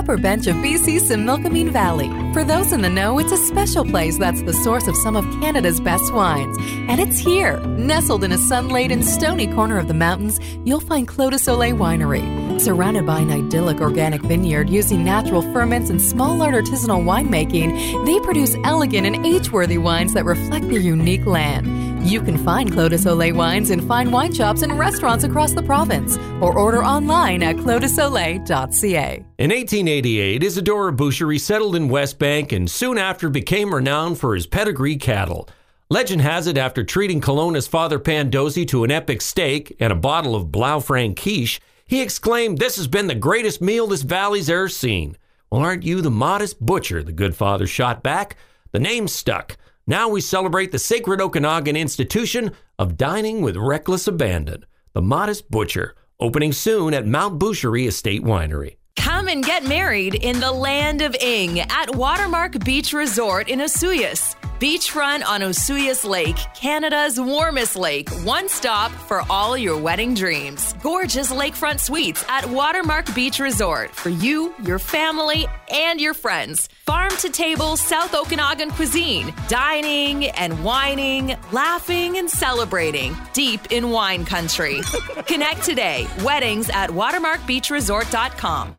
upper 0.00 0.16
bench 0.16 0.46
of 0.46 0.56
BC's 0.56 1.10
Similkameen 1.10 1.68
Valley. 1.68 2.08
For 2.32 2.42
those 2.42 2.72
in 2.72 2.80
the 2.80 2.88
know, 2.88 3.18
it's 3.18 3.32
a 3.32 3.36
special 3.36 3.84
place 3.84 4.16
that's 4.16 4.40
the 4.44 4.54
source 4.54 4.88
of 4.88 4.96
some 4.96 5.14
of 5.14 5.26
Canada's 5.42 5.78
best 5.78 6.10
wines. 6.14 6.56
And 6.88 6.98
it's 6.98 7.18
here, 7.18 7.60
nestled 7.76 8.24
in 8.24 8.32
a 8.32 8.38
sun-laden, 8.38 9.02
stony 9.02 9.46
corner 9.46 9.76
of 9.78 9.88
the 9.88 10.00
mountains, 10.06 10.40
you'll 10.64 10.80
find 10.80 11.06
Clos 11.06 11.32
de 11.32 11.38
Soleil 11.38 11.76
Winery. 11.76 12.24
Surrounded 12.58 13.04
by 13.04 13.20
an 13.20 13.30
idyllic 13.30 13.82
organic 13.82 14.22
vineyard 14.22 14.70
using 14.70 15.04
natural 15.04 15.42
ferments 15.52 15.90
and 15.90 16.00
small 16.00 16.40
art 16.40 16.54
artisanal 16.54 17.04
winemaking, 17.04 18.06
they 18.06 18.18
produce 18.20 18.56
elegant 18.64 19.06
and 19.06 19.26
age-worthy 19.26 19.76
wines 19.76 20.14
that 20.14 20.24
reflect 20.24 20.66
their 20.70 20.80
unique 20.80 21.26
land. 21.26 21.89
You 22.02 22.22
can 22.22 22.38
find 22.38 22.72
Clos 22.72 23.02
Soleil 23.02 23.36
wines 23.36 23.70
in 23.70 23.86
fine 23.86 24.10
wine 24.10 24.32
shops 24.32 24.62
and 24.62 24.78
restaurants 24.78 25.24
across 25.24 25.52
the 25.52 25.62
province, 25.62 26.16
or 26.40 26.58
order 26.58 26.82
online 26.82 27.42
at 27.42 27.56
closdesoleil.ca. 27.56 29.24
In 29.38 29.50
1888, 29.50 30.42
Isidore 30.42 30.92
Boucherie 30.92 31.38
settled 31.38 31.76
in 31.76 31.88
West 31.88 32.18
Bank 32.18 32.52
and 32.52 32.70
soon 32.70 32.98
after 32.98 33.28
became 33.28 33.74
renowned 33.74 34.18
for 34.18 34.34
his 34.34 34.46
pedigree 34.46 34.96
cattle. 34.96 35.48
Legend 35.90 36.22
has 36.22 36.46
it 36.46 36.56
after 36.56 36.84
treating 36.84 37.20
Kelowna's 37.20 37.66
Father 37.66 37.98
Pandosy 37.98 38.66
to 38.68 38.84
an 38.84 38.90
epic 38.90 39.20
steak 39.20 39.76
and 39.78 39.92
a 39.92 39.96
bottle 39.96 40.34
of 40.34 40.46
Blaufränkisch, 40.46 41.60
he 41.84 42.00
exclaimed, 42.00 42.58
This 42.58 42.76
has 42.76 42.86
been 42.86 43.08
the 43.08 43.14
greatest 43.14 43.60
meal 43.60 43.88
this 43.88 44.02
valley's 44.02 44.48
ever 44.48 44.68
seen. 44.68 45.16
Well, 45.50 45.62
aren't 45.62 45.82
you 45.82 46.00
the 46.00 46.10
modest 46.10 46.64
butcher? 46.64 47.02
The 47.02 47.12
good 47.12 47.34
father 47.34 47.66
shot 47.66 48.02
back. 48.02 48.36
The 48.70 48.78
name 48.78 49.08
stuck. 49.08 49.56
Now 49.86 50.08
we 50.08 50.20
celebrate 50.20 50.72
the 50.72 50.78
sacred 50.78 51.20
Okanagan 51.20 51.76
institution 51.76 52.52
of 52.78 52.96
dining 52.96 53.40
with 53.40 53.56
reckless 53.56 54.06
abandon. 54.06 54.64
The 54.92 55.02
Modest 55.02 55.50
Butcher, 55.50 55.94
opening 56.18 56.52
soon 56.52 56.94
at 56.94 57.06
Mount 57.06 57.38
Boucherie 57.38 57.86
Estate 57.86 58.22
Winery. 58.22 58.76
Come 58.96 59.28
and 59.28 59.44
get 59.44 59.64
married 59.64 60.14
in 60.14 60.40
the 60.40 60.52
land 60.52 61.00
of 61.00 61.14
Ing 61.14 61.60
at 61.60 61.94
Watermark 61.94 62.62
Beach 62.64 62.92
Resort 62.92 63.48
in 63.48 63.60
Osoyoos. 63.60 64.36
Beachfront 64.60 65.24
on 65.24 65.40
Osoyoos 65.40 66.06
Lake, 66.06 66.36
Canada's 66.54 67.18
warmest 67.18 67.76
lake. 67.76 68.10
One 68.24 68.46
stop 68.46 68.90
for 68.90 69.22
all 69.30 69.56
your 69.56 69.78
wedding 69.78 70.12
dreams. 70.12 70.74
Gorgeous 70.82 71.32
lakefront 71.32 71.80
suites 71.80 72.22
at 72.28 72.44
Watermark 72.44 73.14
Beach 73.14 73.38
Resort 73.38 73.94
for 73.94 74.10
you, 74.10 74.52
your 74.62 74.78
family, 74.78 75.46
and 75.72 75.98
your 75.98 76.12
friends. 76.12 76.68
Farm 76.90 77.12
to 77.18 77.30
table 77.30 77.76
South 77.76 78.16
Okanagan 78.16 78.72
cuisine. 78.72 79.32
Dining 79.46 80.24
and 80.30 80.64
wining, 80.64 81.36
laughing 81.52 82.18
and 82.18 82.28
celebrating 82.28 83.16
deep 83.32 83.60
in 83.70 83.90
wine 83.90 84.24
country. 84.24 84.80
Connect 85.26 85.62
today. 85.62 86.08
Weddings 86.24 86.68
at 86.68 86.90
watermarkbeachresort.com. 86.90 88.74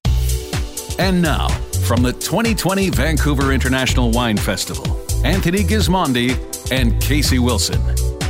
And 0.99 1.21
now, 1.21 1.47
from 1.87 2.03
the 2.03 2.11
2020 2.11 2.89
Vancouver 2.89 3.53
International 3.53 4.11
Wine 4.11 4.35
Festival, 4.35 5.01
Anthony 5.23 5.63
Gismondi 5.63 6.35
and 6.69 7.01
Casey 7.01 7.39
Wilson. 7.39 7.81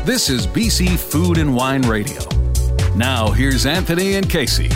This 0.06 0.30
is 0.30 0.46
BC 0.46 1.00
Food 1.00 1.40
and 1.40 1.56
Wine 1.56 1.82
Radio. 1.82 2.22
Now, 2.96 3.32
here's 3.32 3.66
Anthony 3.66 4.14
and 4.14 4.30
Casey. 4.30 4.70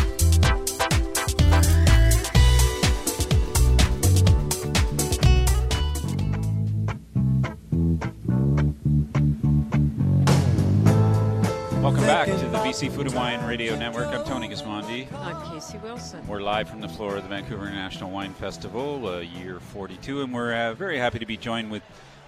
Welcome 11.96 12.14
back 12.14 12.40
to 12.42 12.48
the 12.50 12.58
BC 12.58 12.92
Food 12.92 13.08
and 13.08 13.16
Wine 13.16 13.42
Radio 13.46 13.74
Network. 13.74 14.08
I'm 14.08 14.26
Tony 14.26 14.50
Gismondi. 14.50 15.10
I'm 15.14 15.54
Casey 15.54 15.78
Wilson. 15.78 16.28
We're 16.28 16.42
live 16.42 16.68
from 16.68 16.82
the 16.82 16.90
floor 16.90 17.16
of 17.16 17.24
the 17.24 17.30
Vancouver 17.30 17.68
International 17.68 18.12
Wine 18.12 18.34
Festival, 18.34 19.08
uh, 19.08 19.20
year 19.20 19.62
42, 19.62 20.22
and 20.22 20.34
we're 20.34 20.54
uh, 20.54 20.74
very 20.74 20.98
happy 20.98 21.20
to 21.20 21.26
be 21.26 21.38
joined 21.38 21.72
with 21.72 21.84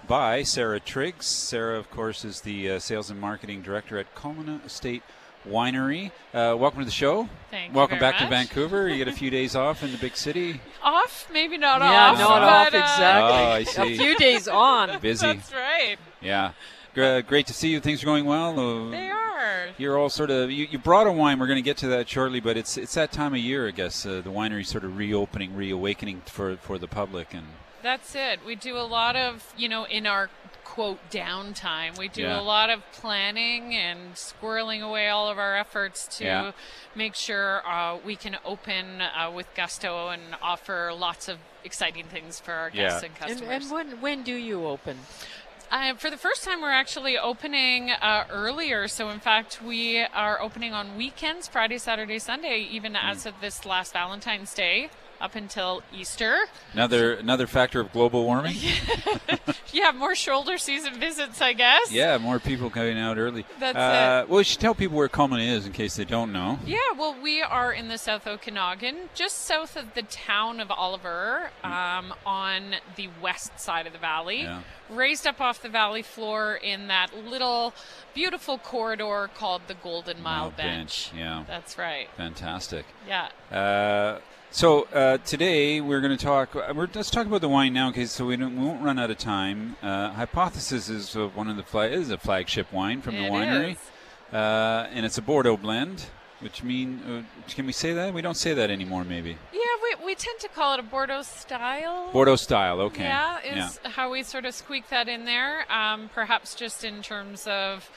by 0.06 0.42
Sarah 0.42 0.80
Triggs. 0.80 1.26
Sarah, 1.26 1.78
of 1.78 1.90
course, 1.90 2.24
is 2.24 2.40
the 2.40 2.70
uh, 2.70 2.78
sales 2.78 3.10
and 3.10 3.20
marketing 3.20 3.60
director 3.60 3.98
at 3.98 4.14
Culmina 4.14 4.64
Estate 4.64 5.02
Winery. 5.46 6.12
Uh, 6.32 6.56
welcome 6.58 6.78
to 6.78 6.86
the 6.86 6.90
show. 6.90 7.28
Thank 7.50 7.72
you 7.72 7.76
welcome 7.76 7.98
very 7.98 8.12
back 8.12 8.20
to. 8.22 8.26
Vancouver. 8.26 8.88
You 8.88 8.96
get 8.96 9.08
a 9.08 9.12
few 9.18 9.28
days 9.28 9.54
off 9.54 9.82
in 9.82 9.92
the 9.92 9.98
big 9.98 10.16
city. 10.16 10.62
Off? 10.82 11.28
Maybe 11.30 11.58
not 11.58 11.82
yeah, 11.82 12.12
off. 12.12 12.18
not 12.18 12.28
but, 12.28 12.42
off 12.42 12.74
uh, 12.74 12.78
exactly. 12.78 13.38
Oh, 13.38 13.50
I 13.50 13.64
see. 13.64 13.94
A 13.94 13.98
few 13.98 14.16
days 14.16 14.48
on. 14.48 14.98
Busy. 15.00 15.26
That's 15.26 15.52
right. 15.52 15.96
Yeah. 16.22 16.52
Gr- 16.94 17.20
great 17.20 17.46
to 17.48 17.52
see 17.52 17.68
you. 17.68 17.80
Things 17.80 18.02
are 18.02 18.06
going 18.06 18.24
well. 18.24 18.58
Uh, 18.58 18.90
They 18.90 19.10
are. 19.10 19.27
You're 19.76 19.98
all 19.98 20.08
sort 20.10 20.30
of 20.30 20.50
you, 20.50 20.66
you 20.70 20.78
brought 20.78 21.06
a 21.06 21.12
wine. 21.12 21.38
We're 21.38 21.46
going 21.46 21.56
to 21.56 21.62
get 21.62 21.76
to 21.78 21.88
that 21.88 22.08
shortly, 22.08 22.40
but 22.40 22.56
it's 22.56 22.76
it's 22.76 22.94
that 22.94 23.12
time 23.12 23.34
of 23.34 23.40
year, 23.40 23.68
I 23.68 23.72
guess. 23.72 24.06
Uh, 24.06 24.20
the 24.22 24.30
winery 24.30 24.64
sort 24.66 24.84
of 24.84 24.96
reopening, 24.96 25.54
reawakening 25.54 26.22
for 26.26 26.56
for 26.56 26.78
the 26.78 26.88
public, 26.88 27.34
and 27.34 27.46
That's 27.82 28.14
it. 28.14 28.40
We 28.44 28.56
do 28.56 28.76
a 28.76 28.82
lot 28.82 29.14
of, 29.14 29.54
you 29.56 29.68
know, 29.68 29.84
in 29.84 30.04
our 30.06 30.30
quote 30.64 30.98
downtime, 31.10 31.96
we 31.98 32.08
do 32.08 32.22
Yeah. 32.22 32.38
a 32.40 32.42
lot 32.42 32.70
of 32.70 32.82
planning 32.92 33.74
and 33.74 34.14
squirreling 34.14 34.82
away 34.82 35.08
all 35.08 35.28
of 35.28 35.38
our 35.38 35.56
efforts 35.56 36.06
to 36.18 36.24
Yeah. 36.24 36.52
make 36.94 37.14
sure 37.14 37.62
uh, 37.66 37.96
we 38.04 38.16
can 38.16 38.36
open 38.44 39.00
uh, 39.00 39.30
with 39.34 39.46
gusto 39.54 40.08
and 40.08 40.22
offer 40.42 40.92
lots 40.92 41.26
of 41.28 41.38
exciting 41.64 42.04
things 42.06 42.38
for 42.38 42.52
our 42.52 42.70
guests 42.70 43.02
and 43.02 43.12
And, 43.12 43.16
customers. 43.40 43.62
and 43.64 43.72
when 43.72 44.00
when 44.00 44.22
do 44.24 44.34
you 44.34 44.66
open? 44.66 44.98
Uh, 45.70 45.92
for 45.94 46.08
the 46.08 46.16
first 46.16 46.44
time, 46.44 46.62
we're 46.62 46.70
actually 46.70 47.18
opening 47.18 47.90
uh, 47.90 48.24
earlier. 48.30 48.88
So, 48.88 49.10
in 49.10 49.20
fact, 49.20 49.60
we 49.62 49.98
are 49.98 50.40
opening 50.40 50.72
on 50.72 50.96
weekends 50.96 51.46
Friday, 51.46 51.76
Saturday, 51.76 52.18
Sunday, 52.18 52.66
even 52.70 52.96
as 52.96 53.26
of 53.26 53.34
this 53.42 53.66
last 53.66 53.92
Valentine's 53.92 54.54
Day 54.54 54.88
up 55.20 55.34
until 55.34 55.82
Easter. 55.92 56.36
Another 56.72 57.14
another 57.14 57.46
factor 57.46 57.80
of 57.80 57.92
global 57.92 58.24
warming. 58.24 58.56
Yeah, 59.72 59.92
more 59.92 60.14
shoulder 60.14 60.56
season 60.58 60.98
visits, 60.98 61.42
I 61.42 61.52
guess. 61.52 61.92
yeah, 61.92 62.16
more 62.18 62.38
people 62.38 62.70
coming 62.70 62.98
out 62.98 63.18
early. 63.18 63.44
That's 63.60 63.76
uh, 63.76 64.24
Well, 64.28 64.38
we 64.38 64.44
should 64.44 64.60
tell 64.60 64.74
people 64.74 64.96
where 64.96 65.08
Culmina 65.08 65.46
is 65.46 65.66
in 65.66 65.72
case 65.72 65.94
they 65.96 66.04
don't 66.04 66.32
know. 66.32 66.58
Yeah, 66.66 66.78
well, 66.96 67.14
we 67.22 67.42
are 67.42 67.72
in 67.72 67.88
the 67.88 67.98
South 67.98 68.26
Okanagan, 68.26 69.10
just 69.14 69.44
south 69.44 69.76
of 69.76 69.94
the 69.94 70.02
town 70.02 70.60
of 70.60 70.70
Oliver, 70.70 71.50
um, 71.62 72.14
on 72.24 72.76
the 72.96 73.08
west 73.20 73.60
side 73.60 73.86
of 73.86 73.92
the 73.92 73.98
valley. 73.98 74.42
Yeah. 74.42 74.62
Raised 74.90 75.26
up 75.26 75.40
off 75.40 75.60
the 75.60 75.68
valley 75.68 76.02
floor 76.02 76.54
in 76.54 76.88
that 76.88 77.14
little 77.14 77.74
beautiful 78.14 78.56
corridor 78.56 79.28
called 79.34 79.62
the 79.68 79.74
Golden 79.74 80.22
Mile, 80.22 80.44
Mile 80.44 80.50
Bench, 80.52 81.12
yeah. 81.14 81.44
That's 81.46 81.76
right. 81.76 82.08
Fantastic. 82.16 82.86
Yeah. 83.06 83.28
Uh, 83.52 84.20
so 84.50 84.82
uh, 84.94 85.18
today 85.18 85.80
we're 85.80 86.00
going 86.00 86.16
to 86.16 86.24
talk. 86.24 86.56
uh, 86.56 86.72
We're, 86.74 86.88
let's 86.94 87.10
talk 87.10 87.26
about 87.26 87.40
the 87.40 87.48
wine 87.48 87.72
now, 87.72 87.88
okay? 87.90 88.06
So 88.06 88.26
we, 88.26 88.36
don't, 88.36 88.56
we 88.58 88.66
won't 88.66 88.82
run 88.82 88.98
out 88.98 89.10
of 89.10 89.18
time. 89.18 89.76
Uh, 89.82 90.10
Hypothesis 90.12 90.88
is 90.88 91.14
one 91.14 91.48
of 91.48 91.56
the 91.56 91.62
flag, 91.62 91.92
is 91.92 92.10
a 92.10 92.18
flagship 92.18 92.72
wine 92.72 93.02
from 93.02 93.16
the 93.16 93.22
winery. 93.22 93.76
Uh, 94.32 94.88
and 94.92 95.06
it's 95.06 95.18
a 95.18 95.22
Bordeaux 95.22 95.56
blend. 95.56 96.06
Which 96.40 96.62
mean, 96.62 97.00
uh, 97.00 97.22
can 97.48 97.66
we 97.66 97.72
say 97.72 97.94
that? 97.94 98.14
We 98.14 98.22
don't 98.22 98.36
say 98.36 98.54
that 98.54 98.70
anymore, 98.70 99.02
maybe. 99.02 99.36
Yeah, 99.52 99.60
we, 99.82 100.06
we 100.06 100.14
tend 100.14 100.38
to 100.38 100.48
call 100.48 100.74
it 100.74 100.78
a 100.78 100.84
Bordeaux 100.84 101.22
style. 101.22 102.10
Bordeaux 102.12 102.36
style, 102.36 102.80
okay. 102.82 103.02
Yeah, 103.02 103.40
is 103.40 103.80
how 103.82 104.12
we 104.12 104.22
sort 104.22 104.44
of 104.44 104.54
squeak 104.54 104.88
that 104.90 105.08
in 105.08 105.24
there. 105.24 105.70
Um, 105.72 106.08
perhaps 106.14 106.54
just 106.54 106.84
in 106.84 107.02
terms 107.02 107.48
of 107.48 107.90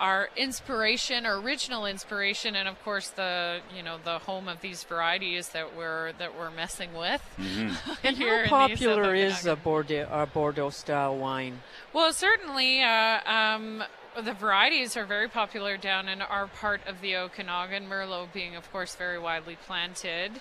our 0.00 0.30
inspiration, 0.34 1.26
our 1.26 1.36
original 1.36 1.84
inspiration, 1.84 2.56
and 2.56 2.66
of 2.66 2.82
course 2.82 3.10
the 3.10 3.60
you 3.76 3.82
know 3.82 3.98
the 4.02 4.18
home 4.18 4.48
of 4.48 4.60
these 4.62 4.82
varieties 4.82 5.50
that 5.50 5.76
we're 5.76 6.12
that 6.14 6.36
we're 6.36 6.50
messing 6.50 6.94
with. 6.94 7.22
And 8.02 8.16
here 8.16 8.42
in 8.42 8.48
how 8.48 8.68
popular 8.68 9.14
is 9.14 9.44
a 9.46 9.56
Bordeaux, 9.56 10.08
a 10.10 10.26
Bordeaux 10.26 10.70
style 10.70 11.16
wine? 11.16 11.60
Well, 11.92 12.12
certainly, 12.12 12.82
uh, 12.82 13.20
um, 13.30 13.84
the 14.24 14.32
varieties 14.32 14.96
are 14.96 15.04
very 15.04 15.28
popular 15.28 15.76
down 15.76 16.08
in 16.08 16.22
our 16.22 16.46
part 16.46 16.80
of 16.86 17.00
the 17.00 17.16
Okanagan, 17.16 17.88
Merlot 17.88 18.32
being, 18.32 18.56
of 18.56 18.70
course, 18.72 18.94
very 18.94 19.18
widely 19.18 19.56
planted. 19.66 20.40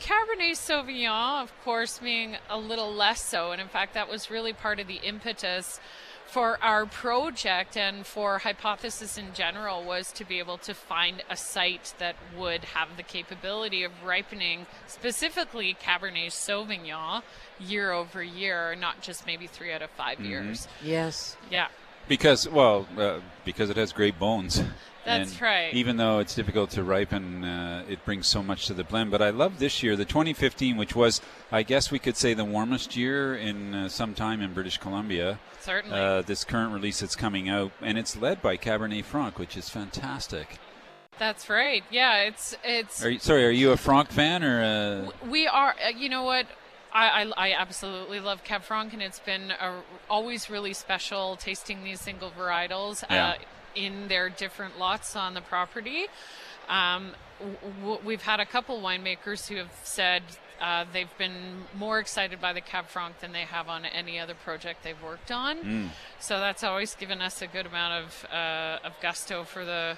Cabernet 0.00 0.52
Sauvignon, 0.52 1.42
of 1.42 1.52
course, 1.64 1.98
being 1.98 2.36
a 2.48 2.58
little 2.58 2.92
less 2.92 3.22
so. 3.22 3.52
And 3.52 3.60
in 3.60 3.68
fact, 3.68 3.94
that 3.94 4.08
was 4.08 4.30
really 4.30 4.52
part 4.52 4.78
of 4.78 4.86
the 4.86 5.00
impetus 5.02 5.80
for 6.28 6.62
our 6.62 6.84
project 6.84 7.76
and 7.76 8.04
for 8.04 8.38
Hypothesis 8.38 9.16
in 9.16 9.32
general 9.32 9.82
was 9.82 10.12
to 10.12 10.24
be 10.24 10.38
able 10.38 10.58
to 10.58 10.74
find 10.74 11.22
a 11.30 11.36
site 11.36 11.94
that 11.98 12.16
would 12.36 12.64
have 12.64 12.96
the 12.98 13.02
capability 13.02 13.82
of 13.82 13.92
ripening 14.04 14.66
specifically 14.86 15.74
Cabernet 15.82 16.28
Sauvignon 16.28 17.22
year 17.58 17.92
over 17.92 18.22
year, 18.22 18.76
not 18.76 19.00
just 19.00 19.26
maybe 19.26 19.46
three 19.46 19.72
out 19.72 19.80
of 19.80 19.90
5 19.90 20.18
mm-hmm. 20.18 20.26
years. 20.26 20.68
Yes. 20.84 21.36
Yeah. 21.50 21.68
Because, 22.08 22.48
well, 22.48 22.86
uh, 22.96 23.20
because 23.44 23.70
it 23.70 23.76
has 23.76 23.92
great 23.92 24.18
bones. 24.18 24.62
That's 25.04 25.32
And 25.32 25.40
right. 25.40 25.74
Even 25.74 25.96
though 25.96 26.18
it's 26.18 26.34
difficult 26.34 26.70
to 26.70 26.82
ripen, 26.82 27.44
uh, 27.44 27.84
it 27.88 28.04
brings 28.04 28.26
so 28.26 28.42
much 28.42 28.66
to 28.66 28.74
the 28.74 28.84
blend. 28.84 29.10
But 29.10 29.22
I 29.22 29.30
love 29.30 29.58
this 29.58 29.82
year, 29.82 29.96
the 29.96 30.04
2015, 30.04 30.76
which 30.76 30.94
was, 30.94 31.20
I 31.50 31.62
guess 31.62 31.90
we 31.90 31.98
could 31.98 32.16
say, 32.16 32.34
the 32.34 32.44
warmest 32.44 32.96
year 32.96 33.34
in 33.34 33.74
uh, 33.74 33.88
some 33.88 34.14
time 34.14 34.42
in 34.42 34.52
British 34.52 34.76
Columbia. 34.78 35.38
Certainly. 35.60 35.98
Uh, 35.98 36.22
this 36.22 36.44
current 36.44 36.74
release 36.74 37.00
that's 37.00 37.16
coming 37.16 37.48
out, 37.48 37.72
and 37.80 37.96
it's 37.96 38.16
led 38.16 38.42
by 38.42 38.56
Cabernet 38.56 39.04
Franc, 39.04 39.38
which 39.38 39.56
is 39.56 39.68
fantastic. 39.68 40.58
That's 41.18 41.50
right. 41.50 41.82
Yeah, 41.90 42.18
it's 42.18 42.56
it's 42.62 43.04
Are 43.04 43.10
you, 43.10 43.18
sorry, 43.18 43.44
are 43.44 43.50
you 43.50 43.72
a 43.72 43.76
Franc 43.76 44.10
fan 44.10 44.44
or? 44.44 44.62
Uh, 44.62 45.26
we 45.28 45.48
are. 45.48 45.74
Uh, 45.84 45.88
you 45.88 46.08
know 46.08 46.22
what? 46.22 46.46
I, 46.92 47.22
I, 47.36 47.48
I 47.48 47.52
absolutely 47.52 48.20
love 48.20 48.44
Cab 48.44 48.62
Franc, 48.62 48.92
and 48.92 49.02
it's 49.02 49.18
been 49.20 49.50
a, 49.50 49.80
always 50.08 50.48
really 50.50 50.72
special 50.72 51.36
tasting 51.36 51.84
these 51.84 52.00
single 52.00 52.30
varietals 52.30 53.04
Yeah. 53.10 53.28
uh, 53.28 53.34
in 53.74 54.08
their 54.08 54.28
different 54.28 54.78
lots 54.78 55.14
on 55.14 55.34
the 55.34 55.40
property. 55.40 56.06
Um, 56.68 57.12
w- 57.82 57.98
we've 58.04 58.22
had 58.22 58.40
a 58.40 58.46
couple 58.46 58.80
winemakers 58.80 59.48
who 59.48 59.56
have 59.56 59.70
said 59.84 60.22
uh, 60.60 60.84
they've 60.92 61.16
been 61.18 61.64
more 61.74 61.98
excited 62.00 62.40
by 62.40 62.52
the 62.52 62.60
Cab 62.60 62.88
Franc 62.88 63.20
than 63.20 63.32
they 63.32 63.42
have 63.42 63.68
on 63.68 63.84
any 63.84 64.18
other 64.18 64.34
project 64.34 64.82
they've 64.82 65.00
worked 65.02 65.30
on. 65.30 65.90
So 66.18 66.40
that's 66.40 66.64
always 66.64 66.94
given 66.94 67.20
us 67.22 67.40
a 67.42 67.46
good 67.46 67.64
amount 67.66 68.04
of 68.04 68.26
uh, 68.32 68.78
of 68.84 68.92
gusto 69.00 69.44
for 69.44 69.64
the 69.64 69.96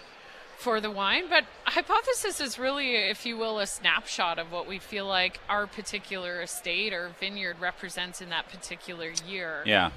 for 0.60 0.80
the 0.80 0.90
wine. 0.90 1.24
But 1.28 1.44
hypothesis 1.64 2.40
is 2.40 2.58
really, 2.58 2.94
if 2.96 3.24
you 3.26 3.36
will, 3.36 3.58
a 3.58 3.66
snapshot 3.66 4.38
of 4.38 4.52
what 4.52 4.68
we 4.68 4.78
feel 4.78 5.06
like 5.06 5.40
our 5.48 5.66
particular 5.66 6.42
estate 6.42 6.92
or 6.92 7.10
vineyard 7.18 7.56
represents 7.60 8.20
in 8.20 8.28
that 8.30 8.48
particular 8.48 9.12
year. 9.26 9.62
yeah. 9.64 9.90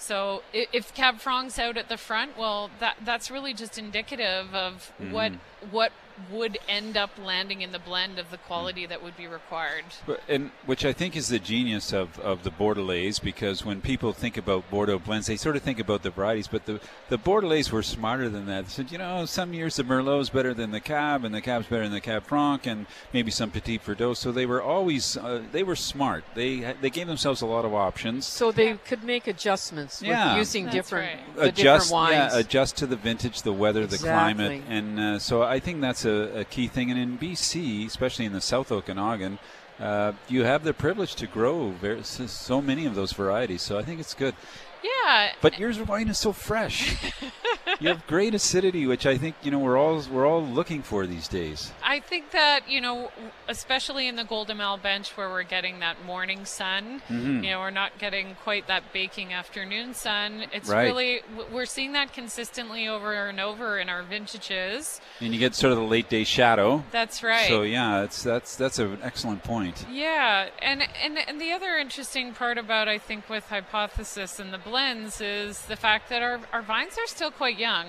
So 0.00 0.44
if 0.52 0.94
Cab 0.94 1.18
Franc's 1.18 1.58
out 1.58 1.76
at 1.76 1.88
the 1.88 1.96
front, 1.96 2.38
well, 2.38 2.70
that 2.78 2.98
that's 3.04 3.32
really 3.32 3.52
just 3.52 3.78
indicative 3.78 4.54
of 4.54 4.92
mm-hmm. 5.00 5.12
what 5.12 5.32
what 5.72 5.92
would 6.30 6.58
end 6.68 6.96
up 6.96 7.10
landing 7.22 7.62
in 7.62 7.72
the 7.72 7.78
blend 7.78 8.18
of 8.18 8.30
the 8.30 8.36
quality 8.38 8.86
that 8.86 9.02
would 9.02 9.16
be 9.16 9.26
required. 9.26 9.84
But- 10.06 10.20
And 10.28 10.50
which 10.66 10.84
I 10.84 10.92
think 10.92 11.16
is 11.16 11.28
the 11.28 11.38
genius 11.38 11.92
of, 11.92 12.18
of 12.20 12.42
the 12.44 12.50
Bordelais, 12.50 13.20
because 13.22 13.64
when 13.64 13.80
people 13.80 14.12
think 14.12 14.36
about 14.36 14.70
Bordeaux 14.70 14.98
blends, 14.98 15.26
they 15.26 15.36
sort 15.36 15.56
of 15.56 15.62
think 15.62 15.78
about 15.78 16.02
the 16.02 16.10
varieties, 16.10 16.48
but 16.48 16.66
the, 16.66 16.80
the 17.08 17.18
Bordelais 17.18 17.70
were 17.70 17.82
smarter 17.82 18.28
than 18.28 18.46
that. 18.46 18.64
They 18.66 18.70
said, 18.70 18.92
you 18.92 18.98
know, 18.98 19.24
some 19.26 19.52
years 19.54 19.76
the 19.76 19.84
Merlot's 19.84 20.30
better 20.30 20.54
than 20.54 20.70
the 20.70 20.80
Cab, 20.80 21.24
and 21.24 21.34
the 21.34 21.40
Cab's 21.40 21.66
better 21.66 21.84
than 21.84 21.92
the 21.92 22.00
Cab 22.00 22.24
Franc, 22.24 22.66
and 22.66 22.86
maybe 23.12 23.30
some 23.30 23.50
Petit 23.50 23.78
Verdot. 23.78 24.16
So 24.16 24.32
they 24.32 24.46
were 24.46 24.62
always 24.62 25.16
uh, 25.16 25.42
they 25.52 25.62
were 25.62 25.76
smart. 25.76 26.24
They 26.34 26.74
they 26.80 26.90
gave 26.90 27.06
themselves 27.06 27.40
a 27.40 27.46
lot 27.46 27.64
of 27.64 27.72
options. 27.74 28.26
So 28.26 28.52
they 28.52 28.74
could 28.74 29.04
make 29.04 29.26
adjustments 29.26 30.02
Yeah. 30.02 30.30
with 30.34 30.38
using 30.38 30.64
That's 30.64 30.76
different 30.76 31.20
right. 31.26 31.36
the 31.36 31.42
adjust, 31.44 31.86
different 31.86 31.90
wines. 31.92 32.32
yeah, 32.34 32.38
adjust 32.40 32.76
to 32.78 32.86
the 32.86 32.96
vintage, 32.96 33.42
the 33.42 33.52
weather, 33.52 33.86
the 33.86 33.98
climate, 33.98 34.62
and 34.68 34.98
uh, 35.00 35.18
so 35.18 35.42
I 35.42 35.58
think 35.60 35.80
that's 35.80 36.04
a, 36.04 36.07
a 36.08 36.44
key 36.44 36.66
thing. 36.68 36.90
And 36.90 36.98
in 36.98 37.18
BC, 37.18 37.86
especially 37.86 38.24
in 38.24 38.32
the 38.32 38.40
South 38.40 38.70
Okanagan, 38.72 39.38
uh, 39.80 40.12
you 40.28 40.44
have 40.44 40.64
the 40.64 40.74
privilege 40.74 41.14
to 41.16 41.26
grow 41.26 41.70
very, 41.70 42.02
so- 42.02 42.26
so 42.26 42.60
many 42.60 42.86
of 42.86 42.94
those 42.94 43.12
varieties. 43.12 43.62
So 43.62 43.78
I 43.78 43.82
think 43.82 44.00
it's 44.00 44.14
good. 44.14 44.34
Yeah. 44.82 45.32
But 45.40 45.58
yours 45.58 45.80
wine 45.80 46.08
is 46.08 46.18
so 46.18 46.32
fresh. 46.32 46.96
you 47.80 47.88
have 47.88 48.06
great 48.06 48.34
acidity, 48.34 48.86
which 48.86 49.06
I 49.06 49.16
think 49.18 49.36
you 49.42 49.50
know 49.50 49.58
we're 49.58 49.78
all 49.78 50.02
we're 50.10 50.26
all 50.26 50.44
looking 50.44 50.82
for 50.82 51.06
these 51.06 51.28
days. 51.28 51.72
I 51.82 52.00
think 52.00 52.30
that 52.32 52.68
you 52.68 52.80
know, 52.80 53.10
especially 53.48 54.08
in 54.08 54.16
the 54.16 54.24
Golden 54.24 54.56
Mile 54.58 54.76
bench 54.76 55.16
where 55.16 55.28
we're 55.28 55.42
getting 55.42 55.80
that 55.80 56.04
morning 56.04 56.44
sun, 56.44 57.02
Mm-hmm. 57.08 57.44
you 57.44 57.50
know, 57.50 57.60
we're 57.60 57.70
not 57.70 57.98
getting 57.98 58.36
quite 58.42 58.66
that 58.68 58.92
baking 58.92 59.32
afternoon 59.32 59.94
sun. 59.94 60.44
It's 60.52 60.68
Right. 60.68 60.84
really 60.84 61.20
we're 61.52 61.64
seeing 61.66 61.92
that 61.92 62.12
consistently 62.12 62.86
over 62.88 63.12
and 63.28 63.40
over 63.40 63.78
in 63.78 63.88
our 63.88 64.02
vintages. 64.02 65.00
And 65.20 65.32
you 65.32 65.38
get 65.40 65.54
sort 65.54 65.72
of 65.72 65.78
the 65.78 65.84
late 65.84 66.08
day 66.08 66.24
shadow. 66.24 66.84
That's 66.90 67.22
right. 67.22 67.48
So 67.48 67.62
yeah, 67.62 68.02
it's 68.02 68.22
that's 68.22 68.56
that's 68.56 68.78
an 68.78 68.98
excellent 69.02 69.42
point. 69.44 69.86
Yeah, 69.90 70.48
and, 70.60 70.82
and 71.02 71.18
and 71.26 71.40
the 71.40 71.52
other 71.52 71.76
interesting 71.76 72.32
part 72.34 72.58
about 72.58 72.88
I 72.88 72.98
think 72.98 73.28
with 73.28 73.44
hypothesis 73.48 74.38
and 74.38 74.52
the 74.52 74.58
blends 74.58 75.20
is 75.20 75.62
the 75.66 75.76
fact 75.76 76.08
that 76.10 76.22
our, 76.22 76.40
our 76.52 76.62
vines 76.62 76.94
are 76.98 77.06
still 77.06 77.30
quite 77.38 77.58
young. 77.58 77.86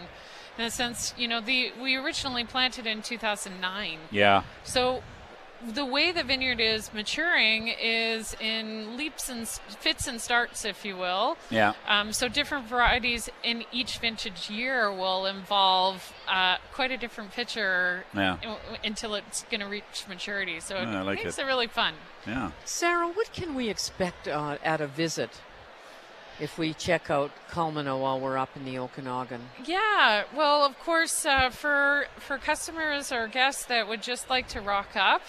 In 0.57 0.65
the 0.65 0.71
sense, 0.71 1.13
you 1.17 1.27
know, 1.27 1.41
the 1.41 1.71
we 1.81 1.95
originally 1.95 2.43
planted 2.45 2.85
in 2.85 3.01
2009. 3.01 3.99
Yeah. 4.11 4.43
So 4.63 5.01
the 5.75 5.83
way 5.85 6.11
the 6.13 6.23
vineyard 6.23 6.61
is 6.61 6.93
maturing 6.93 7.67
is 7.67 8.33
in 8.39 8.95
leaps 8.95 9.27
and 9.29 9.45
fits 9.47 10.07
and 10.07 10.21
starts, 10.21 10.63
if 10.63 10.85
you 10.85 10.95
will. 10.95 11.37
Yeah. 11.49 11.73
Um, 11.87 12.13
so 12.13 12.29
different 12.29 12.65
varieties 12.67 13.29
in 13.43 13.65
each 13.71 13.97
vintage 13.99 14.49
year 14.49 14.89
will 14.89 15.25
involve 15.25 16.13
uh, 16.29 16.57
quite 16.71 16.91
a 16.91 16.97
different 16.97 17.31
picture 17.31 18.05
Yeah. 18.15 18.37
u- 18.41 18.55
until 18.85 19.15
it's 19.15 19.43
going 19.51 19.59
to 19.59 19.67
reach 19.67 20.05
maturity. 20.07 20.61
So 20.61 20.77
I 20.77 20.83
it 20.83 21.03
like 21.03 21.23
makes 21.23 21.37
it. 21.37 21.41
it 21.41 21.45
really 21.45 21.67
fun. 21.67 21.93
Yeah. 22.25 22.51
Sarah, 22.63 23.07
what 23.09 23.31
can 23.33 23.53
we 23.55 23.67
expect 23.69 24.27
uh, 24.29 24.57
at 24.63 24.79
a 24.79 24.87
visit 24.87 25.41
if 26.39 26.57
we 26.57 26.73
check 26.73 27.09
out 27.09 27.31
Culmina 27.51 27.99
while 27.99 28.19
we're 28.19 28.37
up 28.37 28.49
in 28.55 28.65
the 28.65 28.77
Okanagan? 28.79 29.41
Yeah, 29.65 30.23
well, 30.35 30.65
of 30.65 30.77
course, 30.79 31.25
uh, 31.25 31.49
for 31.49 32.05
for 32.17 32.37
customers 32.37 33.11
or 33.11 33.27
guests 33.27 33.65
that 33.65 33.87
would 33.87 34.01
just 34.01 34.29
like 34.29 34.47
to 34.49 34.61
rock 34.61 34.95
up, 34.95 35.21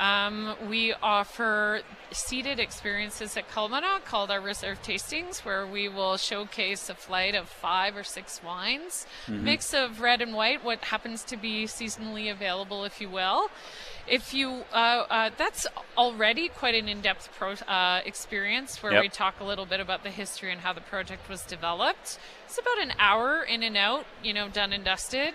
Um, 0.00 0.56
we 0.68 0.94
offer 0.94 1.82
seated 2.12 2.58
experiences 2.58 3.36
at 3.36 3.48
Culmina 3.50 4.02
called 4.04 4.30
our 4.30 4.40
reserve 4.40 4.82
tastings, 4.82 5.44
where 5.44 5.64
we 5.66 5.86
will 5.86 6.16
showcase 6.16 6.88
a 6.88 6.94
flight 6.94 7.34
of 7.36 7.48
five 7.48 7.94
or 7.94 8.02
six 8.02 8.42
wines, 8.42 9.06
Mhm. 9.28 9.42
mix 9.42 9.72
of 9.74 10.00
red 10.00 10.20
and 10.22 10.34
white, 10.34 10.64
what 10.64 10.82
happens 10.86 11.22
to 11.24 11.36
be 11.36 11.66
seasonally 11.66 12.30
available, 12.30 12.84
if 12.84 13.00
you 13.02 13.10
will. 13.10 13.50
If 14.06 14.34
you, 14.34 14.64
uh, 14.72 14.76
uh, 14.76 15.30
that's 15.36 15.66
already 15.96 16.48
quite 16.48 16.74
an 16.74 16.88
in-depth 16.88 17.30
pro- 17.38 17.52
uh, 17.52 18.00
experience 18.04 18.82
where 18.82 18.92
Yep. 18.92 19.02
we 19.02 19.08
talk 19.08 19.40
a 19.40 19.44
little 19.44 19.66
bit 19.66 19.80
about 19.80 20.02
the 20.02 20.10
history 20.10 20.50
and 20.50 20.60
how 20.60 20.72
the 20.72 20.80
project 20.80 21.28
was 21.28 21.42
developed. 21.42 22.18
It's 22.46 22.58
about 22.58 22.78
an 22.82 22.92
hour 22.98 23.42
in 23.42 23.62
and 23.62 23.76
out, 23.76 24.04
you 24.22 24.32
know, 24.32 24.48
done 24.48 24.72
and 24.72 24.84
dusted, 24.84 25.34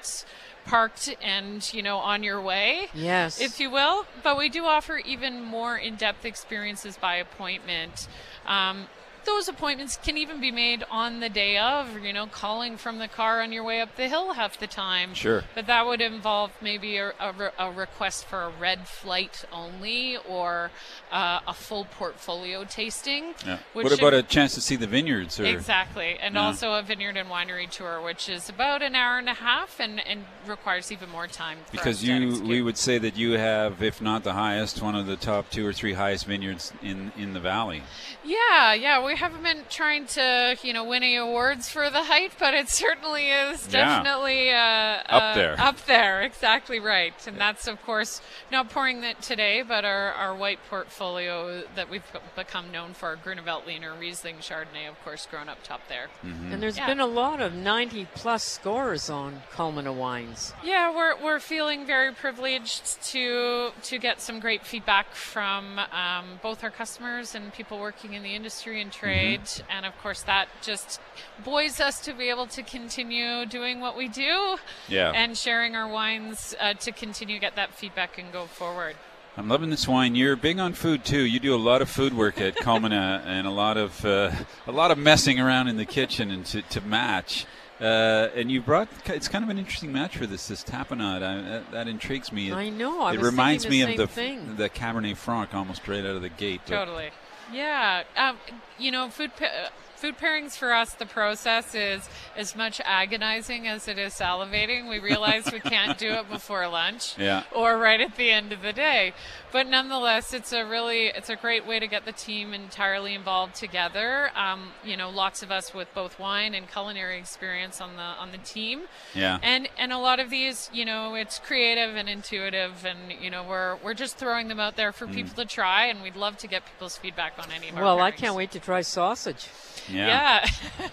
parked 0.66 1.16
and 1.22 1.74
you 1.74 1.82
know 1.82 1.98
on 1.98 2.24
your 2.24 2.42
way. 2.42 2.90
Yes. 2.94 3.40
if 3.40 3.60
you 3.60 3.70
will. 3.70 4.06
But 4.22 4.38
we 4.38 4.50
do 4.50 4.66
offer 4.66 4.98
even 4.98 5.42
more 5.42 5.78
in-depth 5.78 6.26
experiences 6.26 6.98
by 6.98 7.16
appointment. 7.16 8.08
Um, 8.46 8.88
those 9.28 9.48
appointments 9.48 9.98
can 10.02 10.18
even 10.18 10.42
be 10.42 10.50
made 10.52 10.84
on 10.90 11.20
the 11.20 11.30
day 11.30 11.60
of, 11.60 12.04
you 12.04 12.12
know, 12.12 12.26
calling 12.26 12.78
from 12.78 12.98
the 12.98 13.08
car 13.08 13.42
on 13.44 13.52
your 13.52 13.64
way 13.64 13.80
up 13.82 13.96
the 13.96 14.08
hill 14.08 14.34
half 14.34 14.58
the 14.60 14.66
time. 14.66 15.14
Sure. 15.14 15.44
But 15.54 15.68
that 15.68 15.86
would 15.86 16.02
involve 16.02 16.52
maybe 16.62 16.98
a, 16.98 17.14
a, 17.20 17.32
re- 17.34 17.50
a 17.60 17.72
request 17.72 18.26
for 18.26 18.42
a 18.42 18.50
red 18.50 18.88
flight 18.88 19.46
only 19.54 20.18
or 20.28 20.72
uh, 21.12 21.42
a 21.48 21.54
full 21.54 21.86
portfolio 21.86 22.64
tasting. 22.64 23.36
Yeah. 23.46 23.60
which 23.74 23.84
What 23.84 23.94
about 23.94 24.14
should- 24.14 24.26
a 24.26 24.28
chance 24.28 24.56
to 24.56 24.62
see 24.62 24.76
the 24.78 24.88
vineyards? 24.88 25.40
Or, 25.40 25.46
Exactly, 25.46 26.18
and 26.20 26.36
Yeah. 26.36 26.46
also 26.46 26.74
a 26.74 26.82
vineyard 26.82 27.18
and 27.18 27.30
winery 27.30 27.70
tour, 27.70 28.02
which 28.02 28.30
is 28.30 28.50
about 28.50 28.82
an 28.82 28.96
hour 28.96 29.18
and 29.20 29.30
a 29.30 29.34
half, 29.36 29.80
and, 29.80 30.00
and 30.08 30.24
requires 30.48 30.92
even 30.92 31.10
more 31.10 31.28
time. 31.28 31.60
Because 31.72 32.04
you, 32.04 32.42
we 32.42 32.62
would 32.62 32.78
say 32.78 32.98
that 32.98 33.18
you 33.18 33.34
have, 33.34 33.84
if 33.84 34.02
not 34.02 34.24
the 34.24 34.34
highest, 34.34 34.82
one 34.82 34.96
of 34.96 35.06
the 35.06 35.18
top 35.18 35.50
two 35.52 35.68
or 35.68 35.74
three 35.74 35.94
highest 35.94 36.26
vineyards 36.26 36.72
in 36.82 37.12
in 37.18 37.34
the 37.34 37.40
valley. 37.40 37.84
Yeah, 38.24 38.74
yeah, 38.74 39.04
we 39.06 39.16
haven't 39.18 39.44
been 39.44 39.64
trying 39.70 40.06
to, 40.08 40.56
you 40.64 40.74
know, 40.74 40.84
win 40.84 41.04
any 41.04 41.16
awards 41.18 41.70
for 41.70 41.90
the 41.90 42.04
height, 42.04 42.32
but 42.40 42.54
it 42.54 42.70
certainly 42.70 43.30
is 43.30 43.68
Yeah. 43.72 43.86
definitely 44.04 44.52
uh, 44.52 44.56
Up 44.58 45.24
uh, 45.24 45.36
there. 45.36 45.56
Up 45.60 45.86
there, 45.86 46.22
exactly 46.22 46.80
right. 46.80 47.14
And 47.28 47.38
that's, 47.38 47.68
of 47.68 47.82
course, 47.84 48.22
not 48.52 48.70
pouring 48.70 49.02
that 49.02 49.22
today, 49.22 49.64
but 49.68 49.84
our, 49.86 50.12
our 50.14 50.36
white 50.36 50.60
portfolio 50.70 51.64
that 51.76 51.90
we've 51.90 52.04
become 52.36 52.72
known 52.72 52.94
for, 52.94 53.18
Grüner 53.18 53.44
Veltliner, 53.44 54.00
Riesling, 54.00 54.38
Chardonnay, 54.38 54.88
of 54.88 55.04
course, 55.04 55.26
grown 55.30 55.50
up 55.50 55.64
top 55.64 55.82
there. 55.90 56.08
And 56.24 56.62
there's 56.62 56.78
Yeah. 56.78 56.88
been 56.88 57.00
a 57.00 57.06
lot 57.06 57.42
of 57.42 57.54
90 57.54 58.08
plus 58.14 58.44
scores 58.44 59.10
on 59.10 59.42
Culmina 59.54 59.94
wines. 59.94 60.54
Yeah, 60.64 60.96
we're, 60.96 61.16
we're 61.24 61.40
feeling 61.40 61.86
very 61.86 62.14
privileged 62.14 63.02
to 63.12 63.72
to 63.84 63.98
get 63.98 64.22
some 64.22 64.40
great 64.40 64.66
feedback 64.66 65.14
from 65.14 65.80
um, 65.80 66.40
both 66.42 66.64
our 66.64 66.70
customers 66.72 67.36
and 67.36 67.52
people 67.54 67.80
working 67.80 68.14
in 68.14 68.24
the 68.24 68.36
industry 68.36 68.82
and 68.82 68.92
trade, 68.92 69.07
and 69.10 69.86
of 69.86 69.98
course 70.02 70.22
that 70.24 70.48
just 70.62 71.00
buoys 71.44 71.80
us 71.80 72.00
to 72.02 72.14
be 72.14 72.30
able 72.30 72.48
to 72.48 72.64
continue 72.64 73.46
doing 73.46 73.80
what 73.80 73.98
we 73.98 74.08
do, 74.08 74.58
Yeah. 74.88 75.12
and 75.16 75.38
sharing 75.38 75.76
our 75.76 75.88
wines 75.88 76.56
uh, 76.60 76.74
to 76.76 76.92
continue 76.92 77.36
to 77.36 77.42
get 77.42 77.56
that 77.56 77.74
feedback 77.74 78.18
and 78.18 78.32
go 78.32 78.46
forward. 78.46 78.96
I'm 79.38 79.48
loving 79.50 79.70
this 79.70 79.88
wine. 79.88 80.16
You're 80.16 80.36
big 80.36 80.58
on 80.60 80.74
food 80.74 81.06
too. 81.06 81.22
You 81.22 81.40
do 81.40 81.54
a 81.54 81.58
lot 81.58 81.82
of 81.84 81.90
food 81.90 82.16
work 82.16 82.42
at 82.42 82.56
Culmina 82.56 83.22
and 83.26 83.46
a 83.46 83.52
lot 83.52 83.78
of 83.78 84.04
uh, 84.04 84.32
a 84.66 84.72
lot 84.72 84.90
of 84.90 84.98
messing 84.98 85.40
around 85.40 85.68
in 85.68 85.78
the 85.78 85.86
kitchen 85.86 86.32
and 86.32 86.44
to, 86.48 86.62
to 86.64 86.82
match. 86.82 87.46
Uh, 87.80 88.30
and 88.36 88.52
you 88.52 88.60
brought 88.60 88.88
it's 89.06 89.28
kind 89.28 89.44
of 89.44 89.52
an 89.52 89.60
interesting 89.60 89.92
match 89.94 90.18
for 90.18 90.26
this 90.26 90.48
this 90.48 90.64
tapenade. 90.64 91.22
I, 91.22 91.42
that, 91.48 91.72
that 91.72 91.88
intrigues 91.88 92.32
me. 92.32 92.50
It, 92.50 92.56
I 92.56 92.70
know, 92.70 93.04
I 93.04 93.14
it 93.14 93.18
was 93.20 93.28
reminds 93.30 93.66
thinking 93.66 93.90
me 93.92 93.96
the 93.98 94.04
of 94.04 94.10
the 94.10 94.16
thing. 94.16 94.56
the 94.56 94.70
Cabernet 94.72 95.16
Franc 95.18 95.54
almost 95.54 95.88
right 95.88 96.00
out 96.00 96.16
of 96.16 96.24
the 96.24 96.30
gate. 96.30 96.62
but- 96.66 96.74
Totally. 96.74 97.10
Yeah. 97.52 98.04
Um, 98.16 98.38
you 98.78 98.92
know, 98.92 99.10
food 99.10 99.32
pa- 99.38 99.70
food 99.96 100.18
pairings 100.18 100.56
for 100.56 100.74
us, 100.74 100.94
the 100.94 101.06
process 101.08 101.74
is 101.74 102.08
as 102.36 102.56
much 102.56 102.80
agonizing 102.86 103.68
as 103.68 103.88
it 103.88 103.98
is 103.98 104.14
salivating. 104.14 104.88
We 104.90 105.00
realize 105.00 105.52
we 105.52 105.60
can't 105.60 105.98
do 105.98 106.12
it 106.12 106.30
before 106.30 106.68
lunch 106.68 107.16
Yeah. 107.20 107.44
or 107.56 107.78
right 107.78 108.00
at 108.00 108.16
the 108.16 108.30
end 108.32 108.52
of 108.52 108.62
the 108.62 108.74
day. 108.74 109.14
But 109.52 109.68
nonetheless, 109.68 110.34
it's 110.34 110.52
a 110.52 110.66
really 110.66 111.08
it's 111.08 111.30
a 111.30 111.36
great 111.36 111.66
way 111.66 111.80
to 111.80 111.88
get 111.88 112.06
the 112.06 112.12
team 112.12 112.54
entirely 112.54 113.14
involved 113.14 113.56
together. 113.56 114.30
Um, 114.36 114.72
you 114.84 114.98
know, 114.98 115.10
lots 115.10 115.42
of 115.42 115.52
us 115.52 115.74
with 115.74 115.88
both 115.94 116.20
wine 116.20 116.54
and 116.54 116.70
culinary 116.70 117.18
experience 117.18 117.80
on 117.80 117.96
the 117.96 118.02
on 118.02 118.32
the 118.32 118.38
team. 118.40 118.82
Yeah. 119.16 119.40
And 119.42 119.70
and 119.80 119.94
a 119.94 119.98
lot 119.98 120.20
of 120.20 120.30
these, 120.30 120.70
you 120.74 120.84
know, 120.86 121.16
it's 121.16 121.40
creative 121.40 121.96
and 121.96 122.10
intuitive, 122.10 122.86
and 122.86 123.12
you 123.22 123.30
know, 123.30 123.44
we're 123.48 123.78
we're 123.78 123.94
just 123.94 124.18
throwing 124.18 124.48
them 124.50 124.60
out 124.60 124.76
there 124.76 124.92
for 124.92 125.08
Mm. 125.08 125.14
people 125.14 125.36
to 125.36 125.46
try, 125.46 125.86
and 125.86 126.04
we'd 126.04 126.18
love 126.18 126.38
to 126.40 126.48
get 126.48 126.66
people's 126.66 126.98
feedback 126.98 127.34
on 127.40 127.50
any 127.56 127.70
of 127.70 127.78
our. 127.78 127.84
Well, 127.84 128.00
I 128.02 128.12
can't 128.12 128.36
wait 128.36 128.52
to 128.52 128.60
try 128.60 128.82
sausage. 128.82 129.48
Yeah. 129.90 130.46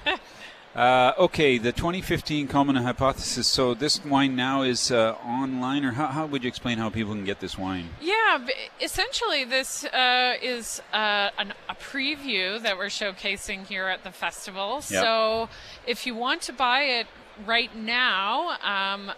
Yeah. 0.06 0.16
Uh, 0.74 1.12
okay, 1.16 1.56
the 1.56 1.70
2015 1.70 2.48
Culmina 2.48 2.82
hypothesis. 2.82 3.46
So 3.46 3.74
this 3.74 4.04
wine 4.04 4.34
now 4.34 4.62
is 4.62 4.90
uh, 4.90 5.12
online, 5.24 5.84
or 5.84 5.92
how, 5.92 6.08
how 6.08 6.26
would 6.26 6.42
you 6.42 6.48
explain 6.48 6.78
how 6.78 6.90
people 6.90 7.12
can 7.12 7.24
get 7.24 7.38
this 7.38 7.56
wine? 7.56 7.90
Yeah, 8.00 8.44
essentially, 8.80 9.44
this 9.44 9.84
uh, 9.84 10.34
is 10.42 10.82
uh, 10.92 11.30
an, 11.38 11.54
a 11.68 11.74
preview 11.74 12.60
that 12.60 12.76
we're 12.76 12.86
showcasing 12.86 13.66
here 13.66 13.86
at 13.86 14.02
the 14.02 14.10
festival. 14.10 14.76
Yep. 14.76 14.82
So, 14.82 15.48
if 15.86 16.06
you 16.06 16.16
want 16.16 16.42
to 16.42 16.52
buy 16.52 16.80
it 16.80 17.06
right 17.46 17.74
now, 17.76 18.56
um, 18.62 19.12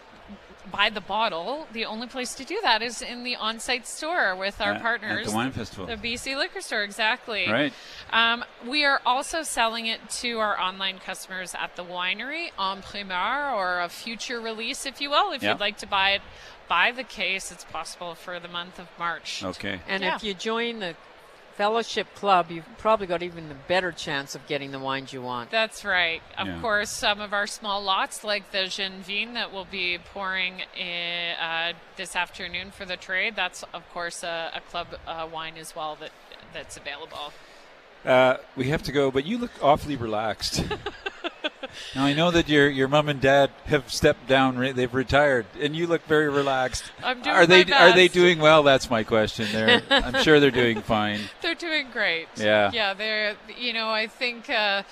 buy 0.70 0.90
the 0.90 1.00
bottle. 1.00 1.66
The 1.72 1.85
only 1.85 2.07
place 2.07 2.35
to 2.35 2.44
do 2.44 2.59
that 2.62 2.83
is 2.83 3.02
in 3.02 3.24
the 3.24 3.37
on-site 3.37 3.87
store 3.87 4.35
with 4.35 4.61
our 4.61 4.70
At- 4.70 4.76
at 4.76 4.79
the 4.79 4.83
partners, 4.83 5.35
wine 5.35 5.52
festival. 5.52 5.87
the 5.87 5.96
BC 5.96 6.37
Liquor 6.37 6.61
Store. 6.61 6.83
Exactly. 6.83 7.50
Right. 7.50 7.72
Um, 8.11 8.44
we 8.66 8.85
are 8.85 9.00
also 9.07 9.42
selling 9.42 9.87
it 9.87 10.09
to 10.20 10.38
our 10.38 10.59
online 10.61 10.98
customers 10.98 11.55
at 11.55 11.76
the 11.76 11.85
winery 11.85 12.50
en 12.59 12.83
primeur 12.83 13.50
or 13.55 13.81
a 13.81 13.88
future 13.88 14.40
release, 14.40 14.87
if 14.87 15.00
you 15.00 15.11
will. 15.11 15.33
If 15.33 15.42
Yeah. 15.42 15.52
you'd 15.52 15.61
like 15.61 15.79
to 15.79 15.87
buy 15.87 16.11
it 16.11 16.22
by 16.68 16.90
the 16.90 17.05
case, 17.05 17.52
it's 17.52 17.64
possible 17.64 18.14
for 18.14 18.40
the 18.40 18.48
month 18.48 18.79
of 18.79 18.88
March. 18.98 19.42
Okay. 19.44 19.81
And 19.88 20.02
Yeah. 20.02 20.16
if 20.16 20.24
you 20.24 20.35
join 20.35 20.81
the 20.81 20.96
fellowship 21.57 22.07
club, 22.14 22.51
you've 22.51 22.66
probably 22.79 23.07
got 23.07 23.23
even 23.23 23.51
a 23.51 23.55
better 23.69 23.90
chance 23.90 24.35
of 24.35 24.47
getting 24.47 24.71
the 24.73 24.79
wines 24.79 25.12
you 25.12 25.23
want. 25.23 25.51
That's 25.51 25.85
right. 25.85 26.23
Of 26.37 26.47
Yeah. 26.47 26.61
course, 26.61 26.90
some 26.90 27.21
of 27.21 27.33
our 27.33 27.47
small 27.47 27.83
lots, 27.83 28.23
like 28.25 28.51
the 28.53 28.66
Genevieve 28.66 29.33
that 29.35 29.53
we'll 29.53 29.64
be 29.64 29.99
pouring 30.12 30.62
in, 30.79 31.33
uh, 31.40 31.73
this 31.97 32.14
afternoon 32.14 32.71
for 32.71 32.85
the 32.85 32.97
trade, 32.97 33.35
that's 33.37 33.62
of 33.73 33.88
course 33.92 34.23
a, 34.23 34.51
a 34.55 34.61
club 34.61 34.88
uh, 35.07 35.27
wine 35.33 35.57
as 35.57 35.75
well 35.75 35.97
that 36.01 36.11
that's 36.53 36.77
available. 36.77 37.33
Uh, 38.05 38.37
we 38.55 38.69
have 38.69 38.83
to 38.85 38.92
go, 38.92 39.11
but 39.11 39.25
you 39.27 39.37
look 39.38 39.51
awfully 39.62 39.97
relaxed. 39.97 40.62
now 41.95 42.05
I 42.05 42.12
know 42.12 42.31
that 42.31 42.49
your 42.49 42.69
your 42.69 42.89
mom 42.89 43.09
and 43.09 43.21
dad 43.21 43.51
have 43.67 43.93
stepped 43.93 44.27
down; 44.27 44.57
re- 44.59 44.73
they've 44.73 44.93
retired, 44.93 45.47
and 45.61 45.75
you 45.77 45.87
look 45.87 46.05
very 46.07 46.29
relaxed. 46.29 46.85
I'm 47.03 47.23
doing 47.23 47.37
are 47.37 47.47
they 47.47 47.65
my 47.65 47.77
are 47.77 47.93
they 47.93 48.09
doing 48.09 48.39
well? 48.39 48.62
That's 48.62 48.91
my 48.91 49.05
question. 49.05 49.47
They're, 49.53 49.83
I'm 49.91 50.23
sure 50.23 50.41
they're 50.41 50.51
doing 50.51 50.83
fine. 50.83 51.21
They're 51.43 51.55
doing 51.55 51.89
great. 51.93 52.29
Yeah. 52.37 52.71
Yeah, 52.73 52.95
they're, 52.95 53.37
you 53.59 53.73
know, 53.73 53.89
I 53.91 54.07
think 54.07 54.51
uh, 54.51 54.83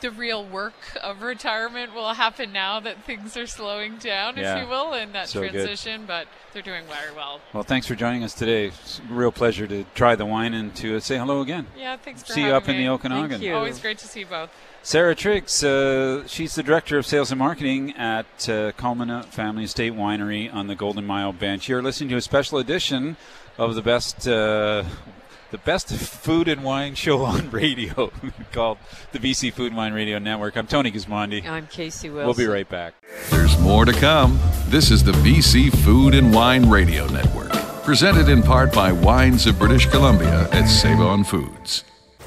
the 0.00 0.10
real 0.10 0.44
work 0.44 0.74
of 1.02 1.22
retirement 1.22 1.94
will 1.94 2.14
happen 2.14 2.52
now 2.52 2.80
that 2.80 3.04
things 3.04 3.36
are 3.36 3.46
slowing 3.46 3.96
down, 3.98 4.36
Yeah. 4.36 4.56
if 4.56 4.62
you 4.64 4.68
will, 4.68 4.94
in 4.94 5.12
that 5.12 5.28
So 5.28 5.40
good. 5.40 5.52
transition, 5.52 6.04
but 6.06 6.26
they're 6.52 6.62
doing 6.62 6.84
very 6.86 7.14
well. 7.14 7.40
Well, 7.52 7.62
thanks 7.62 7.86
for 7.86 7.94
joining 7.94 8.24
us 8.24 8.32
today. 8.34 8.66
It's 8.68 9.00
a 9.08 9.12
real 9.12 9.32
pleasure 9.32 9.66
to 9.66 9.84
try 9.94 10.14
the 10.14 10.26
wine 10.26 10.54
and 10.54 10.74
to 10.76 10.96
uh, 10.96 11.00
say 11.00 11.18
hello 11.18 11.40
again. 11.42 11.66
Yeah, 11.76 11.96
thanks 11.96 12.22
for 12.22 12.32
See 12.32 12.40
you 12.40 12.46
having 12.52 12.62
up 12.62 12.68
in 12.70 12.76
the 12.78 12.88
Okanagan. 12.88 13.52
Always 13.52 13.78
great 13.78 13.98
to 13.98 14.06
see 14.06 14.20
you 14.20 14.26
both. 14.26 14.50
Sarah 14.82 15.14
Triggs, 15.14 15.62
uh, 15.62 16.26
she's 16.26 16.54
the 16.54 16.62
director 16.62 16.96
of 16.96 17.04
sales 17.04 17.30
and 17.30 17.38
marketing 17.38 17.92
at 17.96 18.24
uh, 18.48 18.72
Culmina 18.72 19.24
Family 19.26 19.64
Estate 19.64 19.92
Winery 19.92 20.52
on 20.52 20.68
the 20.68 20.74
Golden 20.74 21.04
Mile 21.06 21.32
Bench. 21.32 21.68
You're 21.68 21.82
listening 21.82 22.08
to 22.10 22.16
a 22.16 22.20
special 22.22 22.58
edition 22.58 23.16
of 23.58 23.74
the 23.74 23.82
best, 23.82 24.26
uh, 24.26 24.84
the 25.50 25.58
best 25.58 25.90
food 25.90 26.48
and 26.48 26.64
wine 26.64 26.94
show 26.94 27.22
on 27.24 27.50
radio 27.50 28.10
called 28.52 28.78
the 29.12 29.18
BC 29.18 29.52
Food 29.52 29.68
and 29.68 29.76
Wine 29.76 29.92
Radio 29.92 30.18
Network. 30.18 30.56
I'm 30.56 30.66
Tony 30.66 30.90
Gismondi. 30.90 31.46
I'm 31.46 31.66
Casey 31.66 32.08
Wilson. 32.08 32.26
We'll 32.26 32.48
be 32.48 32.50
right 32.50 32.68
back. 32.68 32.94
There's 33.28 33.58
more 33.58 33.84
to 33.84 33.92
come. 33.92 34.40
This 34.68 34.90
is 34.90 35.04
the 35.04 35.12
BC 35.12 35.76
Food 35.84 36.14
and 36.14 36.32
Wine 36.32 36.70
Radio 36.70 37.06
Network, 37.08 37.52
presented 37.84 38.30
in 38.30 38.42
part 38.42 38.72
by 38.72 38.92
Wines 38.92 39.46
of 39.46 39.58
British 39.58 39.86
Columbia 39.86 40.48
at 40.52 40.66
Save 40.66 41.00
On 41.00 41.22
Foods. 41.22 41.84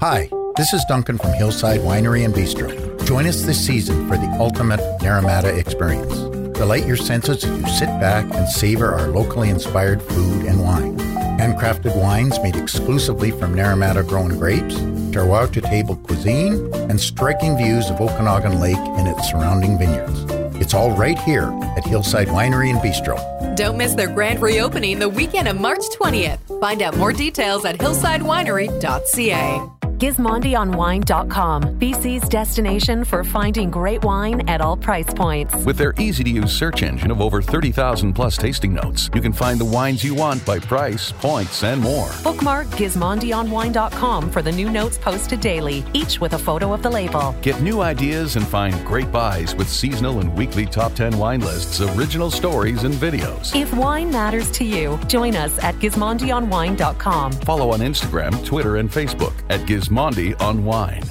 Hi, 0.00 0.28
this 0.56 0.74
is 0.74 0.84
Duncan 0.84 1.16
from 1.16 1.32
Hillside 1.32 1.80
Winery 1.80 2.24
and 2.24 2.34
Bistro. 2.34 2.70
Join 3.06 3.26
us 3.26 3.42
this 3.42 3.64
season 3.64 4.06
for 4.06 4.16
the 4.18 4.36
ultimate 4.38 4.80
Naramata 5.00 5.56
experience. 5.56 6.14
Delight 6.58 6.86
your 6.86 6.98
senses 6.98 7.44
as 7.44 7.58
you 7.58 7.66
sit 7.66 7.88
back 7.98 8.24
and 8.34 8.46
savor 8.46 8.92
our 8.92 9.08
locally 9.08 9.48
inspired 9.48 10.02
food 10.02 10.44
and 10.44 10.62
wine. 10.62 10.98
Handcrafted 11.38 11.96
wines 11.96 12.38
made 12.40 12.56
exclusively 12.56 13.30
from 13.30 13.54
Naramata 13.54 14.06
grown 14.06 14.38
grapes, 14.38 14.74
terroir 15.14 15.50
to 15.52 15.62
table 15.62 15.96
cuisine, 15.96 16.70
and 16.90 17.00
striking 17.00 17.56
views 17.56 17.88
of 17.88 17.98
Okanagan 17.98 18.60
Lake 18.60 18.76
and 18.76 19.08
its 19.08 19.30
surrounding 19.30 19.78
vineyards. 19.78 20.24
It's 20.60 20.74
all 20.74 20.90
right 20.90 21.18
here 21.20 21.50
at 21.76 21.86
Hillside 21.86 22.28
Winery 22.28 22.70
and 22.70 22.80
Bistro. 22.80 23.16
Don't 23.56 23.78
miss 23.78 23.94
their 23.94 24.12
grand 24.12 24.42
reopening 24.42 24.98
the 24.98 25.08
weekend 25.08 25.48
of 25.48 25.58
March 25.58 25.84
20th. 25.98 26.60
Find 26.60 26.82
out 26.82 26.96
more 26.96 27.12
details 27.12 27.64
at 27.64 27.78
hillsidewinery.ca. 27.78 29.75
GismondiOnWine.com, 29.96 31.62
BC's 31.78 32.28
destination 32.28 33.02
for 33.02 33.24
finding 33.24 33.70
great 33.70 34.04
wine 34.04 34.46
at 34.46 34.60
all 34.60 34.76
price 34.76 35.12
points. 35.14 35.54
With 35.64 35.78
their 35.78 35.94
easy 35.98 36.22
to 36.22 36.28
use 36.28 36.52
search 36.52 36.82
engine 36.82 37.10
of 37.10 37.22
over 37.22 37.40
30,000 37.40 38.12
plus 38.12 38.36
tasting 38.36 38.74
notes, 38.74 39.08
you 39.14 39.22
can 39.22 39.32
find 39.32 39.58
the 39.58 39.64
wines 39.64 40.04
you 40.04 40.14
want 40.14 40.44
by 40.44 40.58
price, 40.58 41.12
points, 41.12 41.62
and 41.62 41.80
more. 41.80 42.10
Bookmark 42.22 42.66
GismondiOnWine.com 42.68 44.30
for 44.30 44.42
the 44.42 44.52
new 44.52 44.68
notes 44.68 44.98
posted 44.98 45.40
daily, 45.40 45.82
each 45.94 46.20
with 46.20 46.34
a 46.34 46.38
photo 46.38 46.74
of 46.74 46.82
the 46.82 46.90
label. 46.90 47.34
Get 47.40 47.62
new 47.62 47.80
ideas 47.80 48.36
and 48.36 48.46
find 48.46 48.74
great 48.84 49.10
buys 49.10 49.54
with 49.54 49.68
seasonal 49.68 50.20
and 50.20 50.34
weekly 50.36 50.66
top 50.66 50.92
10 50.92 51.16
wine 51.16 51.40
lists, 51.40 51.80
original 51.80 52.30
stories, 52.30 52.84
and 52.84 52.92
videos. 52.94 53.56
If 53.56 53.72
wine 53.72 54.10
matters 54.10 54.50
to 54.52 54.64
you, 54.64 55.00
join 55.06 55.36
us 55.36 55.58
at 55.64 55.74
GismondiOnWine.com. 55.76 57.32
Follow 57.32 57.70
on 57.70 57.80
Instagram, 57.80 58.44
Twitter, 58.44 58.76
and 58.76 58.90
Facebook 58.90 59.32
at 59.48 59.60
Gismondi 59.86 60.40
on 60.40 60.64
Wine. 60.64 61.04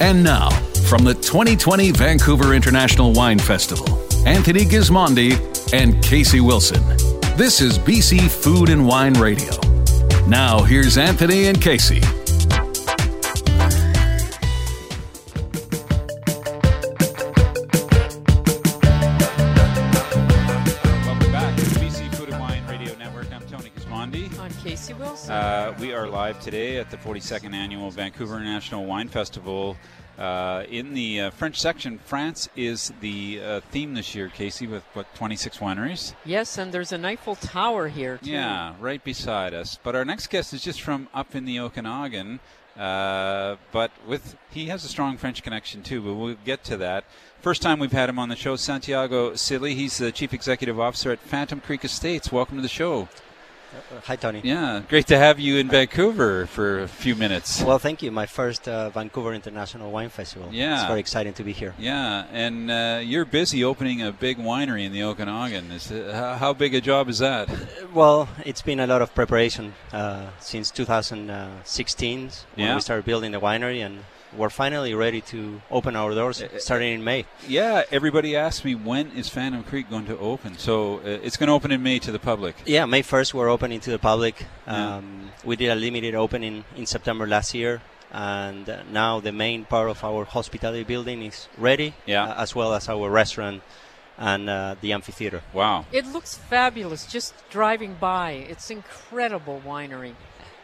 And 0.00 0.22
now, 0.22 0.50
from 0.88 1.04
the 1.04 1.14
2020 1.14 1.92
Vancouver 1.92 2.52
International 2.52 3.12
Wine 3.12 3.38
Festival, 3.38 3.88
Anthony 4.26 4.64
Gismondi 4.64 5.32
and 5.72 6.02
Casey 6.02 6.40
Wilson. 6.40 6.82
This 7.36 7.60
is 7.62 7.78
BC 7.78 8.28
Food 8.28 8.68
and 8.68 8.86
Wine 8.86 9.14
Radio. 9.14 9.52
Now, 10.26 10.62
here's 10.62 10.98
Anthony 10.98 11.46
and 11.46 11.60
Casey. 11.60 12.02
We 25.78 25.92
are 25.92 26.08
live 26.08 26.40
today 26.40 26.78
at 26.78 26.90
the 26.90 26.96
42nd 26.96 27.54
Annual 27.54 27.92
Vancouver 27.92 28.36
International 28.36 28.84
Wine 28.84 29.08
Festival. 29.08 29.76
Uh, 30.18 30.64
in 30.68 30.92
the 30.92 31.20
uh, 31.20 31.30
French 31.30 31.60
section, 31.60 31.98
France 32.04 32.48
is 32.56 32.92
the 33.00 33.40
uh, 33.40 33.60
theme 33.70 33.94
this 33.94 34.12
year, 34.12 34.28
Casey, 34.28 34.66
with 34.66 34.82
what, 34.94 35.14
26 35.14 35.58
wineries? 35.58 36.14
yes, 36.24 36.58
and 36.58 36.72
there's 36.72 36.90
an 36.90 37.04
Eiffel 37.04 37.36
Tower 37.36 37.86
here, 37.86 38.18
too. 38.18 38.32
Yeah, 38.32 38.74
right 38.80 39.02
beside 39.04 39.54
us. 39.54 39.78
But 39.80 39.94
our 39.94 40.04
next 40.04 40.26
guest 40.30 40.52
is 40.52 40.64
just 40.64 40.80
from 40.80 41.06
up 41.14 41.36
in 41.36 41.44
the 41.44 41.60
Okanagan. 41.60 42.40
Uh, 42.76 43.56
but 43.72 43.90
with 44.06 44.36
he 44.50 44.66
has 44.66 44.84
a 44.84 44.88
strong 44.88 45.16
French 45.16 45.42
connection 45.42 45.82
too. 45.82 46.00
But 46.00 46.14
we'll 46.14 46.36
get 46.44 46.62
to 46.64 46.76
that. 46.76 47.04
First 47.40 47.60
time 47.60 47.80
we've 47.80 47.90
had 47.90 48.08
him 48.08 48.20
on 48.20 48.28
the 48.28 48.36
show, 48.36 48.54
Santiago 48.54 49.32
Cilley. 49.32 49.74
He's 49.74 49.98
the 49.98 50.12
chief 50.12 50.32
executive 50.32 50.78
officer 50.78 51.10
at 51.10 51.18
Phantom 51.18 51.60
Creek 51.60 51.84
Estates. 51.84 52.30
Welcome 52.30 52.54
to 52.56 52.62
the 52.62 52.68
show. 52.68 53.08
Hi, 54.04 54.16
Tony. 54.16 54.40
Yeah, 54.42 54.82
great 54.88 55.06
to 55.08 55.18
have 55.18 55.38
you 55.38 55.56
in 55.58 55.68
Vancouver 55.68 56.46
for 56.46 56.80
a 56.80 56.88
few 56.88 57.14
minutes. 57.14 57.62
Well, 57.62 57.78
thank 57.78 58.02
you. 58.02 58.10
My 58.10 58.24
first 58.24 58.66
uh, 58.66 58.88
Vancouver 58.88 59.34
International 59.34 59.90
Wine 59.90 60.08
Festival. 60.08 60.48
Yeah. 60.50 60.76
It's 60.78 60.86
very 60.88 61.00
exciting 61.00 61.34
to 61.34 61.44
be 61.44 61.52
here. 61.52 61.74
Yeah, 61.78 62.24
and 62.32 62.70
uh, 62.70 63.00
you're 63.04 63.26
busy 63.26 63.62
opening 63.64 64.00
a 64.00 64.10
big 64.10 64.38
winery 64.38 64.84
in 64.86 64.92
the 64.92 65.02
Okanagan. 65.02 65.70
Is 65.70 65.88
how 65.90 66.54
big 66.54 66.74
a 66.74 66.80
job 66.80 67.08
is 67.10 67.18
that? 67.18 67.48
Well, 67.92 68.28
it's 68.46 68.62
been 68.62 68.80
a 68.80 68.86
lot 68.86 69.02
of 69.02 69.14
preparation 69.14 69.74
uh, 69.92 70.28
since 70.40 70.70
2016 70.70 72.20
when 72.20 72.30
Yeah. 72.56 72.74
we 72.74 72.80
started 72.80 73.04
building 73.04 73.32
the 73.32 73.40
winery, 73.40 73.84
and 73.84 74.04
we're 74.36 74.50
finally 74.50 74.94
ready 74.94 75.20
to 75.22 75.60
open 75.70 75.96
our 75.96 76.14
doors 76.14 76.42
starting 76.58 76.92
in 76.94 77.04
May. 77.04 77.24
Yeah, 77.46 77.82
everybody 77.90 78.36
asks 78.36 78.64
me 78.64 78.74
when 78.74 79.10
is 79.12 79.28
Phantom 79.28 79.62
Creek 79.62 79.88
going 79.90 80.06
to 80.06 80.18
open. 80.18 80.56
So 80.58 80.98
uh, 80.98 81.00
it's 81.04 81.36
going 81.36 81.48
to 81.48 81.52
open 81.54 81.72
in 81.72 81.82
May 81.82 81.98
to 82.00 82.12
the 82.12 82.18
public. 82.18 82.56
Yeah, 82.66 82.84
May 82.86 83.02
1st, 83.02 83.34
we're 83.34 83.48
opening 83.48 83.80
to 83.80 83.90
the 83.90 83.98
public. 83.98 84.44
Yeah. 84.66 84.96
Um, 84.96 85.30
we 85.44 85.56
did 85.56 85.70
a 85.70 85.74
limited 85.74 86.14
opening 86.14 86.64
in 86.76 86.86
September 86.86 87.26
last 87.26 87.54
year. 87.54 87.80
And 88.10 88.68
uh, 88.68 88.82
now 88.90 89.20
the 89.20 89.32
main 89.32 89.64
part 89.66 89.90
of 89.90 90.02
our 90.02 90.24
hospitality 90.24 90.82
building 90.84 91.22
is 91.22 91.48
ready, 91.58 91.94
Yeah. 92.06 92.24
uh, 92.24 92.42
as 92.42 92.54
well 92.54 92.72
as 92.74 92.88
our 92.88 93.10
restaurant 93.10 93.62
and 94.16 94.48
uh, 94.48 94.76
the 94.80 94.92
amphitheater. 94.92 95.42
Wow. 95.52 95.84
It 95.92 96.06
looks 96.06 96.34
fabulous 96.36 97.06
just 97.06 97.34
driving 97.50 97.94
by. 98.00 98.32
It's 98.32 98.70
incredible 98.70 99.62
winery. 99.64 100.14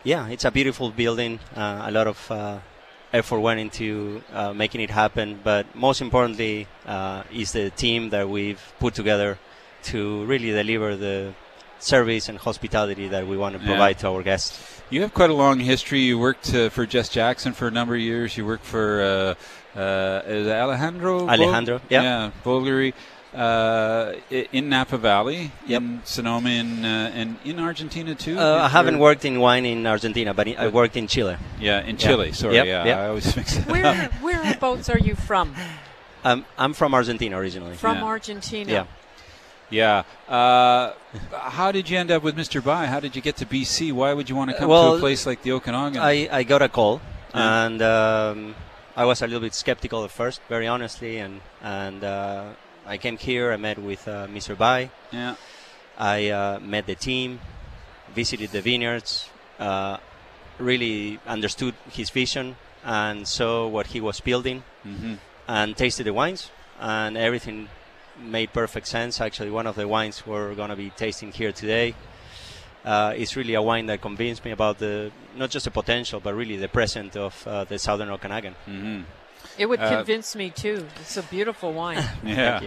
Yeah, 0.02 0.28
it's 0.28 0.44
a 0.44 0.50
beautiful 0.50 0.90
building. 0.90 1.38
Uh, 1.54 1.82
a 1.84 1.90
lot 1.90 2.06
of 2.06 2.30
uh, 2.30 2.58
effort 3.14 3.40
went 3.40 3.60
into 3.60 4.22
uh, 4.32 4.52
making 4.52 4.80
it 4.80 4.90
happen, 4.90 5.40
but 5.42 5.64
most 5.74 6.00
importantly 6.02 6.66
uh, 6.86 7.22
is 7.32 7.52
the 7.52 7.70
team 7.70 8.10
that 8.10 8.28
we've 8.28 8.60
put 8.80 8.92
together 8.94 9.38
to 9.84 10.24
really 10.24 10.50
deliver 10.50 10.96
the 10.96 11.32
service 11.78 12.28
and 12.28 12.38
hospitality 12.38 13.08
that 13.08 13.26
we 13.26 13.36
want 13.36 13.54
to 13.56 13.60
Yeah. 13.60 13.70
provide 13.70 13.98
to 14.00 14.08
our 14.08 14.22
guests. 14.22 14.50
You 14.90 15.00
have 15.02 15.12
quite 15.14 15.30
a 15.30 15.34
long 15.34 15.60
history. 15.60 16.00
You 16.00 16.18
worked 16.18 16.54
uh, 16.54 16.68
for 16.70 16.86
Jess 16.86 17.08
Jackson 17.08 17.52
for 17.52 17.68
a 17.68 17.70
number 17.70 17.94
of 17.94 18.00
years. 18.00 18.36
You 18.36 18.46
worked 18.46 18.64
for 18.64 18.86
uh, 19.02 19.78
uh, 19.78 20.22
is 20.26 20.46
Alejandro. 20.46 21.28
Alejandro, 21.28 21.80
yeah. 21.88 22.02
yeah, 22.02 22.30
Bulgheroni. 22.44 22.92
Uh, 23.34 24.14
in 24.52 24.68
Napa 24.68 24.96
Valley, 24.96 25.50
in 25.66 26.00
Sonoma, 26.04 26.50
in, 26.50 26.84
uh, 26.84 27.10
and 27.12 27.36
in 27.44 27.58
Argentina 27.58 28.14
too. 28.14 28.38
Uh, 28.38 28.60
I 28.62 28.68
haven't 28.68 28.98
worked 29.00 29.24
in 29.24 29.40
wine 29.40 29.66
in 29.66 29.84
Argentina, 29.88 30.32
but 30.32 30.46
I 30.46 30.68
worked 30.68 30.96
in 30.96 31.08
Chile. 31.08 31.36
Yeah, 31.58 31.80
in 31.82 31.96
Chile. 31.96 32.30
Sorry, 32.32 32.54
Yep, 32.54 32.66
yeah, 32.66 32.84
yep. 32.84 32.98
I 32.98 33.06
always 33.08 33.36
mix 33.36 33.56
it 33.56 33.66
Where, 33.66 33.86
up. 33.86 34.12
whereabouts 34.22 34.88
are 34.88 34.98
you 35.00 35.16
from? 35.16 35.52
Um, 36.22 36.44
I'm 36.56 36.74
from 36.74 36.94
Argentina 36.94 37.36
originally. 37.36 37.74
From 37.76 37.96
Yeah. 37.96 38.04
Argentina. 38.04 38.72
Yeah. 38.72 40.04
Yeah. 40.28 40.32
Uh, 40.32 40.92
how 41.32 41.72
did 41.72 41.90
you 41.90 41.98
end 41.98 42.10
up 42.12 42.22
with 42.22 42.36
Mr. 42.36 42.62
Bai? 42.62 42.86
How 42.86 43.00
did 43.00 43.16
you 43.16 43.22
get 43.22 43.36
to 43.38 43.46
BC? 43.46 43.92
Why 43.92 44.12
would 44.14 44.28
you 44.30 44.36
want 44.36 44.50
to 44.52 44.56
come 44.56 44.68
to 44.68 44.74
a 44.96 44.98
place 45.00 45.26
like 45.26 45.42
the 45.42 45.52
Okanagan? 45.52 46.00
I, 46.00 46.28
I 46.30 46.42
got 46.44 46.62
a 46.62 46.68
call, 46.68 47.00
Yeah. 47.34 47.64
and 47.66 47.82
um, 47.82 48.54
I 48.96 49.04
was 49.04 49.22
a 49.22 49.26
little 49.26 49.40
bit 49.40 49.54
skeptical 49.54 50.04
at 50.04 50.12
first, 50.12 50.40
very 50.48 50.68
honestly, 50.68 51.18
and 51.18 51.40
and 51.62 52.04
uh, 52.04 52.44
I 52.86 52.98
came 52.98 53.16
here. 53.16 53.52
I 53.52 53.56
met 53.56 53.78
with 53.78 54.06
uh, 54.08 54.26
Mr. 54.26 54.56
Bai. 54.56 54.90
yeah. 55.12 55.36
I 55.96 56.28
uh, 56.30 56.58
met 56.60 56.86
the 56.86 56.96
team, 56.96 57.38
visited 58.14 58.50
the 58.50 58.60
vineyards, 58.60 59.28
uh, 59.60 59.98
really 60.58 61.20
understood 61.26 61.74
his 61.90 62.10
vision, 62.10 62.56
and 62.84 63.28
saw 63.28 63.68
what 63.68 63.86
he 63.88 64.00
was 64.00 64.20
building, 64.20 64.64
hmm 64.82 65.14
and 65.46 65.76
tasted 65.76 66.04
the 66.04 66.12
wines, 66.12 66.50
and 66.80 67.16
everything 67.16 67.68
made 68.18 68.52
perfect 68.52 68.88
sense. 68.88 69.20
Actually, 69.20 69.50
one 69.50 69.66
of 69.66 69.76
the 69.76 69.86
wines 69.86 70.26
we're 70.26 70.54
going 70.54 70.70
to 70.70 70.76
be 70.76 70.90
tasting 70.90 71.30
here 71.32 71.52
today 71.52 71.94
uh, 72.84 73.12
is 73.14 73.36
really 73.36 73.54
a 73.54 73.62
wine 73.62 73.86
that 73.86 74.00
convinced 74.00 74.44
me 74.44 74.50
about 74.52 74.78
the 74.78 75.12
not 75.36 75.50
just 75.50 75.64
the 75.64 75.70
potential, 75.70 76.18
but 76.18 76.34
really 76.34 76.56
the 76.56 76.68
present 76.68 77.16
of 77.16 77.46
uh, 77.46 77.64
the 77.64 77.78
Southern 77.78 78.10
Okanagan. 78.10 78.54
hmm 78.66 79.02
It 79.58 79.66
would 79.66 79.80
Uh, 79.80 79.96
convince 79.96 80.34
me, 80.36 80.50
too. 80.50 80.86
It's 81.00 81.16
a 81.16 81.22
beautiful 81.22 81.72
wine. 81.72 82.02
Yeah. 82.24 82.60
Thank 82.60 82.62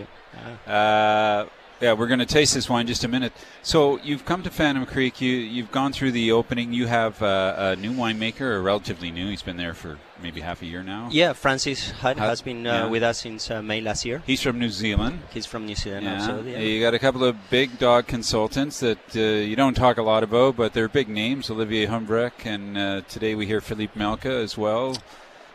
you. 0.66 0.72
Uh, 0.72 1.46
yeah, 1.80 1.94
we're 1.94 2.08
going 2.08 2.20
to 2.20 2.26
taste 2.26 2.56
this 2.56 2.68
wine 2.70 2.82
in 2.82 2.88
just 2.88 3.04
a 3.04 3.08
minute. 3.08 3.34
So 3.62 4.00
you've 4.02 4.26
come 4.26 4.42
to 4.44 4.50
Phantom 4.50 4.84
Creek. 4.88 5.22
You 5.22 5.32
you've 5.32 5.72
gone 5.72 5.94
through 5.94 6.12
the 6.12 6.32
opening. 6.32 6.74
You 6.74 6.88
have 6.88 7.22
uh, 7.22 7.54
a 7.58 7.76
new 7.76 7.92
winemaker, 7.94 8.42
or 8.42 8.62
relatively 8.64 9.12
new. 9.12 9.30
He's 9.30 9.44
been 9.44 9.58
there 9.58 9.76
for 9.76 10.00
maybe 10.22 10.42
half 10.42 10.64
a 10.64 10.66
year 10.66 10.82
now. 10.82 11.10
yeah, 11.12 11.34
Francis 11.34 11.92
Hutt 11.92 12.18
Hutt, 12.18 12.30
has 12.30 12.42
been 12.42 12.66
uh, 12.66 12.72
yeah. 12.72 12.88
with 12.88 13.04
us 13.04 13.20
since 13.20 13.52
uh, 13.52 13.62
May 13.62 13.82
last 13.82 14.06
year. 14.06 14.24
He's 14.26 14.42
from 14.42 14.58
New 14.58 14.70
Zealand. 14.72 15.20
He's 15.32 15.46
from 15.46 15.68
New 15.68 15.76
Zealand, 15.76 16.06
Yeah. 16.06 16.14
absolutely. 16.16 16.54
yeah. 16.54 16.60
You 16.60 16.82
got 16.82 16.96
a 16.96 17.00
couple 17.00 17.24
of 17.24 17.36
big 17.52 17.78
dog 17.78 18.08
consultants 18.08 18.80
that 18.80 18.98
uh, 19.16 19.20
you 19.20 19.56
don't 19.56 19.76
talk 19.76 19.98
a 19.98 20.04
lot 20.04 20.24
about, 20.24 20.56
but 20.56 20.74
they're 20.74 20.90
big 20.90 21.10
names. 21.10 21.52
Olivier 21.52 21.86
Humbrecht, 21.88 22.46
and 22.48 22.76
uh, 22.78 23.02
today 23.08 23.36
we 23.36 23.46
hear 23.46 23.62
Philippe 23.62 24.00
Melka 24.00 24.44
as 24.44 24.58
well. 24.58 24.98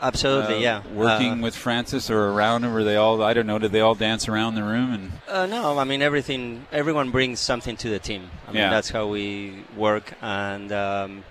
Absolutely, 0.02 0.56
Uh, 0.56 0.58
yeah. 0.58 0.82
Working 0.92 1.32
Uh, 1.38 1.42
with 1.44 1.54
Francis 1.56 2.10
or 2.10 2.28
around 2.30 2.64
him, 2.64 2.74
or 2.74 2.82
they 2.82 2.96
all 2.96 3.22
I 3.22 3.32
don't 3.34 3.46
know. 3.46 3.58
Did 3.58 3.72
they 3.72 3.80
all 3.80 3.94
dance 3.94 4.28
around 4.28 4.56
the 4.56 4.64
room 4.64 4.92
and? 4.92 5.12
Uh, 5.28 5.46
no, 5.46 5.78
I 5.78 5.84
mean 5.84 6.02
everything. 6.02 6.66
Everyone 6.72 7.10
brings 7.10 7.38
something 7.40 7.76
to 7.78 7.88
the 7.88 7.98
team. 8.00 8.30
I 8.48 8.50
mean 8.50 8.62
Yeah. 8.62 8.70
that's 8.70 8.90
how 8.90 9.06
we 9.06 9.64
work, 9.76 10.12
and 10.20 10.72
um, 10.72 11.24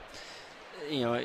you 0.89 1.01
know, 1.01 1.21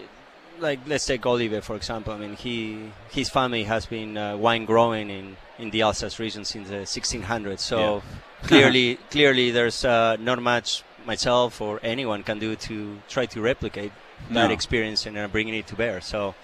like 0.58 0.80
let's 0.86 1.06
take 1.06 1.24
Oliver 1.24 1.60
for 1.60 1.76
example. 1.76 2.12
I 2.12 2.18
mean 2.18 2.34
he 2.34 2.90
his 3.10 3.28
family 3.30 3.62
has 3.64 3.86
been 3.86 4.16
uh, 4.18 4.36
wine 4.36 4.64
growing 4.64 5.08
in 5.10 5.36
in 5.58 5.70
the 5.70 5.82
Alsace 5.82 6.18
region 6.18 6.44
since 6.44 6.68
the 6.68 6.84
1600s. 6.84 7.60
So 7.60 8.02
clearly, 8.42 8.96
clearly, 9.10 9.50
there's 9.52 9.84
uh, 9.84 10.16
not 10.18 10.42
much 10.42 10.82
myself 11.06 11.60
or 11.60 11.78
anyone 11.84 12.22
can 12.24 12.38
do 12.40 12.56
to 12.56 12.98
try 13.08 13.24
to 13.26 13.40
replicate 13.40 13.92
that 14.32 14.50
experience 14.50 15.06
and 15.06 15.16
uh, 15.16 15.28
bringing 15.28 15.54
it 15.54 15.66
to 15.68 15.76
bear. 15.76 16.00
So, 16.00 16.34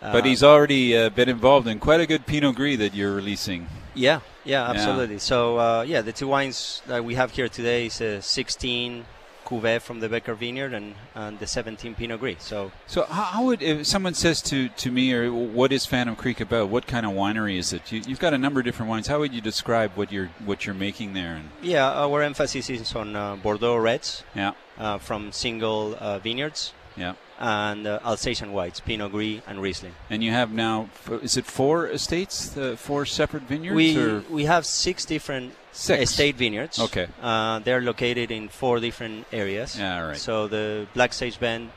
But 0.00 0.24
he's 0.24 0.42
already 0.42 0.96
uh, 0.96 1.10
been 1.10 1.28
involved 1.28 1.66
in 1.68 1.78
quite 1.78 2.00
a 2.00 2.06
good 2.06 2.26
Pinot 2.26 2.56
Gris 2.56 2.78
that 2.78 2.94
you're 2.94 3.14
releasing. 3.14 3.66
Yeah, 3.94 4.20
yeah, 4.44 4.64
Yeah. 4.64 4.70
absolutely. 4.70 5.18
So 5.18 5.58
uh, 5.58 5.82
yeah, 5.86 6.00
the 6.00 6.12
two 6.12 6.28
wines 6.28 6.82
that 6.86 7.04
we 7.04 7.14
have 7.16 7.32
here 7.32 7.48
today 7.48 7.86
is 7.86 8.00
a 8.00 8.22
16 8.22 9.04
Cuvée 9.44 9.80
from 9.80 9.98
the 10.00 10.08
Becker 10.08 10.34
Vineyard 10.34 10.72
and, 10.72 10.94
and 11.14 11.38
the 11.40 11.46
17 11.46 11.94
Pinot 11.96 12.20
Gris. 12.20 12.36
So 12.42 12.70
So 12.86 13.04
how, 13.04 13.24
how 13.24 13.44
would 13.46 13.60
if 13.62 13.84
someone 13.86 14.14
says 14.14 14.40
to, 14.42 14.68
to 14.68 14.90
me, 14.92 15.12
or 15.12 15.30
what 15.32 15.72
is 15.72 15.86
Phantom 15.86 16.14
Creek 16.14 16.40
about? 16.40 16.68
What 16.68 16.86
kind 16.86 17.04
of 17.04 17.12
winery 17.12 17.58
is 17.58 17.72
it? 17.72 17.90
You, 17.90 18.00
you've 18.06 18.20
got 18.20 18.32
a 18.32 18.38
number 18.38 18.60
of 18.60 18.64
different 18.66 18.88
wines. 18.88 19.08
How 19.08 19.18
would 19.18 19.34
you 19.34 19.40
describe 19.40 19.90
what 19.96 20.12
you're 20.12 20.30
what 20.44 20.66
you're 20.66 20.74
making 20.74 21.14
there? 21.14 21.34
And 21.34 21.50
yeah, 21.62 21.90
our 21.90 22.22
emphasis 22.22 22.70
is 22.70 22.94
on 22.94 23.16
uh, 23.16 23.36
Bordeaux 23.36 23.76
reds. 23.76 24.22
Yeah. 24.34 24.52
Uh, 24.78 24.98
from 24.98 25.32
single 25.32 25.96
uh, 25.98 26.18
vineyards. 26.20 26.72
Yeah. 26.96 27.14
And 27.40 27.86
uh, 27.86 28.00
Alsatian 28.04 28.52
whites, 28.52 28.80
Pinot 28.80 29.12
Gris 29.12 29.40
and 29.46 29.62
Riesling. 29.62 29.94
and 30.10 30.22
you 30.22 30.30
have 30.30 30.52
now, 30.52 30.90
is 31.22 31.38
it 31.38 31.46
four 31.46 31.86
estates, 31.88 32.50
the 32.50 32.76
four 32.76 33.06
separate 33.06 33.44
vineyards? 33.44 33.74
We 33.76 33.96
or? 33.96 34.20
we 34.28 34.44
have 34.44 34.66
six 34.66 35.06
different 35.06 35.54
Six. 35.72 36.02
estate 36.10 36.36
vineyards. 36.36 36.78
Okay. 36.78 37.06
Uh, 37.22 37.60
they're 37.60 37.80
located 37.80 38.30
in 38.30 38.48
four 38.50 38.78
different 38.78 39.26
areas. 39.32 39.78
Yeah, 39.78 40.00
right. 40.08 40.16
So 40.18 40.48
the 40.48 40.86
Black 40.92 41.14
Sage 41.14 41.40
Bench, 41.40 41.70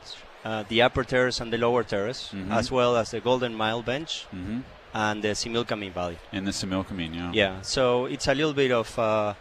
uh, 0.44 0.64
the 0.68 0.82
Upper 0.82 1.02
Terrace 1.02 1.40
and 1.40 1.50
the 1.50 1.56
Lower 1.56 1.82
Terrace, 1.82 2.28
Mhm. 2.34 2.50
as 2.52 2.70
well 2.70 2.94
as 2.98 3.12
the 3.12 3.20
Golden 3.20 3.54
Mile 3.54 3.80
Bench 3.82 4.26
Mhm. 4.36 4.64
and 4.92 5.22
the 5.22 5.28
Similkameen 5.34 5.92
Valley. 5.94 6.18
in 6.30 6.44
the 6.44 6.50
Similkameen, 6.52 7.14
yeah. 7.14 7.30
Yeah. 7.32 7.60
So 7.62 8.04
it's 8.04 8.28
a 8.28 8.34
little 8.34 8.52
bit 8.52 8.70
of. 8.70 8.98
Uh, 8.98 9.32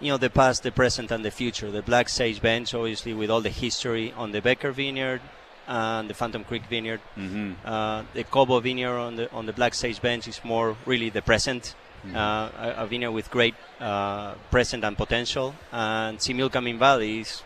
you 0.00 0.12
know 0.12 0.16
the 0.18 0.30
past, 0.30 0.62
the 0.62 0.70
present, 0.70 1.10
and 1.10 1.24
the 1.24 1.30
future. 1.32 1.72
The 1.72 1.82
Black 1.82 2.08
Sage 2.08 2.40
Bench, 2.40 2.72
obviously, 2.72 3.12
with 3.14 3.30
all 3.30 3.40
the 3.40 3.50
history 3.50 4.12
on 4.16 4.30
the 4.30 4.40
Becker 4.40 4.70
Vineyard 4.70 5.20
and 5.68 6.08
the 6.10 6.14
Phantom 6.14 6.42
Creek 6.42 6.64
Vineyard. 6.68 7.00
Mhm. 7.16 7.54
Uh, 7.64 8.02
the 8.14 8.24
Kobau 8.24 8.60
Vineyard 8.62 8.98
on 8.98 9.16
the 9.16 9.30
on 9.32 9.46
the 9.46 9.52
Black 9.52 9.74
Sage 9.74 10.00
Bench 10.02 10.26
is 10.26 10.40
more 10.44 10.76
really 10.86 11.10
the 11.10 11.22
present. 11.22 11.74
Mhm. 12.06 12.14
Uh, 12.16 12.48
a, 12.66 12.82
a 12.84 12.86
vineyard 12.86 13.12
with 13.12 13.28
great 13.30 13.54
uh, 13.80 14.32
present 14.50 14.84
and 14.84 14.96
potential, 14.96 15.54
and 15.72 16.18
Similkameen 16.18 16.78
Valley 16.78 17.20
is 17.20 17.42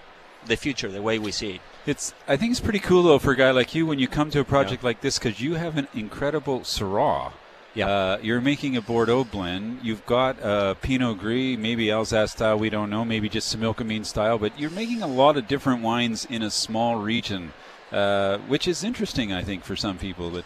the 0.47 0.57
future, 0.57 0.89
the 0.91 1.01
way 1.03 1.19
we 1.19 1.33
see 1.33 1.53
it. 1.57 1.61
It's. 1.87 2.13
I 2.29 2.37
think 2.37 2.51
it's 2.53 2.61
pretty 2.61 2.79
cool 2.79 3.03
though 3.03 3.19
for 3.19 3.33
a 3.33 3.37
guy 3.37 3.51
like 3.51 3.75
you 3.75 3.87
when 3.87 3.99
you 3.99 4.09
come 4.09 4.31
to 4.31 4.41
a 4.41 4.45
project 4.45 4.85
like 4.85 5.01
this 5.01 5.19
because 5.19 5.41
you 5.41 5.55
have 5.55 5.77
an 5.79 5.89
incredible 5.95 6.61
Syrah. 6.61 7.33
Yeah. 7.75 7.89
Uh, 7.89 8.19
you're 8.23 8.43
making 8.43 8.77
a 8.77 8.83
Bordeaux 8.83 9.25
blend. 9.25 9.81
You've 9.83 10.05
got 10.05 10.41
uh, 10.43 10.75
Pinot 10.75 11.19
Gris, 11.19 11.57
maybe 11.59 11.91
Alsace 11.91 12.33
style. 12.33 12.59
We 12.59 12.69
don't 12.69 12.91
know. 12.91 13.03
Maybe 13.05 13.31
just 13.31 13.49
Similkameen 13.57 14.05
style. 14.05 14.37
But 14.37 14.61
you're 14.61 14.69
making 14.71 15.01
a 15.01 15.07
lot 15.07 15.39
of 15.39 15.49
different 15.49 15.81
wines 15.81 16.27
in 16.29 16.43
a 16.43 16.51
small 16.51 16.97
region, 16.97 17.55
uh, 17.93 18.39
which 18.49 18.67
is 18.67 18.83
interesting, 18.85 19.33
I 19.33 19.43
think, 19.43 19.65
for 19.65 19.77
some 19.77 19.99
people 19.99 20.31
that 20.31 20.45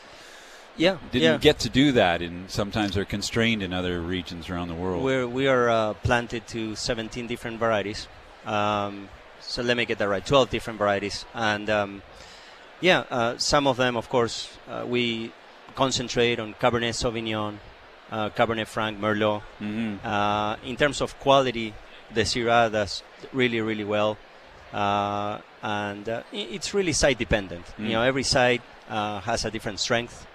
Yeah, 0.77 0.99
didn't 1.11 1.23
yeah. 1.23 1.39
get 1.39 1.59
to 1.61 1.69
do 1.71 1.93
that, 1.93 2.21
and 2.21 2.51
sometimes 2.51 2.97
are 2.99 3.05
constrained 3.07 3.63
in 3.63 3.73
other 3.73 4.01
regions 4.01 4.51
around 4.51 4.69
the 4.69 4.75
world. 4.75 5.03
We're, 5.03 5.27
we 5.27 5.47
are 5.49 5.71
uh, 5.71 5.95
planted 5.95 6.47
to 6.49 6.75
17 6.77 7.27
different 7.27 7.59
varieties. 7.59 8.09
Um, 8.45 9.09
so 9.41 9.63
let 9.63 9.77
me 9.77 9.85
get 9.87 9.99
that 9.99 10.09
right 10.09 10.25
12 10.25 10.51
different 10.51 10.79
varieties. 10.79 11.25
And 11.35 11.71
um, 11.71 12.03
yeah, 12.81 13.05
uh, 13.11 13.39
some 13.39 13.67
of 13.67 13.77
them, 13.79 13.97
of 13.97 14.09
course, 14.09 14.51
uh, 14.69 14.85
we 14.87 15.33
concentrate 15.75 16.39
on 16.41 16.55
Cabernet 16.55 16.95
Sauvignon, 16.95 17.57
uh, 18.11 18.31
Cabernet 18.31 18.67
Franc, 18.67 18.99
Merlot. 19.01 19.43
Mhm. 19.61 19.99
Uh, 20.05 20.57
in 20.65 20.77
terms 20.77 21.01
of 21.01 21.19
quality, 21.21 21.73
the 22.13 22.23
Syrah 22.23 22.71
does 22.71 23.03
really, 23.33 23.61
really 23.61 23.85
well. 23.85 24.17
Uh, 24.77 25.41
and 25.63 26.07
uh, 26.07 26.23
it's 26.33 26.75
really 26.75 26.93
site 26.93 27.19
dependent. 27.19 27.65
Mm. 27.79 27.85
You 27.85 27.93
know, 27.95 28.03
every 28.03 28.23
site 28.23 28.61
uh, 28.91 29.21
has 29.21 29.45
a 29.47 29.51
different 29.51 29.81
strength. 29.81 30.27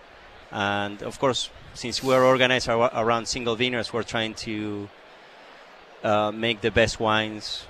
And 0.51 1.03
of 1.03 1.19
course, 1.19 1.49
since 1.75 2.01
we're 2.01 2.25
organized 2.25 2.67
ar- 2.67 2.91
around 2.95 3.27
single 3.27 3.55
vineyards, 3.55 3.93
we're 3.93 4.03
trying 4.15 4.33
to 4.47 4.89
uh, 6.03 6.31
make 6.31 6.61
the 6.61 6.71
best 6.71 6.99
wines 6.99 7.65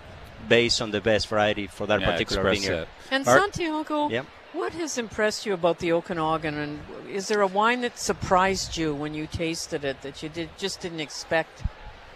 based 0.48 0.82
on 0.82 0.92
the 0.92 1.02
best 1.02 1.28
variety 1.28 1.68
for 1.68 1.86
that 1.88 2.00
Yeah, 2.00 2.12
particular 2.12 2.50
express 2.50 2.66
vineyard. 2.66 2.88
And 3.12 3.28
Our- 3.28 3.40
Santiago, 3.40 4.10
Yep. 4.10 4.26
what 4.54 4.74
has 4.74 4.98
impressed 4.98 5.46
you 5.46 5.54
about 5.54 5.80
the 5.80 5.92
Okanagan? 5.92 6.58
And 6.58 6.80
is 7.12 7.28
there 7.28 7.42
a 7.42 7.48
wine 7.48 7.82
that 7.82 8.00
surprised 8.00 8.78
you 8.78 8.96
when 8.96 9.14
you 9.14 9.28
tasted 9.28 9.84
it 9.84 10.02
that 10.04 10.24
you 10.24 10.30
did 10.30 10.50
just 10.58 10.80
didn't 10.80 11.02
expect 11.02 11.64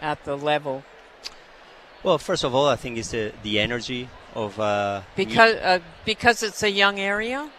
at 0.02 0.24
the 0.24 0.38
level? 0.38 0.84
Well, 2.04 2.18
first 2.20 2.44
of 2.46 2.56
all, 2.56 2.68
I 2.68 2.78
think 2.78 2.98
it's 2.98 3.10
the, 3.10 3.34
the 3.44 3.60
energy 3.60 4.08
of 4.36 4.60
uh, 4.60 5.02
Because 5.16 5.56
uh, 5.56 5.80
because 6.06 6.44
it's 6.44 6.64
a 6.64 6.70
young 6.70 7.00
area. 7.00 7.50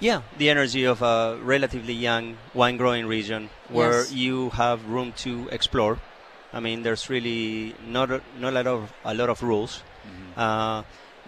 Yeah, 0.00 0.22
the 0.36 0.48
energy 0.48 0.84
of 0.84 1.02
a 1.02 1.38
relatively 1.42 1.92
young 1.94 2.36
wine 2.54 2.76
growing 2.76 3.06
region 3.06 3.50
where 3.68 4.00
Yes. 4.06 4.12
you 4.12 4.50
have 4.50 4.84
room 4.86 5.12
to 5.24 5.48
explore. 5.50 5.98
I 6.52 6.60
mean, 6.60 6.82
there's 6.82 7.10
really 7.10 7.74
not 7.86 8.10
a, 8.10 8.20
not 8.38 8.52
a 8.52 8.56
lot 8.62 8.66
of 8.66 8.92
a 9.04 9.14
lot 9.14 9.28
of 9.28 9.42
rules. 9.42 9.82
Uh, 10.36 10.82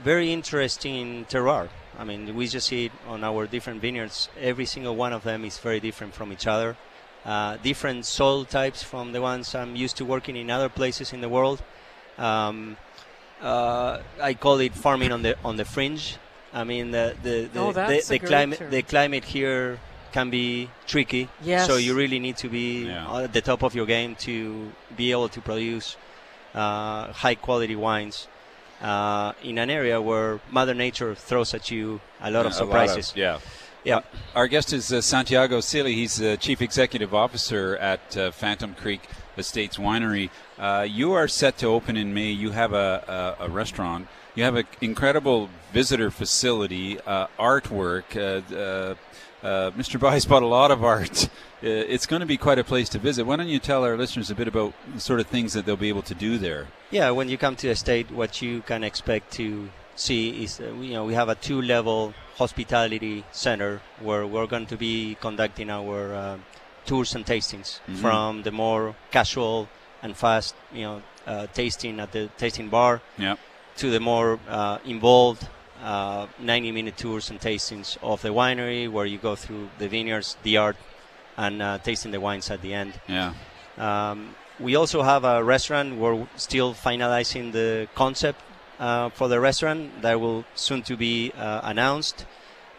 very 0.05 0.33
interesting 0.33 1.27
terroir. 1.29 1.69
I 1.99 2.05
mean, 2.05 2.35
we 2.37 2.47
just 2.47 2.69
see 2.69 2.87
it 2.87 2.93
on 3.09 3.25
our 3.25 3.47
different 3.47 3.81
vineyards. 3.83 4.29
Every 4.41 4.65
single 4.67 4.95
one 4.97 5.13
of 5.13 5.25
them 5.25 5.45
is 5.45 5.59
very 5.59 5.81
different 5.81 6.15
from 6.15 6.33
each 6.33 6.47
other. 6.47 6.77
Uh, 7.27 7.57
different 7.63 8.07
soil 8.07 8.45
types 8.47 8.83
from 8.83 9.13
the 9.13 9.21
ones 9.21 9.55
I'm 9.55 9.75
used 9.77 9.97
to 9.99 10.05
working 10.07 10.37
in 10.37 10.49
other 10.51 10.69
places 10.71 11.13
in 11.13 11.21
the 11.21 11.29
world. 11.29 11.61
Um, 12.17 12.77
uh, 13.43 14.01
I 14.21 14.35
call 14.35 14.59
it 14.61 14.75
farming 14.75 15.13
on 15.13 15.23
the 15.23 15.37
on 15.45 15.57
the 15.57 15.65
fringe. 15.65 16.17
I 16.53 16.65
mean, 16.65 16.91
the 16.91 17.15
the 17.23 17.49
the, 17.53 17.61
Oh, 17.61 17.73
the, 17.73 18.05
the 18.09 18.19
climate 18.19 18.59
term. 18.59 18.71
the 18.71 18.83
climate 18.83 19.25
here 19.25 19.79
can 20.13 20.31
be 20.31 20.69
tricky. 20.87 21.29
Yes. 21.43 21.67
So 21.67 21.77
you 21.77 21.95
really 21.95 22.19
need 22.19 22.37
to 22.39 22.49
be 22.49 22.89
at 22.91 23.33
the 23.33 23.41
top 23.41 23.63
of 23.63 23.75
your 23.75 23.87
game 23.87 24.17
to 24.17 24.73
be 24.97 25.13
able 25.13 25.29
to 25.29 25.41
produce 25.41 25.97
uh, 26.55 27.13
high 27.13 27.37
quality 27.37 27.77
wines 27.77 28.27
uh, 28.83 29.33
in 29.45 29.59
an 29.59 29.71
area 29.71 30.01
where 30.03 30.41
Mother 30.51 30.75
Nature 30.75 31.15
throws 31.15 31.55
at 31.55 31.71
you 31.71 32.01
a 32.21 32.31
lot 32.31 32.45
of 32.47 32.53
Yeah, 32.53 32.59
surprises. 32.59 33.13
yeah. 33.15 33.39
Yeah. 33.85 33.97
Uh, 33.99 34.03
our 34.35 34.49
guest 34.49 34.73
is 34.73 34.93
uh, 34.93 35.01
Santiago 35.01 35.61
Cilley. 35.61 35.95
He's 35.95 36.17
the 36.17 36.37
chief 36.37 36.61
executive 36.61 37.15
officer 37.15 37.77
at 37.77 38.17
uh, 38.17 38.31
Phantom 38.33 38.75
Creek 38.75 39.03
Estates 39.37 39.79
Winery. 39.79 40.31
Uh, 40.59 40.87
you 40.89 41.13
are 41.13 41.29
set 41.29 41.59
to 41.59 41.67
open 41.67 41.97
in 41.97 42.13
May. 42.15 42.31
You 42.31 42.51
have 42.51 42.73
a, 42.73 43.37
a, 43.41 43.47
a 43.47 43.49
restaurant. 43.49 44.09
You 44.35 44.45
have 44.45 44.57
an 44.57 44.67
incredible 44.81 45.49
visitor 45.73 46.11
facility, 46.11 47.01
uh, 47.01 47.27
artwork. 47.39 48.17
Uh, 48.17 48.55
uh, 48.55 48.95
uh, 49.43 49.71
Mr. 49.73 49.99
Bai's 49.99 50.25
bought 50.25 50.43
a 50.43 50.47
lot 50.47 50.71
of 50.71 50.85
art. 50.85 51.29
Uh, 51.63 51.67
it's 51.67 52.07
going 52.07 52.21
to 52.21 52.27
be 52.27 52.37
quite 52.37 52.59
a 52.59 52.65
place 52.65 52.89
to 52.89 52.99
visit. 52.99 53.27
Why 53.27 53.37
don't 53.37 53.49
you 53.49 53.59
tell 53.59 53.85
our 53.85 53.97
listeners 53.97 54.31
a 54.31 54.35
bit 54.35 54.49
about 54.49 54.73
the 54.95 55.01
sort 55.01 55.21
of 55.21 55.27
things 55.27 55.53
that 55.53 55.67
they'll 55.67 55.77
be 55.77 55.91
able 55.91 56.03
to 56.03 56.15
do 56.15 56.39
there? 56.39 56.69
Yeah, 56.91 57.11
when 57.11 57.29
you 57.29 57.37
come 57.37 57.55
to 57.57 57.69
a 57.69 57.77
state, 57.77 58.11
what 58.11 58.41
you 58.41 58.63
can 58.63 58.83
expect 58.83 59.33
to 59.35 59.69
see 59.95 60.45
is, 60.45 60.59
you 60.61 60.93
know, 60.93 61.05
we 61.05 61.15
have 61.15 61.29
a 61.29 61.35
two-level 61.35 62.15
hospitality 62.37 63.25
center 63.33 63.83
where 64.01 64.27
we're 64.27 64.47
going 64.47 64.67
to 64.67 64.77
be 64.77 65.19
conducting 65.21 65.69
our 65.69 66.15
uh, 66.15 66.39
tours 66.87 67.15
and 67.15 67.25
tastings 67.27 67.81
Mhm. 67.89 67.97
from 68.01 68.43
the 68.43 68.51
more 68.51 68.95
casual 69.11 69.69
and 70.03 70.17
fast, 70.17 70.55
you 70.73 70.83
know, 70.83 71.03
uh, 71.27 71.47
tasting 71.55 72.01
at 72.01 72.13
the 72.13 72.29
tasting 72.39 72.69
bar 72.69 73.01
Yeah. 73.19 73.37
to 73.77 73.91
the 73.91 74.01
more 74.01 74.39
uh, 74.49 74.79
involved 74.85 75.47
uh, 75.83 76.27
90-minute 76.43 76.97
tours 76.99 77.31
and 77.31 77.41
tastings 77.41 77.97
of 78.03 78.21
the 78.23 78.29
winery, 78.29 78.87
where 78.91 79.07
you 79.07 79.17
go 79.19 79.35
through 79.35 79.71
the 79.79 79.89
vineyards, 79.89 80.37
the 80.43 80.57
art, 80.59 80.77
and 81.39 81.63
uh, 81.63 81.79
tasting 81.79 82.11
the 82.13 82.21
wines 82.21 82.51
at 82.51 82.61
the 82.61 82.75
end. 82.75 82.93
Yeah. 83.09 83.33
Um, 83.79 84.35
we 84.59 84.77
also 84.77 85.03
have 85.03 85.25
a 85.25 85.43
restaurant. 85.43 85.97
We're 85.97 86.27
still 86.37 86.75
finalizing 86.75 87.53
the 87.53 87.89
concept 87.95 88.41
uh, 88.79 89.09
for 89.11 89.29
the 89.29 89.41
restaurant 89.41 90.03
that 90.03 90.21
will 90.21 90.45
soon 90.55 90.83
to 90.83 90.97
be 90.97 91.33
uh, 91.33 91.61
announced, 91.63 92.27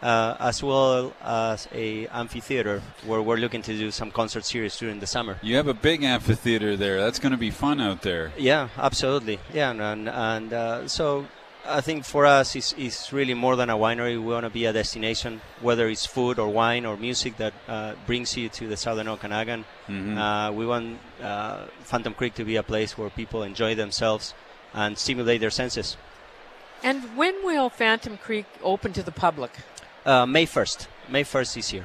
uh, 0.02 0.36
as 0.40 0.62
well 0.62 1.12
as 1.24 1.68
a 1.72 2.06
amphitheater 2.08 2.82
where 3.06 3.22
we're 3.22 3.36
looking 3.36 3.62
to 3.62 3.72
do 3.78 3.90
some 3.90 4.10
concert 4.10 4.44
series 4.44 4.76
during 4.76 5.00
the 5.00 5.06
summer. 5.06 5.38
You 5.42 5.56
have 5.56 5.68
a 5.68 5.74
big 5.74 6.02
amphitheater 6.02 6.76
there. 6.76 7.00
That's 7.00 7.18
going 7.18 7.32
to 7.32 7.38
be 7.38 7.50
fun 7.50 7.80
out 7.80 8.02
there. 8.02 8.32
Yeah, 8.36 8.68
absolutely. 8.76 9.38
Yeah, 9.54 9.70
and 9.70 9.80
and, 9.80 10.08
and 10.08 10.52
uh, 10.52 10.88
so 10.88 11.26
I 11.64 11.80
think 11.80 12.04
for 12.04 12.26
us, 12.26 12.56
it's, 12.56 12.74
it's 12.76 13.12
really 13.12 13.34
more 13.34 13.54
than 13.54 13.70
a 13.70 13.76
winery. 13.76 14.12
We 14.20 14.32
want 14.32 14.44
to 14.44 14.50
be 14.50 14.64
a 14.66 14.72
destination, 14.72 15.40
whether 15.60 15.88
it's 15.88 16.04
food 16.04 16.38
or 16.40 16.48
wine 16.48 16.84
or 16.84 16.96
music 16.96 17.36
that 17.36 17.54
uh, 17.68 17.94
brings 18.04 18.36
you 18.36 18.48
to 18.48 18.66
the 18.66 18.76
Southern 18.76 19.06
Okanagan. 19.06 19.64
Mhm. 19.88 20.18
Uh, 20.18 20.52
we 20.52 20.66
want 20.66 20.98
uh, 21.22 21.66
Phantom 21.84 22.14
Creek 22.14 22.34
to 22.34 22.44
be 22.44 22.56
a 22.56 22.64
place 22.64 22.98
where 22.98 23.10
people 23.10 23.44
enjoy 23.44 23.76
themselves 23.76 24.34
and 24.74 24.98
stimulate 24.98 25.40
their 25.40 25.50
senses. 25.50 25.96
And 26.82 27.16
when 27.16 27.34
will 27.44 27.70
Phantom 27.70 28.16
Creek 28.16 28.46
open 28.64 28.92
to 28.94 29.02
the 29.04 29.12
public? 29.12 29.52
Uh, 30.04 30.26
May 30.26 30.46
1st. 30.46 30.86
May 31.08 31.24
1st 31.24 31.54
this 31.54 31.72
year. 31.72 31.84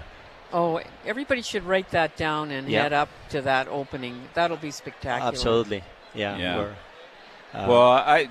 Oh, 0.53 0.81
everybody 1.05 1.41
should 1.41 1.63
write 1.63 1.91
that 1.91 2.15
down 2.15 2.51
and 2.51 2.69
Yeah. 2.69 2.83
head 2.83 2.93
up 2.93 3.09
to 3.29 3.41
that 3.41 3.67
opening. 3.67 4.29
That'll 4.33 4.57
be 4.57 4.71
spectacular. 4.71 5.27
Absolutely. 5.27 5.83
Yeah. 6.13 6.37
Yeah. 6.37 6.57
we're, 6.57 6.75
uh, 7.53 7.65
well, 7.67 7.91
I 7.91 8.29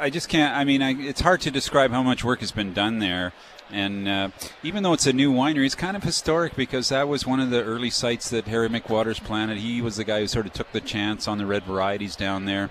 I 0.00 0.10
just 0.10 0.28
can't. 0.28 0.56
I 0.56 0.64
mean, 0.64 0.82
I, 0.82 0.92
it's 0.92 1.20
hard 1.20 1.40
to 1.42 1.50
describe 1.50 1.90
how 1.90 2.02
much 2.02 2.24
work 2.24 2.40
has 2.40 2.52
been 2.52 2.72
done 2.72 2.98
there. 3.00 3.32
And 3.70 4.08
uh, 4.08 4.28
even 4.62 4.82
though 4.82 4.94
it's 4.94 5.06
a 5.06 5.12
new 5.12 5.32
winery, 5.32 5.66
it's 5.66 5.74
kind 5.74 5.96
of 5.96 6.02
historic 6.02 6.56
because 6.56 6.88
that 6.88 7.06
was 7.06 7.26
one 7.26 7.38
of 7.38 7.50
the 7.50 7.62
early 7.62 7.90
sites 7.90 8.30
that 8.30 8.46
Harry 8.46 8.68
McWaters 8.68 9.22
planted. 9.22 9.58
He 9.58 9.82
was 9.82 9.96
the 9.96 10.04
guy 10.04 10.20
who 10.20 10.26
sort 10.26 10.46
of 10.46 10.54
took 10.54 10.72
the 10.72 10.80
chance 10.80 11.28
on 11.28 11.36
the 11.38 11.44
red 11.44 11.64
varieties 11.64 12.16
down 12.16 12.46
there. 12.46 12.70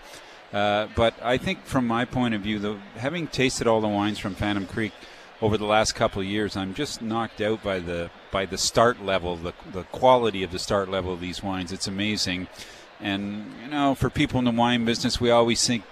Uh, 0.52 0.88
but 0.96 1.14
I 1.22 1.38
think, 1.38 1.66
from 1.66 1.86
my 1.86 2.06
point 2.06 2.34
of 2.34 2.42
view, 2.42 2.58
the, 2.58 2.78
having 2.96 3.28
tasted 3.28 3.68
all 3.68 3.80
the 3.82 3.88
wines 3.88 4.18
from 4.18 4.34
Phantom 4.34 4.66
Creek 4.66 4.94
over 5.42 5.58
the 5.58 5.66
last 5.66 5.94
couple 5.94 6.22
of 6.22 6.28
years, 6.28 6.58
I'm 6.58 6.74
just 6.74 7.02
knocked 7.02 7.42
out 7.42 7.64
by 7.64 7.80
the 7.80 8.10
by 8.32 8.46
the 8.46 8.58
start 8.58 9.04
level, 9.04 9.36
the 9.36 9.54
the 9.72 9.84
quality 9.84 10.44
of 10.44 10.52
the 10.52 10.60
start 10.60 10.90
level 10.90 11.14
of 11.14 11.20
these 11.20 11.44
wines. 11.44 11.72
It's 11.72 11.88
amazing. 11.88 12.48
And 13.00 13.54
you 13.64 13.70
know, 13.70 13.94
for 13.96 14.10
people 14.10 14.40
in 14.40 14.46
the 14.46 14.52
wine 14.52 14.86
business, 14.86 15.22
we 15.22 15.30
always 15.30 15.66
think, 15.66 15.84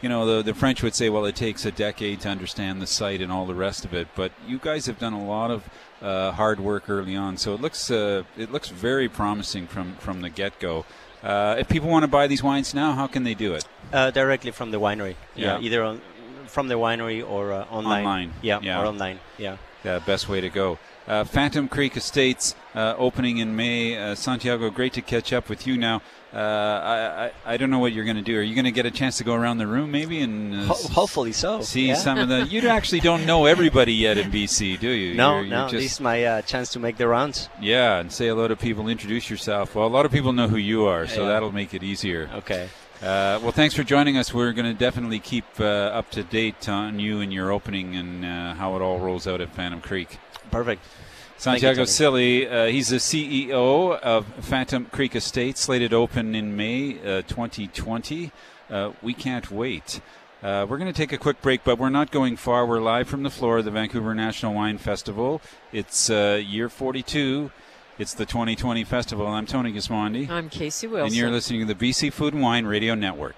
you 0.00 0.08
know, 0.08 0.24
the 0.26 0.42
the 0.42 0.54
French 0.54 0.82
would 0.82 0.94
say, 0.94 1.10
well, 1.10 1.24
it 1.24 1.34
takes 1.34 1.64
a 1.64 1.72
decade 1.72 2.20
to 2.20 2.28
understand 2.28 2.80
the 2.80 2.86
site 2.86 3.20
and 3.20 3.32
all 3.32 3.46
the 3.46 3.54
rest 3.54 3.84
of 3.84 3.92
it. 3.92 4.08
But 4.14 4.32
you 4.46 4.58
guys 4.58 4.86
have 4.86 4.98
done 4.98 5.12
a 5.12 5.24
lot 5.24 5.50
of 5.50 5.68
uh, 6.00 6.32
hard 6.32 6.60
work 6.60 6.88
early 6.88 7.16
on, 7.16 7.36
so 7.36 7.54
it 7.54 7.60
looks 7.60 7.90
uh, 7.90 8.22
it 8.36 8.52
looks 8.52 8.68
very 8.68 9.08
promising 9.08 9.66
from 9.66 9.96
from 9.96 10.20
the 10.20 10.30
get 10.30 10.60
go. 10.60 10.84
Uh, 11.24 11.56
if 11.58 11.68
people 11.68 11.88
want 11.88 12.02
to 12.02 12.08
buy 12.08 12.26
these 12.26 12.42
wines 12.42 12.74
now, 12.74 12.92
how 12.92 13.06
can 13.06 13.22
they 13.22 13.34
do 13.34 13.54
it? 13.54 13.64
uh, 13.92 14.10
directly 14.10 14.50
from 14.50 14.70
the 14.70 14.80
winery. 14.80 15.14
Yeah. 15.34 15.60
either 15.60 15.82
on, 15.82 16.00
from 16.46 16.68
the 16.68 16.74
winery 16.74 17.26
or 17.28 17.52
uh, 17.52 17.64
online. 17.70 18.04
Online. 18.06 18.32
Yeah, 18.42 18.60
Yeah. 18.62 18.80
or 18.82 18.86
online. 18.86 19.18
Yeah. 19.38 19.56
Yeah, 19.84 19.98
best 19.98 20.28
way 20.28 20.40
to 20.40 20.48
go. 20.48 20.78
Uh, 21.08 21.24
Phantom 21.24 21.66
Creek 21.66 21.96
Estates 21.96 22.54
uh, 22.76 22.94
opening 22.96 23.38
in 23.38 23.56
May. 23.56 23.98
Uh, 23.98 24.14
Santiago, 24.14 24.70
great 24.70 24.92
to 24.92 25.02
catch 25.02 25.32
up 25.32 25.48
with 25.48 25.66
you 25.66 25.76
now. 25.76 26.00
Uh, 26.32 26.38
I, 26.38 27.24
I 27.26 27.54
I 27.54 27.56
don't 27.56 27.68
know 27.70 27.80
what 27.80 27.92
you're 27.92 28.04
going 28.04 28.16
to 28.16 28.22
do. 28.22 28.38
Are 28.38 28.42
you 28.42 28.54
going 28.54 28.64
to 28.64 28.70
get 28.70 28.86
a 28.86 28.90
chance 28.92 29.18
to 29.18 29.24
go 29.24 29.34
around 29.34 29.58
the 29.58 29.66
room 29.66 29.90
maybe 29.90 30.20
and 30.20 30.54
uh, 30.54 30.64
Ho- 30.66 30.88
hopefully 31.00 31.32
so. 31.32 31.60
see 31.62 31.88
yeah. 31.88 31.94
some 31.96 32.18
of 32.18 32.28
the? 32.28 32.46
You 32.50 32.68
actually 32.68 33.00
don't 33.00 33.26
know 33.26 33.44
everybody 33.46 33.92
yet 33.92 34.16
in 34.16 34.30
BC, 34.30 34.78
do 34.78 34.88
you? 34.88 35.14
No, 35.14 35.34
You're- 35.38 35.48
you're 35.48 35.56
no. 35.58 35.62
just- 35.68 35.82
This 35.82 35.92
is 35.94 36.00
my 36.00 36.24
uh, 36.24 36.42
chance 36.42 36.70
to 36.74 36.78
make 36.78 36.96
the 36.96 37.08
rounds. 37.08 37.48
yeah, 37.60 37.98
and 37.98 38.10
say 38.12 38.28
hello 38.28 38.46
to 38.48 38.54
people. 38.56 38.86
Introduce 38.88 39.28
yourself. 39.28 39.74
Well, 39.74 39.86
a 39.86 39.88
lot 39.88 40.06
of 40.06 40.12
people 40.12 40.32
know 40.32 40.46
who 40.48 40.56
you 40.56 40.86
are, 40.86 41.06
so 41.08 41.22
Yeah. 41.22 41.28
that'll 41.30 41.52
make 41.52 41.74
it 41.74 41.82
easier. 41.82 42.30
Okay. 42.36 42.68
Uh, 43.02 43.40
well, 43.42 43.50
thanks 43.50 43.74
for 43.74 43.82
joining 43.82 44.16
us. 44.16 44.32
We're 44.32 44.52
going 44.52 44.72
to 44.72 44.78
definitely 44.78 45.18
keep 45.18 45.44
uh, 45.58 45.64
up 45.64 46.12
to 46.12 46.22
date 46.22 46.68
on 46.68 47.00
you 47.00 47.18
and 47.18 47.32
your 47.32 47.50
opening 47.50 47.96
and 47.96 48.24
uh, 48.24 48.54
how 48.54 48.76
it 48.76 48.82
all 48.82 49.00
rolls 49.00 49.26
out 49.26 49.40
at 49.40 49.52
Phantom 49.52 49.80
Creek. 49.80 50.18
Perfect. 50.52 50.84
You, 50.84 50.90
Santiago 51.36 51.84
Tony. 51.84 52.44
Cilley, 52.44 52.52
uh, 52.52 52.66
he's 52.66 52.90
the 52.90 52.98
CEO 52.98 53.98
of 53.98 54.24
Phantom 54.44 54.84
Creek 54.84 55.16
Estates, 55.16 55.60
slated 55.60 55.92
open 55.92 56.36
in 56.36 56.56
May 56.56 56.96
uh, 57.00 57.22
2020. 57.22 58.30
Uh, 58.70 58.92
we 59.02 59.14
can't 59.14 59.50
wait. 59.50 60.00
Uh, 60.40 60.64
we're 60.68 60.78
going 60.78 60.92
to 60.92 60.96
take 60.96 61.10
a 61.10 61.18
quick 61.18 61.42
break, 61.42 61.64
but 61.64 61.80
we're 61.80 61.90
not 61.90 62.12
going 62.12 62.36
far. 62.36 62.64
We're 62.64 62.80
live 62.80 63.08
from 63.08 63.24
the 63.24 63.30
floor 63.30 63.58
of 63.58 63.64
the 63.64 63.72
Vancouver 63.72 64.14
National 64.14 64.54
Wine 64.54 64.78
Festival. 64.78 65.42
It's 65.72 66.08
uh, 66.08 66.40
year 66.40 66.68
42. 66.68 67.50
It's 67.98 68.14
the 68.14 68.24
2020 68.24 68.84
festival. 68.84 69.26
I'm 69.26 69.44
Tony 69.44 69.70
Gismondi. 69.70 70.28
I'm 70.30 70.48
Casey 70.48 70.86
Wilson. 70.86 71.08
And 71.08 71.14
you're 71.14 71.30
listening 71.30 71.66
to 71.66 71.74
the 71.74 71.90
BC 71.90 72.10
Food 72.10 72.32
and 72.32 72.42
Wine 72.42 72.64
Radio 72.64 72.94
Network. 72.94 73.36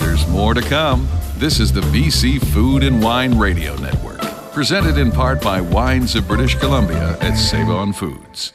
There's 0.00 0.26
more 0.26 0.52
to 0.52 0.60
come. 0.60 1.06
This 1.36 1.60
is 1.60 1.72
the 1.72 1.82
BC 1.82 2.44
Food 2.52 2.82
and 2.82 3.00
Wine 3.00 3.38
Radio 3.38 3.76
Network, 3.76 4.20
presented 4.52 4.98
in 4.98 5.12
part 5.12 5.40
by 5.40 5.60
Wines 5.60 6.16
of 6.16 6.26
British 6.26 6.56
Columbia 6.56 7.16
at 7.20 7.36
Save-On-Foods. 7.36 8.52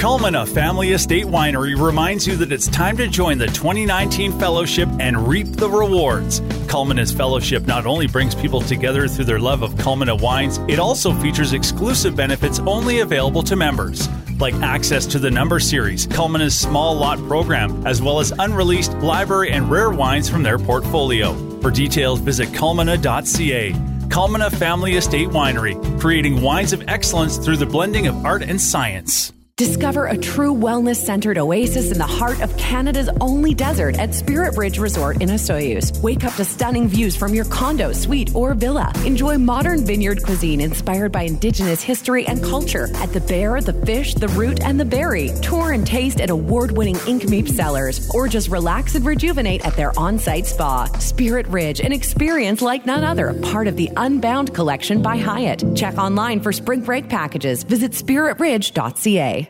Culmina 0.00 0.48
Family 0.48 0.92
Estate 0.92 1.26
Winery 1.26 1.78
reminds 1.78 2.26
you 2.26 2.34
that 2.36 2.52
it's 2.52 2.68
time 2.68 2.96
to 2.96 3.06
join 3.06 3.36
the 3.36 3.48
2019 3.48 4.32
Fellowship 4.38 4.88
and 4.98 5.28
reap 5.28 5.46
the 5.48 5.68
rewards. 5.68 6.40
Culmina's 6.70 7.12
Fellowship 7.12 7.66
not 7.66 7.84
only 7.84 8.06
brings 8.06 8.34
people 8.34 8.62
together 8.62 9.06
through 9.06 9.26
their 9.26 9.38
love 9.38 9.62
of 9.62 9.74
Culmina 9.74 10.18
wines, 10.18 10.56
it 10.68 10.78
also 10.78 11.12
features 11.12 11.52
exclusive 11.52 12.16
benefits 12.16 12.60
only 12.60 13.00
available 13.00 13.42
to 13.42 13.56
members, 13.56 14.08
like 14.38 14.54
access 14.62 15.04
to 15.04 15.18
the 15.18 15.30
Number 15.30 15.60
Series, 15.60 16.06
Culmina's 16.06 16.58
small 16.58 16.94
lot 16.94 17.18
program, 17.28 17.86
as 17.86 18.00
well 18.00 18.20
as 18.20 18.32
unreleased 18.38 18.94
library 19.00 19.50
and 19.50 19.70
rare 19.70 19.90
wines 19.90 20.30
from 20.30 20.42
their 20.42 20.58
portfolio. 20.58 21.34
For 21.60 21.70
details, 21.70 22.20
visit 22.20 22.48
culmina.ca. 22.48 23.72
Culmina 24.08 24.50
Family 24.50 24.94
Estate 24.94 25.28
Winery, 25.28 26.00
creating 26.00 26.40
wines 26.40 26.72
of 26.72 26.82
excellence 26.88 27.36
through 27.36 27.58
the 27.58 27.66
blending 27.66 28.06
of 28.06 28.24
art 28.24 28.42
and 28.42 28.58
science. 28.58 29.34
Discover 29.60 30.06
a 30.06 30.16
true 30.16 30.54
wellness 30.54 30.96
centered 30.96 31.36
oasis 31.36 31.92
in 31.92 31.98
the 31.98 32.06
heart 32.06 32.40
of 32.40 32.56
Canada's 32.56 33.10
only 33.20 33.52
desert 33.52 33.98
at 33.98 34.14
Spirit 34.14 34.56
Ridge 34.56 34.78
Resort 34.78 35.20
in 35.20 35.28
Osoyoos. 35.28 36.00
Wake 36.00 36.24
up 36.24 36.32
to 36.36 36.46
stunning 36.46 36.88
views 36.88 37.14
from 37.14 37.34
your 37.34 37.44
condo, 37.44 37.92
suite, 37.92 38.34
or 38.34 38.54
villa. 38.54 38.90
Enjoy 39.04 39.36
modern 39.36 39.84
vineyard 39.84 40.24
cuisine 40.24 40.62
inspired 40.62 41.12
by 41.12 41.24
Indigenous 41.24 41.82
history 41.82 42.26
and 42.26 42.42
culture 42.42 42.88
at 42.94 43.12
the 43.12 43.20
bear, 43.20 43.60
the 43.60 43.74
fish, 43.84 44.14
the 44.14 44.28
root, 44.28 44.62
and 44.62 44.80
the 44.80 44.84
berry. 44.86 45.30
Tour 45.42 45.72
and 45.72 45.86
taste 45.86 46.22
at 46.22 46.30
award 46.30 46.72
winning 46.72 46.96
Nk'Mip 46.96 47.46
cellars, 47.50 48.08
or 48.14 48.28
just 48.28 48.48
relax 48.48 48.94
and 48.94 49.04
rejuvenate 49.04 49.66
at 49.66 49.76
their 49.76 49.92
on 49.98 50.18
site 50.18 50.46
spa. 50.46 50.86
Spirit 51.00 51.46
Ridge, 51.48 51.80
an 51.80 51.92
experience 51.92 52.62
like 52.62 52.86
none 52.86 53.04
other, 53.04 53.34
part 53.34 53.68
of 53.68 53.76
the 53.76 53.90
Unbound 53.98 54.54
collection 54.54 55.02
by 55.02 55.18
Hyatt. 55.18 55.62
Check 55.76 55.98
online 55.98 56.40
for 56.40 56.50
spring 56.50 56.80
break 56.80 57.10
packages. 57.10 57.62
Visit 57.62 57.92
spiritridge.ca. 57.92 59.49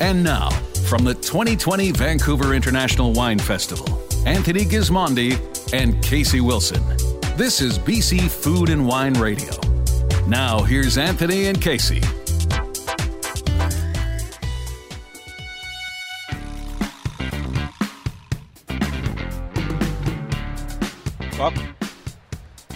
And 0.00 0.22
now, 0.22 0.50
from 0.88 1.04
the 1.04 1.14
2020 1.14 1.90
Vancouver 1.92 2.52
International 2.52 3.12
Wine 3.12 3.38
Festival, 3.38 4.02
Anthony 4.26 4.64
Gismondi 4.64 5.38
and 5.72 6.02
Casey 6.02 6.40
Wilson. 6.40 6.82
This 7.36 7.62
is 7.62 7.78
BC 7.78 8.30
Food 8.30 8.68
and 8.68 8.86
Wine 8.86 9.14
Radio. 9.14 9.52
Now, 10.26 10.62
here's 10.62 10.98
Anthony 10.98 11.46
and 11.46 11.60
Casey. 11.60 12.02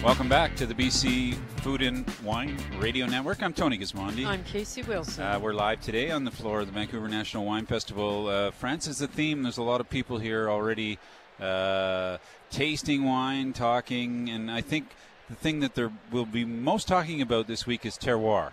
Welcome 0.03 0.29
back 0.29 0.55
to 0.55 0.65
the 0.65 0.73
BC 0.73 1.35
Food 1.61 1.83
and 1.83 2.09
Wine 2.23 2.57
Radio 2.79 3.05
Network. 3.05 3.43
I'm 3.43 3.53
Tony 3.53 3.77
Gismondi. 3.77 4.25
I'm 4.25 4.43
Casey 4.43 4.81
Wilson. 4.81 5.23
Uh, 5.23 5.39
we're 5.39 5.53
live 5.53 5.79
today 5.79 6.09
on 6.09 6.23
the 6.23 6.31
floor 6.31 6.61
of 6.61 6.65
the 6.65 6.73
Vancouver 6.73 7.07
National 7.07 7.45
Wine 7.45 7.67
Festival. 7.67 8.27
Uh, 8.27 8.49
France 8.49 8.87
is 8.87 8.97
the 8.97 9.07
theme. 9.07 9.43
There's 9.43 9.59
a 9.59 9.63
lot 9.63 9.79
of 9.79 9.89
people 9.91 10.17
here 10.17 10.49
already 10.49 10.97
uh, 11.39 12.17
tasting 12.49 13.05
wine, 13.05 13.53
talking, 13.53 14.27
and 14.29 14.49
I 14.49 14.61
think 14.61 14.87
the 15.29 15.35
thing 15.35 15.59
that 15.59 15.75
there 15.75 15.91
will 16.11 16.25
be 16.25 16.45
most 16.45 16.87
talking 16.87 17.21
about 17.21 17.45
this 17.45 17.67
week 17.67 17.85
is 17.85 17.95
terroir. 17.95 18.51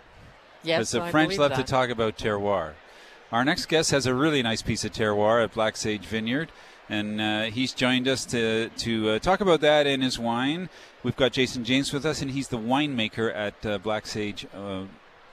Yes, 0.61 0.77
Because 0.79 0.91
the 0.91 1.01
I 1.01 1.11
French 1.11 1.37
love 1.39 1.49
that. 1.49 1.57
to 1.57 1.63
talk 1.63 1.89
about 1.89 2.15
terroir. 2.15 2.73
Our 3.31 3.43
next 3.43 3.65
guest 3.65 3.89
has 3.89 4.05
a 4.05 4.13
really 4.13 4.43
nice 4.43 4.61
piece 4.61 4.85
of 4.85 4.91
terroir 4.91 5.43
at 5.43 5.53
Black 5.55 5.77
Sage 5.77 6.05
Vineyard, 6.05 6.51
and 6.89 7.21
uh, 7.21 7.43
he's 7.43 7.73
joined 7.73 8.07
us 8.07 8.25
to 8.25 8.69
to 8.69 9.09
uh, 9.11 9.19
talk 9.19 9.41
about 9.41 9.61
that 9.61 9.87
and 9.87 10.03
his 10.03 10.17
wine. 10.19 10.69
We've 11.03 11.15
got 11.15 11.31
Jason 11.31 11.63
James 11.63 11.93
with 11.93 12.05
us, 12.05 12.21
and 12.21 12.31
he's 12.31 12.47
the 12.49 12.57
winemaker 12.57 13.33
at 13.33 13.65
uh, 13.65 13.77
Black 13.77 14.05
Sage 14.05 14.45
uh, 14.53 14.83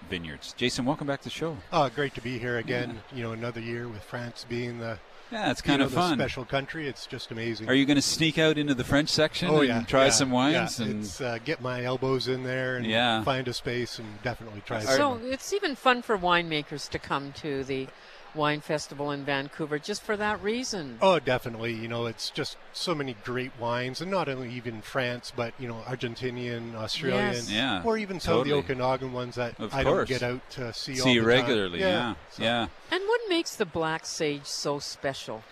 Vineyards. 0.09 0.55
Jason, 0.57 0.85
welcome 0.85 1.07
back 1.07 1.21
to 1.21 1.25
the 1.25 1.31
show. 1.31 1.57
Oh, 1.73 1.89
great 1.89 2.15
to 2.15 2.21
be 2.21 2.39
here 2.39 2.59
again. 2.59 3.01
You 3.13 3.25
know, 3.25 3.33
another 3.33 3.61
year 3.61 3.89
with 3.89 4.03
France 4.05 4.47
being 4.49 4.79
the 4.79 4.99
Yeah, 5.33 5.51
it's 5.51 5.61
you 5.61 5.67
kind 5.67 5.81
know, 5.81 5.87
of 5.87 5.93
fun. 5.93 6.17
special 6.17 6.45
country. 6.45 6.87
It's 6.87 7.05
just 7.07 7.33
amazing. 7.33 7.69
Are 7.69 7.75
you 7.75 7.85
going 7.85 7.97
to 7.97 8.03
sneak 8.03 8.39
out 8.39 8.59
into 8.59 8.75
the 8.75 8.85
French 8.85 9.09
section 9.09 9.49
Oh 9.51 9.59
and 9.59 9.69
yeah, 9.69 9.83
try 9.83 10.05
yeah, 10.05 10.11
some 10.11 10.31
wines? 10.31 10.79
Yeah. 10.79 10.87
And 10.87 11.01
It's 11.03 11.21
uh, 11.21 11.39
get 11.45 11.61
my 11.61 11.83
elbows 11.83 12.29
in 12.29 12.45
there 12.45 12.77
and 12.77 12.87
Yeah. 12.87 13.25
find 13.25 13.49
a 13.49 13.53
space 13.53 13.99
and 13.99 14.23
definitely 14.23 14.63
try. 14.65 14.81
So 14.81 14.97
some. 14.97 15.33
it's 15.33 15.53
even 15.53 15.75
fun 15.75 16.03
for 16.03 16.17
winemakers 16.17 16.89
to 16.91 17.01
come 17.01 17.33
to 17.39 17.65
the 17.65 17.89
wine 18.37 18.61
festival 18.61 19.11
in 19.11 19.25
Vancouver 19.25 19.79
just 19.79 20.03
for 20.03 20.17
that 20.17 20.43
reason. 20.43 20.99
Oh, 21.03 21.19
definitely. 21.19 21.73
You 21.73 21.89
know, 21.89 22.07
it's 22.07 22.31
just 22.31 22.57
so 22.73 22.95
many 22.95 23.15
great 23.25 23.53
wines, 23.59 24.01
and 24.01 24.11
not 24.11 24.29
only 24.29 24.53
even 24.53 24.83
France, 24.83 25.33
but 25.35 25.55
you 25.59 25.67
know, 25.67 25.83
Argentinian, 25.87 26.75
Australian, 26.75 27.33
Yes. 27.35 27.51
Yeah, 27.51 27.83
or 27.85 27.97
even 27.99 28.21
some 28.21 28.35
totally. 28.35 28.59
of 28.59 28.67
the 28.67 28.73
Okanagan 28.75 29.13
ones 29.13 29.35
that 29.37 29.59
Of 29.59 29.75
I 29.75 29.83
course. 29.83 30.09
don't 30.09 30.21
get 30.21 30.23
out 30.23 30.51
to 30.51 30.73
see. 30.73 30.93
all 31.01 31.05
See 31.07 31.15
the 31.15 31.21
time. 31.21 31.27
regularly. 31.29 31.81
Yeah, 31.81 32.15
so- 32.31 32.43
yeah. 32.43 32.67
And 32.91 33.03
what 33.07 33.21
makes 33.29 33.57
the 33.57 33.67
black 33.67 34.07
sage 34.07 34.45
so 34.45 34.79
special? 34.79 35.43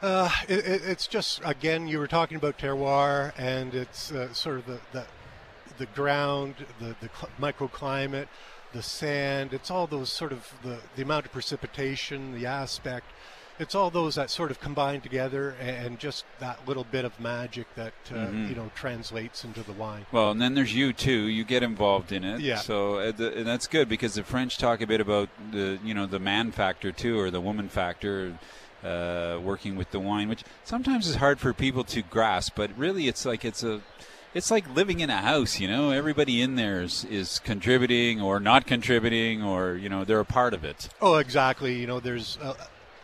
Uh, 0.00 0.30
it, 0.48 0.58
it, 0.60 0.82
it's 0.84 1.06
just 1.08 1.40
again, 1.44 1.88
you 1.88 1.98
were 1.98 2.06
talking 2.06 2.36
about 2.36 2.56
terroir, 2.58 3.32
and 3.36 3.74
it's 3.74 4.12
uh, 4.12 4.32
sort 4.32 4.58
of 4.58 4.66
the, 4.66 4.78
the 4.92 5.06
the 5.78 5.86
ground, 5.86 6.54
the 6.80 6.94
the 7.00 7.08
cl- 7.16 7.30
microclimate, 7.40 8.28
the 8.78 8.82
sand. 8.84 9.52
It's 9.52 9.70
all 9.72 9.88
those 9.88 10.08
sort 10.10 10.30
of 10.32 10.40
the 10.62 10.78
the 10.94 11.02
amount 11.02 11.26
of 11.26 11.32
precipitation, 11.32 12.32
the 12.38 12.46
aspect. 12.46 13.06
It's 13.58 13.74
all 13.74 13.90
those 13.90 14.14
that 14.14 14.30
sort 14.30 14.52
of 14.52 14.60
combine 14.60 15.00
together, 15.00 15.56
and 15.60 15.98
just 15.98 16.24
that 16.38 16.60
little 16.68 16.84
bit 16.84 17.04
of 17.04 17.18
magic 17.18 17.66
that 17.74 17.92
uh, 18.12 18.14
Mhm. 18.14 18.48
you 18.50 18.54
know 18.54 18.70
translates 18.76 19.42
into 19.42 19.64
the 19.64 19.72
wine. 19.72 20.06
Well, 20.12 20.30
and 20.30 20.40
then 20.40 20.54
there's 20.54 20.72
you 20.76 20.92
too. 20.92 21.22
You 21.38 21.42
get 21.42 21.64
involved 21.64 22.12
in 22.12 22.22
it. 22.22 22.40
Yeah. 22.40 22.58
So 22.58 22.98
uh, 23.00 23.10
the, 23.10 23.36
and 23.38 23.46
that's 23.48 23.66
good 23.66 23.88
because 23.88 24.14
the 24.14 24.22
French 24.22 24.58
talk 24.58 24.80
a 24.80 24.86
bit 24.86 25.00
about 25.00 25.28
the 25.50 25.80
you 25.82 25.92
know 25.92 26.06
the 26.06 26.20
man 26.20 26.52
factor 26.52 26.92
too, 26.92 27.18
or 27.18 27.32
the 27.32 27.40
woman 27.40 27.68
factor, 27.68 28.38
uh, 28.84 29.38
working 29.42 29.74
with 29.74 29.90
the 29.90 29.98
wine, 29.98 30.28
which 30.28 30.44
sometimes 30.62 31.08
is 31.08 31.16
hard 31.16 31.40
for 31.40 31.52
people 31.52 31.82
to 31.82 32.00
grasp. 32.02 32.52
But 32.54 32.70
really, 32.78 33.08
it's 33.08 33.24
like 33.26 33.44
it's 33.44 33.64
a 33.64 33.80
it's 34.38 34.50
like 34.50 34.72
living 34.74 35.00
in 35.00 35.10
a 35.10 35.18
house. 35.18 35.60
You 35.60 35.68
know, 35.68 35.90
everybody 35.90 36.40
in 36.40 36.54
there 36.54 36.80
is, 36.80 37.04
is 37.04 37.38
contributing 37.40 38.20
or 38.22 38.40
not 38.40 38.66
contributing, 38.66 39.42
or 39.42 39.74
you 39.76 39.88
know 39.90 40.04
they're 40.04 40.20
a 40.20 40.24
part 40.24 40.54
of 40.54 40.64
it. 40.64 40.88
Oh, 41.02 41.16
exactly. 41.16 41.74
You 41.78 41.86
know, 41.86 42.00
there's, 42.00 42.38
uh, 42.40 42.54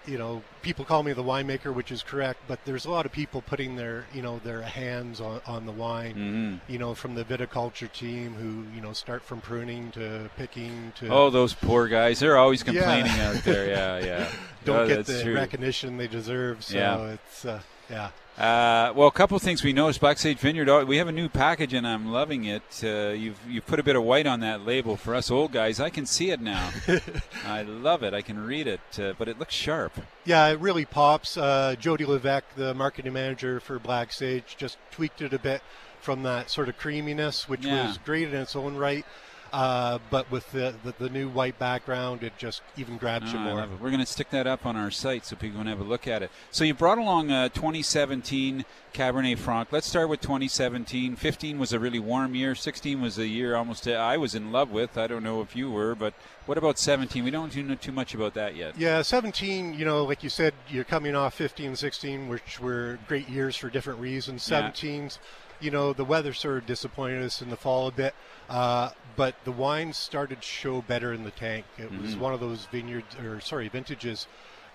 you 0.07 0.17
know, 0.19 0.43
people 0.63 0.85
call 0.85 1.03
me 1.03 1.13
the 1.15 1.23
winemaker, 1.25 1.73
which 1.75 1.91
is 1.91 2.03
correct, 2.03 2.41
but 2.47 2.59
there's 2.67 2.85
a 2.85 2.91
lot 2.91 3.07
of 3.07 3.13
people 3.13 3.41
putting 3.43 3.77
their, 3.77 4.05
you 4.13 4.21
know, 4.23 4.39
their 4.45 4.61
hands 4.63 5.19
on, 5.21 5.41
on 5.47 5.65
the 5.67 5.73
wine. 5.73 6.61
Mhm. 6.69 6.71
You 6.73 6.79
know, 6.79 6.95
from 6.95 7.15
the 7.15 7.25
viticulture 7.25 7.91
team 7.91 8.35
who, 8.35 8.65
you 8.75 8.81
know, 8.83 8.93
start 8.93 9.23
from 9.23 9.41
pruning 9.41 9.91
to 9.93 10.31
picking 10.37 10.93
to. 11.01 11.09
Oh, 11.09 11.31
those 11.31 11.53
poor 11.55 11.89
guys! 11.89 12.21
They're 12.21 12.37
always 12.39 12.61
Yeah. 12.67 12.73
complaining 12.73 13.19
out 13.21 13.43
there. 13.45 13.67
Yeah, 13.75 13.99
yeah. 13.99 14.29
Don't 14.65 14.81
Oh, 14.83 14.87
get 14.89 15.07
the 15.07 15.23
true. 15.23 15.35
recognition 15.35 15.97
they 15.97 16.07
deserve. 16.07 16.63
So 16.65 16.77
Yeah. 16.79 17.07
it's, 17.15 17.45
uh, 17.45 17.61
yeah. 17.91 18.11
Uh, 18.37 18.93
well, 18.97 19.07
a 19.07 19.13
couple 19.13 19.37
of 19.37 19.43
things 19.45 19.63
we 19.63 19.73
noticed. 19.73 20.01
Black 20.01 20.19
Sage 20.19 20.39
Vineyard. 20.39 20.69
oh, 20.69 20.85
We 20.85 20.97
have 20.97 21.07
a 21.07 21.13
new 21.13 21.29
package, 21.29 21.73
and 21.73 21.87
I'm 21.87 22.11
loving 22.11 22.45
it. 22.47 22.65
Uh, 22.83 23.11
you've 23.11 23.39
you've 23.49 23.65
put 23.65 23.79
a 23.79 23.85
bit 23.85 23.95
of 23.95 24.03
white 24.03 24.27
on 24.27 24.41
that 24.41 24.67
label 24.67 24.97
for 24.97 25.15
us 25.15 25.31
old 25.31 25.53
guys. 25.53 25.79
I 25.79 25.89
can 25.89 26.05
see 26.05 26.31
it 26.31 26.41
now. 26.41 26.71
I 27.47 27.63
love 27.63 28.03
it. 28.03 28.13
I 28.13 28.23
can 28.23 28.45
read 28.45 28.67
it, 28.67 28.81
uh, 28.99 29.13
but 29.17 29.29
it 29.29 29.39
looks 29.39 29.55
sharp. 29.55 29.93
Yeah, 30.25 30.49
it 30.49 30.59
really 30.59 30.85
pops. 30.85 31.37
Uh, 31.37 31.77
Jody 31.79 32.05
Levesque, 32.05 32.57
the 32.57 32.75
marketing 32.75 33.13
manager 33.13 33.61
for 33.61 33.79
Black 33.79 34.13
Sage, 34.13 34.57
just 34.59 34.79
tweaked 34.91 35.23
it 35.23 35.33
a 35.33 35.39
bit 35.39 35.63
from 36.01 36.25
that 36.25 36.51
sort 36.51 36.69
of 36.69 36.77
creaminess, 36.77 37.49
which 37.49 37.65
Yeah. 37.65 37.87
was 37.87 37.99
great 37.99 38.29
in 38.29 38.35
its 38.35 38.57
own 38.57 38.75
right. 38.77 39.07
Uh, 39.55 40.01
but 40.11 40.29
with 40.33 40.51
the, 40.51 40.75
the 40.83 40.93
the 40.99 41.09
new 41.09 41.29
white 41.29 41.57
background, 41.61 42.25
it 42.25 42.33
just 42.37 42.61
even 42.77 42.97
grabs 42.97 43.33
you 43.33 43.39
Oh, 43.39 43.43
I 43.43 43.45
more. 43.45 43.55
love 43.55 43.73
it. 43.73 43.81
We're 43.81 43.91
going 43.91 44.01
to 44.01 44.07
stick 44.07 44.31
that 44.31 44.49
up 44.49 44.67
on 44.67 44.75
our 44.77 44.91
site 44.91 45.25
so 45.25 45.37
people 45.37 45.59
can 45.59 45.69
have 45.69 45.79
a 45.81 45.85
look 45.85 46.09
at 46.09 46.25
it. 46.25 46.33
So 46.51 46.65
you 46.65 46.75
brought 46.75 46.99
along 46.99 47.31
a 47.31 47.49
2017 47.51 48.65
Cabernet 48.93 49.39
Franc. 49.39 49.69
Let's 49.71 49.87
start 49.87 50.09
with 50.09 50.21
2017. 50.23 51.15
15 51.15 51.59
was 51.61 51.73
a 51.73 51.79
really 51.79 52.01
warm 52.01 52.35
year. 52.35 52.57
16 52.57 53.01
was 53.01 53.17
a 53.17 53.29
year 53.29 53.55
almost 53.55 53.87
uh, 53.87 53.93
I 53.93 54.17
was 54.17 54.35
in 54.35 54.51
love 54.51 54.73
with. 54.73 54.99
I 54.99 55.07
don't 55.07 55.23
know 55.23 55.41
if 55.41 55.55
you 55.55 55.71
were, 55.71 55.95
but 55.95 56.15
what 56.47 56.59
about 56.59 56.77
17? 56.79 57.23
We 57.23 57.31
don't 57.31 57.55
know 57.57 57.75
too 57.77 57.93
much 57.93 58.13
about 58.13 58.35
that 58.35 58.57
yet. 58.57 58.77
Yeah, 58.77 59.03
17, 59.03 59.75
you 59.75 59.85
know, 59.85 60.05
like 60.05 60.25
you 60.25 60.31
said, 60.31 60.53
you're 60.69 60.83
coming 60.83 61.15
off 61.15 61.35
15 61.35 61.67
and 61.67 61.79
16, 61.79 62.29
which 62.29 62.59
were 62.59 62.99
great 63.07 63.29
years 63.29 63.55
for 63.57 63.71
different 63.71 64.01
reasons. 64.01 64.49
Yeah. 64.51 64.59
17's, 65.65 65.67
you 65.67 65.71
know, 65.71 65.93
the 65.93 66.05
weather 66.05 66.33
sort 66.33 66.59
of 66.59 66.67
disappointed 66.67 67.23
us 67.23 67.41
in 67.43 67.51
the 67.51 67.57
fall 67.57 67.89
a 67.89 67.93
bit, 67.93 68.15
uh, 68.49 68.91
but 69.17 69.35
the 69.45 69.53
wines 69.53 69.97
started 69.97 70.43
to 70.43 70.47
show 70.47 70.83
better 70.83 71.13
in 71.13 71.25
the 71.25 71.31
tank. 71.31 71.65
It 71.79 71.91
was 71.91 72.15
Mhm. 72.15 72.19
one 72.19 72.35
of 72.35 72.41
those 72.41 72.67
vineyards, 72.67 73.15
or 73.17 73.41
sorry, 73.41 73.69
vintages 73.69 74.27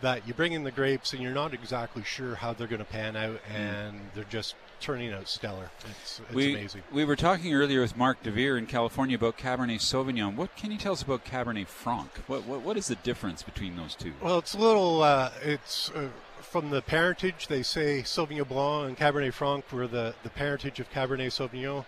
that 0.01 0.25
you 0.25 0.33
bring 0.33 0.53
in 0.53 0.63
the 0.63 0.71
grapes 0.71 1.11
and 1.11 1.21
you're 1.21 1.33
not 1.33 1.53
exactly 1.53 2.03
sure 2.03 2.35
how 2.35 2.53
they're 2.53 2.67
going 2.67 2.79
to 2.79 2.85
pan 2.85 3.17
out, 3.17 3.41
and 3.53 4.11
they're 4.15 4.23
just 4.23 4.55
turning 4.79 5.11
out 5.11 5.27
stellar. 5.27 5.69
It's, 5.89 6.21
it's 6.21 6.31
we, 6.33 6.55
amazing. 6.55 6.83
We 6.89 7.03
were 7.03 7.17
talking 7.17 7.53
earlier 7.53 7.81
with 7.81 7.97
Mark 7.97 8.23
DeVere 8.23 8.57
in 8.57 8.65
California 8.65 9.17
about 9.17 9.37
Cabernet 9.37 9.81
Sauvignon. 9.81 10.35
What 10.35 10.55
can 10.55 10.71
you 10.71 10.77
tell 10.77 10.93
us 10.93 11.01
about 11.01 11.25
Cabernet 11.25 11.67
Franc? 11.67 12.11
What, 12.27 12.45
what, 12.45 12.61
what 12.61 12.77
is 12.77 12.87
the 12.87 12.95
difference 12.95 13.43
between 13.43 13.75
those 13.75 13.93
two? 13.93 14.13
Well, 14.21 14.39
it's 14.39 14.53
a 14.53 14.57
little. 14.57 15.03
Uh, 15.03 15.31
it's 15.41 15.89
uh, 15.91 16.07
from 16.41 16.69
the 16.69 16.81
parentage. 16.81 17.47
They 17.47 17.63
say 17.63 18.01
Sauvignon 18.01 18.47
Blanc 18.47 18.87
and 18.87 18.97
Cabernet 18.97 19.33
Franc 19.33 19.71
were 19.71 19.87
the, 19.87 20.15
the 20.23 20.29
parentage 20.29 20.79
of 20.79 20.91
Cabernet 20.91 21.27
Sauvignon. 21.27 21.85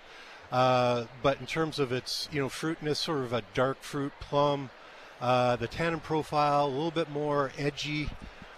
Uh, 0.52 1.06
but 1.24 1.40
in 1.40 1.46
terms 1.46 1.80
of 1.80 1.92
its 1.92 2.28
you 2.32 2.42
know 2.42 2.50
fruitiness, 2.50 2.98
sort 2.98 3.20
of 3.20 3.34
a 3.34 3.44
dark 3.54 3.82
fruit 3.82 4.14
plum. 4.20 4.70
Uh, 5.22 5.56
the 5.56 5.68
tannin 5.68 6.00
profile 6.00 6.66
a 6.66 6.68
little 6.68 6.92
bit 6.92 7.10
more 7.10 7.52
edgy. 7.58 8.10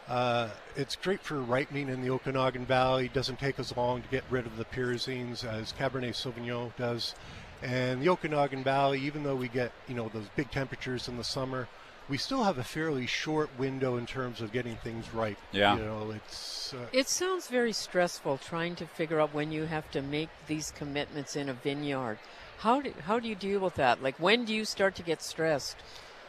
Uh, 0.07 0.49
it's 0.75 0.95
great 0.95 1.21
for 1.21 1.41
ripening 1.41 1.89
in 1.89 2.01
the 2.01 2.09
Okanagan 2.09 2.65
Valley. 2.65 3.09
Doesn't 3.09 3.39
take 3.39 3.59
as 3.59 3.75
long 3.75 4.01
to 4.01 4.07
get 4.09 4.23
rid 4.29 4.45
of 4.45 4.57
the 4.57 4.65
pyrazines 4.65 5.43
as 5.43 5.73
Cabernet 5.73 6.13
Sauvignon 6.13 6.75
does. 6.77 7.15
And 7.61 8.01
the 8.01 8.09
Okanagan 8.09 8.63
Valley, 8.63 8.99
even 9.01 9.23
though 9.23 9.35
we 9.35 9.47
get 9.47 9.71
you 9.87 9.95
know 9.95 10.09
those 10.13 10.27
big 10.35 10.51
temperatures 10.51 11.07
in 11.07 11.17
the 11.17 11.23
summer, 11.23 11.67
we 12.09 12.17
still 12.17 12.43
have 12.43 12.57
a 12.57 12.63
fairly 12.63 13.05
short 13.05 13.49
window 13.57 13.97
in 13.97 14.05
terms 14.05 14.41
of 14.41 14.51
getting 14.51 14.75
things 14.77 15.13
right. 15.13 15.37
Yeah. 15.51 15.77
You 15.77 15.83
know, 15.83 16.11
it's 16.11 16.73
uh, 16.73 16.85
It 16.91 17.07
sounds 17.07 17.47
very 17.47 17.73
stressful 17.73 18.39
trying 18.39 18.75
to 18.75 18.85
figure 18.85 19.21
out 19.21 19.33
when 19.33 19.51
you 19.51 19.65
have 19.65 19.89
to 19.91 20.01
make 20.01 20.29
these 20.47 20.71
commitments 20.71 21.35
in 21.35 21.49
a 21.49 21.53
vineyard. 21.53 22.19
How 22.59 22.81
do, 22.81 22.93
how 23.05 23.19
do 23.19 23.27
you 23.27 23.35
deal 23.35 23.59
with 23.59 23.75
that? 23.75 24.01
Like, 24.03 24.17
when 24.19 24.45
do 24.45 24.53
you 24.53 24.65
start 24.65 24.95
to 24.95 25.03
get 25.03 25.21
stressed? 25.21 25.77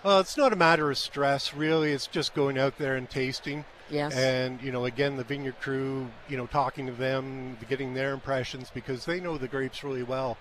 Well, 0.02 0.20
it's 0.20 0.36
not 0.36 0.52
a 0.52 0.56
matter 0.56 0.90
of 0.90 0.98
stress, 0.98 1.54
really. 1.54 1.92
It's 1.92 2.06
just 2.06 2.34
going 2.34 2.58
out 2.58 2.78
there 2.78 2.94
and 2.94 3.08
tasting. 3.08 3.64
Yes. 3.90 4.14
And, 4.14 4.62
you 4.62 4.72
know, 4.72 4.84
again, 4.84 5.16
the 5.16 5.24
vineyard 5.24 5.60
crew, 5.60 6.08
you 6.28 6.36
know, 6.36 6.46
talking 6.46 6.86
to 6.86 6.92
them, 6.92 7.56
getting 7.68 7.94
their 7.94 8.12
impressions 8.12 8.70
because 8.72 9.04
they 9.04 9.20
know 9.20 9.38
the 9.38 9.48
grapes 9.48 9.84
really 9.84 10.02
well. 10.02 10.36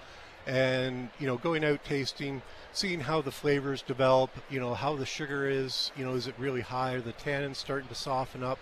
And, 0.45 1.09
you 1.19 1.27
know, 1.27 1.37
going 1.37 1.63
out 1.63 1.83
tasting, 1.85 2.41
seeing 2.73 2.99
how 3.01 3.21
the 3.21 3.31
flavors 3.31 3.81
develop, 3.81 4.29
you 4.49 4.59
know, 4.59 4.73
how 4.73 4.95
the 4.95 5.05
sugar 5.05 5.47
is, 5.47 5.91
you 5.95 6.03
know, 6.05 6.15
is 6.15 6.27
it 6.27 6.35
really 6.37 6.61
high? 6.61 6.93
Are 6.93 7.01
the 7.01 7.13
tannins 7.13 7.55
starting 7.55 7.87
to 7.87 7.95
soften 7.95 8.43
up? 8.43 8.59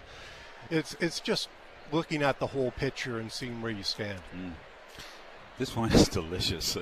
It's, 0.69 0.95
it's 0.99 1.19
just 1.19 1.49
looking 1.91 2.21
at 2.21 2.39
the 2.39 2.47
whole 2.47 2.71
picture 2.71 3.19
and 3.19 3.31
seeing 3.31 3.61
where 3.61 3.71
you 3.71 3.83
stand. 3.83 4.19
This 5.57 5.75
wine 5.75 5.91
is 5.91 6.07
delicious. 6.09 6.73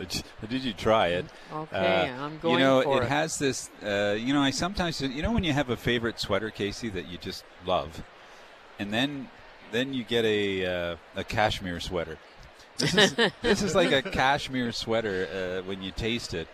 Did 0.47 0.63
you 0.63 0.73
try 0.73 1.07
it? 1.07 1.25
Okay, 1.51 2.11
I'm 2.17 2.37
going 2.39 2.59
You 2.59 2.59
know, 2.65 2.81
for 2.81 3.01
it 3.01 3.05
it. 3.05 3.09
has 3.09 3.37
this. 3.39 3.69
Uh, 3.83 4.15
you 4.17 4.33
know, 4.33 4.41
I 4.41 4.51
sometimes. 4.51 5.01
You 5.01 5.21
know, 5.21 5.31
when 5.31 5.43
you 5.43 5.53
have 5.53 5.69
a 5.69 5.75
favorite 5.75 6.19
sweater, 6.19 6.49
Casey, 6.49 6.87
that 6.89 7.07
you 7.07 7.17
just 7.17 7.43
love, 7.65 8.03
and 8.77 8.93
then 8.93 9.29
then 9.71 9.93
you 9.93 10.03
get 10.03 10.23
a 10.23 10.65
uh, 10.65 10.95
a 11.15 11.23
cashmere 11.23 11.79
sweater. 11.81 12.17
This 12.79 12.95
is 12.95 13.13
this 13.41 13.61
is 13.61 13.75
like 13.75 13.91
a 13.91 14.01
cashmere 14.01 14.71
sweater 14.71 15.27
uh, 15.61 15.67
when 15.67 15.81
you 15.81 15.91
taste 15.91 16.33
it. 16.33 16.47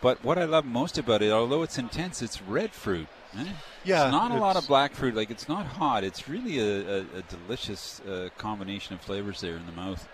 But 0.00 0.22
what 0.24 0.36
I 0.38 0.44
love 0.44 0.64
most 0.64 0.98
about 0.98 1.22
it, 1.22 1.30
although 1.32 1.62
it's 1.62 1.78
intense, 1.78 2.22
it's 2.22 2.42
red 2.42 2.72
fruit. 2.72 3.06
eh? 3.38 3.44
Yeah, 3.84 4.04
it's 4.04 4.12
not 4.12 4.30
a 4.32 4.36
lot 4.36 4.56
of 4.56 4.66
black 4.66 4.94
fruit. 4.94 5.14
Like 5.14 5.30
it's 5.30 5.48
not 5.48 5.64
hot. 5.66 6.04
It's 6.04 6.28
really 6.28 6.58
a, 6.58 6.98
a, 6.98 6.98
a 7.00 7.22
delicious 7.28 8.00
uh, 8.00 8.28
combination 8.38 8.94
of 8.94 9.00
flavors 9.00 9.40
there 9.40 9.56
in 9.56 9.66
the 9.66 9.72
mouth. 9.72 10.08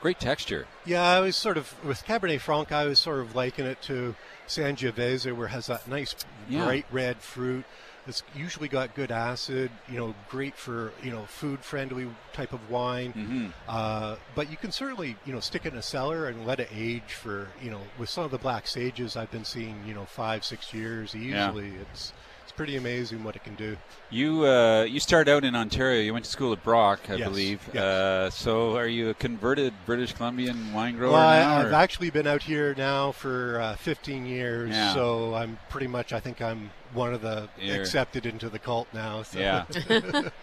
Great 0.00 0.20
texture. 0.20 0.66
Yeah, 0.86 1.02
I 1.02 1.20
was 1.20 1.36
sort 1.36 1.56
of 1.56 1.74
with 1.84 2.04
Cabernet 2.04 2.40
Franc. 2.40 2.70
I 2.72 2.84
was 2.86 2.98
sort 3.00 3.18
of 3.20 3.34
liken 3.34 3.66
it 3.66 3.82
to 3.82 4.14
Sangiovese, 4.46 5.34
where 5.36 5.46
it 5.46 5.50
has 5.50 5.66
that 5.66 5.86
nice 5.88 6.14
Yeah. 6.48 6.64
bright 6.64 6.86
red 6.90 7.18
fruit. 7.18 7.64
It's 8.08 8.22
usually 8.34 8.68
got 8.68 8.94
good 8.94 9.10
acid. 9.12 9.70
You 9.88 9.98
know, 9.98 10.14
great 10.30 10.56
for 10.56 10.92
you 11.02 11.10
know 11.10 11.22
food 11.26 11.60
friendly 11.60 12.08
type 12.32 12.52
of 12.52 12.70
wine. 12.70 13.12
Mhm. 13.12 13.52
Uh, 13.68 14.16
but 14.34 14.50
you 14.50 14.56
can 14.56 14.72
certainly 14.72 15.16
you 15.26 15.32
know 15.32 15.40
stick 15.40 15.66
it 15.66 15.72
in 15.72 15.78
a 15.78 15.82
cellar 15.82 16.26
and 16.26 16.46
let 16.46 16.58
it 16.60 16.70
age 16.74 17.12
for 17.12 17.48
you 17.62 17.70
know 17.70 17.80
with 17.98 18.08
some 18.08 18.24
of 18.24 18.30
the 18.30 18.38
black 18.38 18.66
sages 18.66 19.16
I've 19.16 19.30
been 19.30 19.44
seeing 19.44 19.84
you 19.86 19.94
know 19.94 20.04
five 20.06 20.44
six 20.44 20.72
years 20.72 21.14
Yeah. 21.14 21.52
It's 21.56 22.12
it's 22.44 22.52
pretty 22.52 22.76
amazing 22.76 23.24
what 23.24 23.36
it 23.36 23.44
can 23.44 23.54
do. 23.56 23.76
You 24.08 24.46
uh, 24.46 24.84
you 24.84 25.00
started 25.00 25.30
out 25.30 25.44
in 25.44 25.54
Ontario. 25.54 26.00
You 26.00 26.14
went 26.14 26.24
to 26.24 26.30
school 26.30 26.52
at 26.54 26.64
Brock, 26.64 27.00
I 27.10 27.16
Yes, 27.16 27.28
believe. 27.28 27.60
yes. 27.74 27.82
Uh, 27.82 28.30
so, 28.30 28.74
are 28.74 28.86
you 28.86 29.10
a 29.10 29.14
converted 29.14 29.74
British 29.84 30.14
Columbian 30.14 30.72
wine 30.72 30.96
grower 30.96 31.12
Well, 31.12 31.20
I, 31.28 31.40
now? 31.40 31.56
I've 31.58 31.74
actually 31.74 32.08
been 32.08 32.26
out 32.26 32.42
here 32.42 32.74
now 32.74 33.12
for 33.12 33.60
uh, 33.60 33.76
15 33.76 34.24
years, 34.24 34.70
Yeah. 34.70 34.94
so 34.94 35.34
I'm 35.34 35.58
pretty 35.68 35.88
much. 35.88 36.14
I 36.14 36.20
think 36.20 36.40
I'm 36.40 36.70
one 36.94 37.12
of 37.14 37.22
the 37.22 37.48
You're- 37.60 37.78
accepted 37.80 38.26
into 38.26 38.48
the 38.48 38.58
cult 38.58 38.88
now. 38.92 39.22
So. 39.22 39.38
Yeah. 39.38 39.64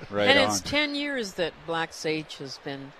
right 0.09 0.29
and 0.29 0.39
on. 0.39 0.49
it's 0.49 0.61
10 0.61 0.95
years 0.95 1.33
that 1.33 1.53
Black 1.65 1.93
Sage 1.93 2.37
has 2.37 2.57
been 2.59 2.91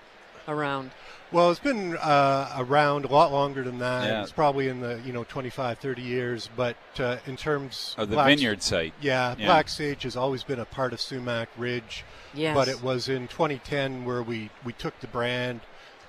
around? 0.47 0.91
Well, 1.31 1.49
it's 1.51 1.59
been 1.59 1.97
uh, 1.97 2.53
around 2.57 3.03
a 3.05 3.07
lot 3.07 3.31
longer 3.31 3.63
than 3.63 3.79
that. 3.79 4.05
Yeah. 4.05 4.21
It's 4.23 4.31
probably 4.31 4.67
in 4.67 4.79
the 4.79 5.01
you 5.03 5.11
know 5.11 5.23
25, 5.23 5.79
30 5.79 6.01
years. 6.01 6.49
But 6.55 6.77
uh, 6.99 7.17
in 7.25 7.35
terms 7.35 7.95
Of 7.97 8.09
the 8.09 8.15
Black- 8.15 8.27
vineyard 8.27 8.61
site. 8.61 8.93
yeah, 9.01 9.35
Yeah. 9.37 9.47
Black 9.47 9.67
Sage 9.69 10.03
has 10.03 10.15
always 10.15 10.43
been 10.43 10.59
a 10.59 10.65
part 10.65 10.93
of 10.93 11.01
Sumac 11.01 11.49
Ridge. 11.57 12.05
Yes. 12.33 12.55
But 12.55 12.67
it 12.67 12.81
was 12.83 13.09
in 13.09 13.27
2010 13.27 14.05
where 14.05 14.21
we 14.21 14.49
we 14.63 14.71
took 14.73 14.99
the 14.99 15.07
brand 15.07 15.61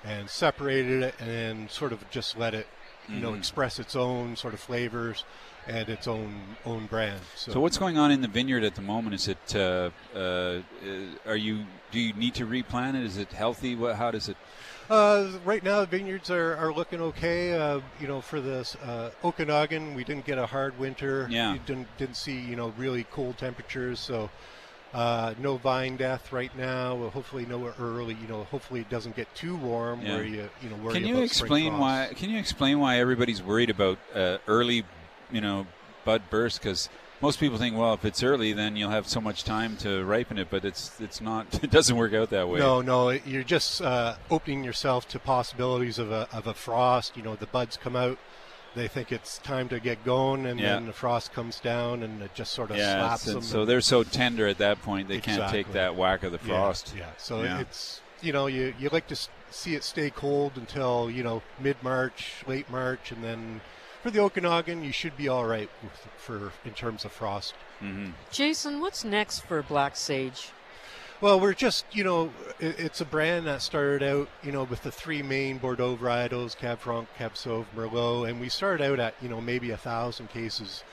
and 0.05 0.29
separated 0.29 1.01
it 1.03 1.15
and 1.19 1.29
then 1.29 1.69
sort 1.69 1.91
of 1.91 2.09
just 2.11 2.37
let 2.37 2.53
it 2.53 2.67
you 3.09 3.19
know 3.19 3.31
Mhm. 3.31 3.39
express 3.39 3.79
its 3.79 3.95
own 3.95 4.35
sort 4.35 4.53
of 4.53 4.59
flavors 4.59 5.23
and 5.67 5.89
its 5.89 6.07
own 6.07 6.33
own 6.65 6.85
brand. 6.85 7.19
So 7.35 7.59
what's 7.59 7.77
going 7.77 7.97
on 7.97 8.11
in 8.11 8.21
the 8.21 8.27
vineyard 8.27 8.63
at 8.63 8.75
the 8.75 8.81
moment? 8.81 9.15
Is 9.15 9.27
it 9.27 9.55
uh, 9.55 9.89
uh, 10.15 10.19
uh, 10.19 10.61
are 11.25 11.35
you 11.35 11.65
do 11.91 11.99
you 11.99 12.13
need 12.13 12.35
to 12.35 12.45
replant 12.45 12.97
it? 12.97 13.03
Is 13.03 13.17
it 13.17 13.31
healthy? 13.31 13.75
What, 13.75 13.95
how 13.95 14.11
does 14.11 14.29
it? 14.29 14.37
Uh, 14.89 15.31
right 15.43 15.63
now, 15.63 15.81
the 15.81 15.85
vineyards 15.85 16.31
are, 16.31 16.55
are 16.55 16.71
looking 16.71 17.01
okay. 17.01 17.53
Uh, 17.53 17.81
you 17.99 18.07
know, 18.07 18.21
for 18.21 18.39
this 18.39 18.75
uh, 18.77 19.11
Okanagan, 19.23 19.95
we 19.95 20.03
didn't 20.05 20.25
get 20.25 20.37
a 20.37 20.45
hard 20.45 20.79
winter. 20.79 21.27
Yeah. 21.29 21.53
We 21.53 21.59
didn't 21.59 21.87
didn't 21.97 22.15
see 22.15 22.39
you 22.39 22.55
know 22.55 22.73
really 22.77 23.03
cold 23.03 23.37
temperatures, 23.37 23.99
so 23.99 24.29
uh, 24.93 25.33
no 25.39 25.57
vine 25.57 25.97
death 25.97 26.31
right 26.31 26.55
now. 26.57 26.95
Well, 26.95 27.09
hopefully, 27.09 27.45
no 27.45 27.73
early. 27.79 28.17
You 28.21 28.27
know, 28.27 28.43
hopefully 28.45 28.79
it 28.79 28.89
doesn't 28.89 29.15
get 29.15 29.33
too 29.35 29.57
warm 29.57 30.01
Yeah. 30.01 30.15
where 30.15 30.23
you 30.23 30.49
you 30.61 30.69
know 30.69 30.77
worry 30.77 30.93
Can 30.93 31.05
you 31.05 31.21
explain 31.21 31.77
why? 31.77 32.11
Can 32.15 32.29
you 32.29 32.39
explain 32.39 32.79
why 32.79 32.99
everybody's 32.99 33.43
worried 33.43 33.69
about 33.69 33.99
uh, 34.15 34.37
early, 34.47 34.85
you 35.31 35.41
know, 35.41 35.67
bud 36.05 36.23
burst? 36.29 36.61
Because 36.61 36.89
most 37.21 37.39
people 37.39 37.57
think, 37.57 37.75
well, 37.75 37.93
if 37.93 38.05
it's 38.05 38.21
early, 38.23 38.53
then 38.53 38.75
you'll 38.75 38.91
have 38.91 39.07
so 39.07 39.19
much 39.19 39.43
time 39.43 39.75
to 39.77 40.03
ripen 40.05 40.37
it. 40.37 40.49
But 40.49 40.63
it's 40.65 40.99
it's 40.99 41.19
not. 41.21 41.45
It 41.63 41.71
doesn't 41.71 41.95
work 41.97 42.13
out 42.13 42.29
that 42.29 42.47
way. 42.49 42.59
No, 42.59 42.81
no, 42.81 43.09
you're 43.09 43.43
just 43.43 43.81
uh, 43.81 44.15
opening 44.29 44.63
yourself 44.63 45.07
to 45.09 45.19
possibilities 45.19 45.97
of 45.99 46.11
a 46.11 46.27
of 46.31 46.47
a 46.47 46.53
frost. 46.53 47.17
You 47.17 47.23
know, 47.23 47.35
the 47.35 47.47
buds 47.47 47.75
come 47.77 47.95
out, 47.95 48.17
they 48.75 48.87
think 48.87 49.11
it's 49.11 49.39
time 49.39 49.67
to 49.69 49.79
get 49.79 50.03
going, 50.05 50.45
and 50.45 50.59
Yeah. 50.59 50.73
then 50.75 50.85
the 50.85 50.93
frost 50.93 51.33
comes 51.33 51.59
down, 51.59 52.03
and 52.03 52.21
it 52.21 52.33
just 52.35 52.53
sort 52.53 52.69
of 52.71 52.77
Yeah, 52.77 52.99
slaps 52.99 53.23
them. 53.25 53.41
so 53.41 53.65
they're 53.65 53.81
so 53.81 54.03
tender 54.03 54.47
at 54.47 54.59
that 54.59 54.81
point 54.83 55.07
they 55.07 55.19
can't 55.19 55.49
take 55.51 55.71
that 55.73 55.95
whack 55.95 56.23
of 56.23 56.31
the 56.31 56.37
frost. 56.39 56.93
Yeah, 56.95 57.05
so 57.17 57.41
Yeah. 57.43 57.59
it's 57.59 58.01
you 58.21 58.31
know 58.33 58.45
you 58.47 58.73
you 58.79 58.89
like 58.89 59.07
to 59.07 59.15
see 59.49 59.73
it 59.75 59.83
stay 59.83 60.09
cold 60.11 60.53
until 60.55 61.09
you 61.09 61.23
know 61.23 61.41
mid 61.59 61.77
March, 61.81 62.43
late 62.45 62.69
March, 62.69 63.11
and 63.11 63.23
then 63.23 63.61
for 64.07 64.11
the 64.11 64.21
Okanagan 64.21 64.85
you 64.85 64.93
should 64.93 65.17
be 65.17 65.27
all 65.27 65.45
right 65.45 65.69
with, 65.83 66.07
for 66.15 66.53
in 66.63 66.71
terms 66.71 67.03
of 67.03 67.11
frost. 67.11 67.53
Mm-hmm. 67.83 68.11
Jason, 68.31 68.79
what's 68.79 69.03
next 69.03 69.39
for 69.41 69.61
Black 69.61 69.97
Sage? 69.97 70.51
Well, 71.19 71.41
we're 71.41 71.53
just, 71.53 71.83
you 71.91 72.05
know, 72.05 72.31
it, 72.57 72.79
it's 72.79 73.01
a 73.01 73.05
brand 73.05 73.47
that 73.47 73.61
started 73.61 74.03
out, 74.03 74.29
you 74.43 74.53
know, 74.53 74.63
with 74.63 74.83
the 74.83 74.91
three 74.91 75.21
main 75.21 75.57
Bordeaux 75.57 75.97
varietals, 75.97 76.55
Cab 76.55 76.79
Franc, 76.79 77.09
Cab 77.17 77.33
Sauv, 77.33 77.65
Merlot, 77.75 78.29
and 78.29 78.39
we 78.39 78.47
started 78.47 78.81
out 78.81 78.97
at, 78.97 79.13
you 79.21 79.27
know, 79.27 79.41
maybe 79.41 79.71
a 79.71 79.77
thousand 79.77 80.29
cases 80.29 80.85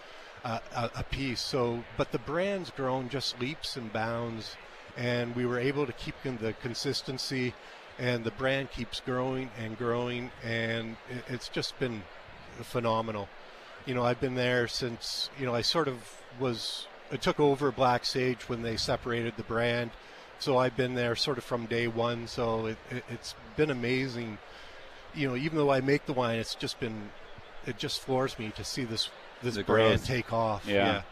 uh, 0.44 0.58
a, 0.74 0.90
a 0.96 1.04
piece. 1.04 1.40
So, 1.40 1.84
but 1.96 2.10
the 2.10 2.18
brand's 2.18 2.70
grown 2.70 3.08
just 3.08 3.38
leaps 3.38 3.76
and 3.76 3.92
bounds, 3.92 4.56
and 4.96 5.36
we 5.36 5.46
were 5.46 5.60
able 5.60 5.86
to 5.86 5.92
keep 5.92 6.16
in 6.24 6.38
the 6.38 6.52
consistency, 6.54 7.54
and 7.96 8.24
the 8.24 8.32
brand 8.32 8.72
keeps 8.72 8.98
growing 8.98 9.50
and 9.56 9.78
growing, 9.78 10.32
and 10.42 10.96
it, 11.08 11.22
it's 11.28 11.48
just 11.48 11.78
been 11.78 12.02
phenomenal. 12.62 13.28
You 13.86 13.94
know, 13.94 14.04
I've 14.04 14.20
been 14.20 14.34
there 14.36 14.68
since, 14.68 15.28
you 15.38 15.44
know, 15.46 15.54
I 15.54 15.62
sort 15.62 15.88
of 15.88 15.96
was, 16.38 16.86
I 17.10 17.16
took 17.16 17.40
over 17.40 17.72
Black 17.72 18.04
Sage 18.04 18.48
when 18.48 18.62
they 18.62 18.76
separated 18.76 19.34
the 19.36 19.42
brand. 19.42 19.90
So 20.38 20.58
I've 20.58 20.76
been 20.76 20.94
there 20.94 21.16
sort 21.16 21.38
of 21.38 21.44
from 21.44 21.66
day 21.66 21.86
one. 21.88 22.26
So 22.28 22.66
it, 22.66 22.78
it, 22.90 23.04
it's 23.08 23.34
been 23.56 23.70
amazing. 23.70 24.38
You 25.14 25.28
know, 25.28 25.36
even 25.36 25.58
though 25.58 25.70
I 25.70 25.80
make 25.80 26.06
the 26.06 26.12
wine, 26.12 26.38
it's 26.38 26.54
just 26.54 26.78
been, 26.80 27.10
it 27.66 27.78
just 27.78 28.00
floors 28.00 28.38
me 28.38 28.52
to 28.56 28.64
see 28.64 28.84
this 28.84 29.10
this 29.42 29.54
The 29.56 29.64
brand 29.64 29.98
growth. 29.98 30.06
take 30.06 30.32
off. 30.32 30.66
Yeah. 30.66 31.02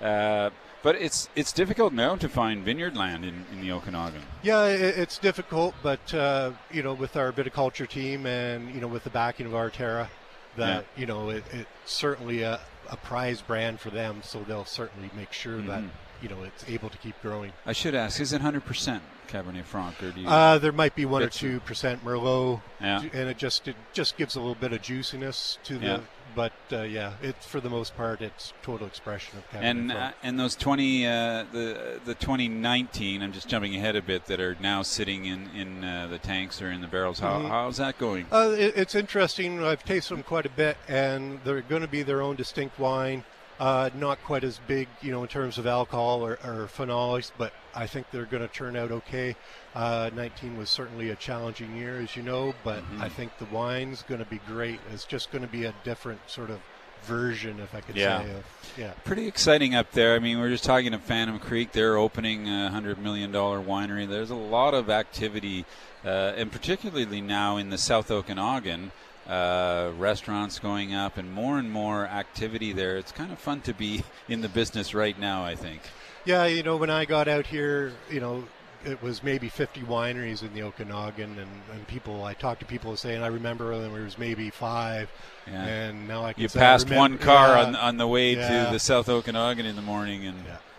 Uh, 0.00 0.50
but 0.82 0.96
it's 0.96 1.28
it's 1.36 1.52
difficult 1.52 1.92
now 1.92 2.16
to 2.16 2.28
find 2.28 2.64
vineyard 2.64 2.96
land 2.96 3.24
in, 3.24 3.44
in 3.52 3.60
the 3.60 3.70
Okanagan. 3.72 4.22
Yeah, 4.42 4.66
it, 4.66 4.80
it's 4.98 5.18
difficult, 5.18 5.74
but 5.82 6.12
uh, 6.14 6.52
you 6.70 6.82
know, 6.82 6.94
with 6.94 7.16
our 7.16 7.32
viticulture 7.32 7.88
team 7.88 8.24
and 8.24 8.74
you 8.74 8.80
know, 8.80 8.88
with 8.88 9.04
the 9.04 9.10
backing 9.10 9.46
of 9.46 9.52
Arterra, 9.52 10.08
that 10.56 10.84
you 10.96 11.06
know, 11.06 11.30
it, 11.30 11.44
it's 11.52 11.68
certainly 11.86 12.42
a, 12.42 12.60
a 12.90 12.96
prize 12.96 13.40
brand 13.42 13.80
for 13.80 13.90
them. 13.90 14.20
So 14.24 14.40
they'll 14.46 14.64
certainly 14.64 15.10
make 15.16 15.32
sure 15.32 15.58
that 15.62 15.80
Mhm. 15.82 15.90
you 16.22 16.28
know 16.28 16.42
it's 16.44 16.64
able 16.68 16.88
to 16.90 16.98
keep 16.98 17.20
growing. 17.22 17.52
I 17.66 17.72
should 17.72 17.94
ask: 17.94 18.20
Is 18.20 18.32
it 18.32 18.42
100% 18.42 19.00
Cabernet 19.30 19.64
Franc, 19.64 20.02
or 20.02 20.10
do 20.10 20.20
you? 20.20 20.28
Uh, 20.28 20.58
there 20.58 20.72
might 20.72 20.94
be 20.94 21.04
one 21.04 21.22
or 21.22 21.26
bits 21.26 21.36
of- 21.36 21.40
two 21.40 21.60
percent 21.60 22.04
Merlot, 22.04 22.60
Yeah. 22.80 23.02
and 23.12 23.28
it 23.28 23.38
just 23.38 23.68
it 23.68 23.76
just 23.92 24.16
gives 24.16 24.34
a 24.36 24.40
little 24.40 24.54
bit 24.54 24.72
of 24.72 24.82
juiciness 24.82 25.58
to 25.64 25.78
the. 25.78 25.86
Yeah. 25.86 26.00
But 26.32 26.52
uh, 26.72 26.82
yeah, 26.82 27.14
it 27.20 27.42
for 27.42 27.60
the 27.60 27.68
most 27.68 27.96
part, 27.96 28.20
it's 28.22 28.52
total 28.62 28.86
expression 28.86 29.38
of 29.38 29.50
Cabernet 29.50 29.64
and 29.64 29.92
uh, 29.92 30.12
and 30.22 30.38
those 30.38 30.54
20 30.54 31.04
uh, 31.04 31.10
the 31.52 32.00
the 32.04 32.14
2019 32.14 33.20
I'm 33.22 33.32
just 33.32 33.48
jumping 33.48 33.74
ahead 33.74 33.96
a 33.96 34.02
bit 34.02 34.26
that 34.26 34.38
are 34.40 34.56
now 34.60 34.82
sitting 34.82 35.24
in 35.24 35.50
in 35.56 35.82
uh, 35.82 36.06
the 36.08 36.18
tanks 36.18 36.62
or 36.62 36.70
in 36.70 36.82
the 36.82 36.86
barrels 36.86 37.18
how 37.18 37.40
Mhm. 37.40 37.48
how's 37.48 37.78
that 37.78 37.98
going 37.98 38.26
Uh, 38.30 38.54
it, 38.56 38.74
it's 38.76 38.94
interesting. 38.94 39.64
I've 39.64 39.84
tasted 39.84 40.14
them 40.14 40.22
quite 40.22 40.46
a 40.46 40.50
bit, 40.50 40.76
and 40.86 41.40
they're 41.42 41.62
going 41.62 41.82
to 41.82 41.88
be 41.88 42.02
their 42.04 42.22
own 42.22 42.36
distinct 42.36 42.78
wine. 42.78 43.24
Uh, 43.60 43.90
not 43.94 44.18
quite 44.24 44.42
as 44.42 44.58
big, 44.66 44.88
you 45.02 45.12
know, 45.12 45.20
in 45.22 45.28
terms 45.28 45.58
of 45.58 45.66
alcohol 45.66 46.24
or, 46.24 46.32
or 46.42 46.66
phenolics, 46.74 47.30
but 47.36 47.52
I 47.74 47.86
think 47.86 48.10
they're 48.10 48.24
going 48.24 48.42
to 48.42 48.48
turn 48.48 48.74
out 48.74 48.90
okay. 48.90 49.36
Uh, 49.74 50.08
19 50.14 50.56
was 50.56 50.70
certainly 50.70 51.10
a 51.10 51.14
challenging 51.14 51.76
year, 51.76 52.00
as 52.00 52.16
you 52.16 52.22
know, 52.22 52.54
but 52.64 52.82
Mhm. 52.94 53.02
I 53.02 53.10
think 53.10 53.36
the 53.36 53.44
wine's 53.44 54.02
going 54.02 54.20
to 54.20 54.24
be 54.30 54.40
great. 54.46 54.80
It's 54.90 55.04
just 55.04 55.30
going 55.30 55.42
to 55.42 55.48
be 55.52 55.66
a 55.66 55.74
different 55.84 56.20
sort 56.26 56.48
of 56.48 56.58
version, 57.04 57.60
if 57.60 57.74
I 57.74 57.82
could 57.82 57.96
Yeah. 57.96 58.22
say. 58.24 58.30
Of, 58.30 58.44
yeah. 58.78 58.90
pretty 59.04 59.26
exciting 59.26 59.74
up 59.74 59.90
there 59.92 60.14
I 60.14 60.18
mean 60.20 60.38
we 60.38 60.44
are 60.46 60.50
just 60.50 60.64
talking 60.64 60.92
to 60.92 60.98
Phantom 60.98 61.38
Creek 61.38 61.72
they're 61.72 61.96
opening 61.96 62.46
a 62.48 62.64
100 62.64 62.98
million 62.98 63.32
dollar 63.32 63.58
winery 63.60 64.06
there's 64.08 64.28
a 64.30 64.34
lot 64.34 64.74
of 64.74 64.88
activity 64.90 65.64
uh, 66.04 66.08
and 66.36 66.52
particularly 66.52 67.20
now 67.22 67.56
in 67.56 67.70
the 67.70 67.78
South 67.78 68.10
Okanagan 68.10 68.92
uh, 69.28 69.90
restaurants 69.98 70.58
going 70.58 70.94
up 70.94 71.16
and 71.16 71.32
more 71.32 71.58
and 71.58 71.70
more 71.70 72.06
activity 72.06 72.72
there. 72.72 72.96
It's 72.96 73.12
kind 73.12 73.30
of 73.32 73.38
fun 73.38 73.60
to 73.62 73.74
be 73.74 74.02
in 74.28 74.40
the 74.40 74.48
business 74.48 74.94
right 74.94 75.18
now 75.18 75.44
I 75.44 75.54
think. 75.54 75.82
Yeah, 76.24 76.46
you 76.46 76.62
know, 76.62 76.76
when 76.76 76.90
I 76.90 77.04
got 77.06 77.28
out 77.28 77.46
here, 77.46 77.92
you 78.10 78.20
know, 78.20 78.44
it 78.84 79.02
was 79.02 79.22
maybe 79.22 79.48
50 79.48 79.80
wineries 79.82 80.42
in 80.42 80.52
the 80.54 80.62
Okanagan, 80.62 81.38
and, 81.38 81.50
and 81.72 81.86
people, 81.86 82.24
I 82.24 82.32
talked 82.34 82.60
to 82.60 82.66
people 82.66 82.96
saying, 82.96 83.22
I 83.22 83.26
remember 83.26 83.70
when 83.72 83.92
there 83.92 84.02
was 84.02 84.16
maybe 84.18 84.48
five, 84.50 85.10
Yeah. 85.46 85.64
and 85.64 86.08
now 86.08 86.24
I 86.24 86.32
can 86.32 86.42
You 86.42 86.48
passed 86.48 86.86
remember- 86.86 87.00
one 87.00 87.18
car 87.18 87.56
yeah, 87.56 87.64
on 87.64 87.76
on 87.76 87.96
the 87.98 88.06
way 88.06 88.34
yeah. 88.36 88.66
to 88.66 88.72
the 88.72 88.78
South 88.78 89.08
Okanagan 89.08 89.66
in 89.66 89.76
the 89.76 89.82
morning, 89.82 90.26
and 90.26 90.38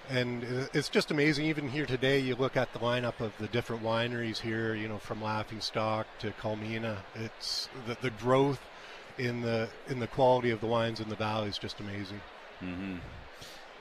And 0.10 0.44
it's 0.74 0.90
just 0.90 1.10
amazing. 1.12 1.46
Even 1.46 1.70
here 1.70 1.86
today, 1.86 2.20
you 2.20 2.36
look 2.36 2.58
at 2.58 2.74
the 2.74 2.80
lineup 2.80 3.20
of 3.22 3.32
the 3.40 3.48
different 3.48 3.84
wineries 3.84 4.40
here. 4.40 4.76
You 4.76 4.88
know, 4.90 4.98
from 4.98 5.22
Laughing 5.24 5.62
Stock 5.62 6.06
to 6.20 6.32
Culmina. 6.32 6.98
It's 7.16 7.70
the, 7.88 7.96
the 8.02 8.10
growth 8.10 8.60
in 9.18 9.42
the 9.42 9.70
in 9.88 10.00
the 10.00 10.08
quality 10.08 10.50
of 10.50 10.60
the 10.60 10.68
wines 10.68 11.00
in 11.00 11.10
the 11.10 11.16
valley 11.16 11.50
is 11.50 11.58
just 11.58 11.80
amazing. 11.80 12.22
hmm 12.60 12.98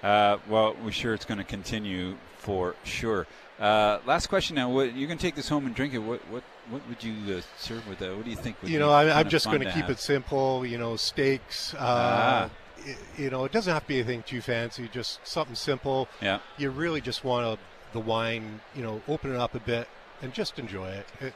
Uh, 0.02 0.38
well, 0.48 0.76
we're 0.84 0.92
sure 0.92 1.14
it's 1.14 1.24
going 1.24 1.38
to 1.38 1.44
continue 1.44 2.16
for 2.38 2.74
sure. 2.84 3.26
Uh, 3.58 3.98
last 4.06 4.28
question 4.28 4.56
now. 4.56 4.70
What, 4.70 4.94
you 4.94 5.06
can 5.06 5.18
take 5.18 5.34
this 5.34 5.48
home 5.48 5.66
and 5.66 5.74
drink 5.74 5.92
it. 5.94 5.98
What 5.98 6.20
what 6.30 6.42
what 6.70 6.80
would 6.88 7.02
you 7.02 7.36
uh, 7.36 7.40
serve 7.58 7.86
with 7.88 7.98
that? 7.98 8.14
What 8.14 8.24
do 8.24 8.30
you 8.30 8.36
think? 8.36 8.62
Would 8.62 8.70
you 8.70 8.78
know, 8.78 8.90
I, 8.90 9.18
I'm 9.18 9.28
just 9.28 9.46
going 9.46 9.60
to 9.60 9.66
keep 9.66 9.82
have? 9.86 9.90
it 9.90 9.98
simple. 9.98 10.64
You 10.64 10.78
know, 10.78 10.96
steaks. 10.96 11.74
Uh, 11.74 11.78
Ah. 11.80 12.50
You 13.16 13.30
know, 13.30 13.44
it 13.44 13.52
doesn't 13.52 13.72
have 13.72 13.82
to 13.82 13.88
be 13.88 13.96
anything 13.96 14.22
too 14.22 14.40
fancy. 14.40 14.88
Just 14.92 15.20
something 15.26 15.54
simple. 15.54 16.08
Yeah. 16.20 16.38
You 16.58 16.70
really 16.70 17.00
just 17.00 17.24
want 17.24 17.58
to, 17.58 17.64
the 17.92 18.00
wine. 18.00 18.60
You 18.74 18.82
know, 18.82 19.02
open 19.08 19.32
it 19.34 19.36
up 19.36 19.54
a 19.54 19.60
bit 19.60 19.88
and 20.22 20.32
just 20.32 20.58
enjoy 20.58 20.88
it. 20.90 21.06
it 21.20 21.34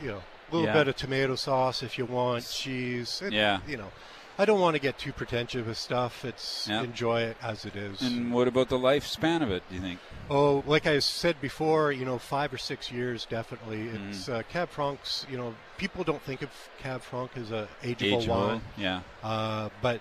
you 0.00 0.08
know, 0.08 0.22
a 0.50 0.54
little 0.54 0.66
Yeah. 0.68 0.74
bit 0.74 0.88
of 0.88 0.96
tomato 0.96 1.34
sauce 1.36 1.82
if 1.82 1.96
you 1.98 2.04
want, 2.06 2.46
cheese. 2.48 3.22
It- 3.24 3.32
Yeah. 3.32 3.60
You 3.66 3.78
know, 3.78 3.90
I 4.38 4.44
don't 4.44 4.60
want 4.60 4.74
to 4.74 4.80
get 4.80 4.98
too 4.98 5.12
pretentious 5.12 5.66
with 5.66 5.78
stuff. 5.78 6.24
It's 6.24 6.66
Yeah. 6.68 6.82
enjoy 6.82 7.22
it 7.22 7.36
as 7.42 7.64
it 7.64 7.74
is. 7.74 8.02
And 8.02 8.32
what 8.32 8.46
about 8.48 8.68
the 8.68 8.78
lifespan 8.78 9.42
of 9.42 9.50
it? 9.50 9.62
Do 9.70 9.76
you 9.76 9.80
think? 9.80 9.98
Oh, 10.28 10.62
like 10.66 10.86
I 10.86 10.98
said 10.98 11.40
before, 11.40 11.90
you 11.92 12.04
know, 12.04 12.18
five 12.18 12.52
or 12.52 12.58
six 12.58 12.90
years 12.92 13.24
definitely. 13.24 13.86
Mm. 13.86 14.10
It's 14.10 14.28
uh, 14.28 14.42
Cab 14.50 14.68
Franc's. 14.68 15.24
You 15.30 15.38
know, 15.38 15.54
people 15.78 16.04
don't 16.04 16.22
think 16.22 16.42
of 16.42 16.50
Cab 16.82 17.00
Franc 17.02 17.30
as 17.36 17.50
a 17.50 17.66
ageable, 17.82 18.22
Ageable, 18.22 18.28
wine. 18.48 18.62
yeah. 18.76 19.00
Uh, 19.22 19.70
but 19.80 20.00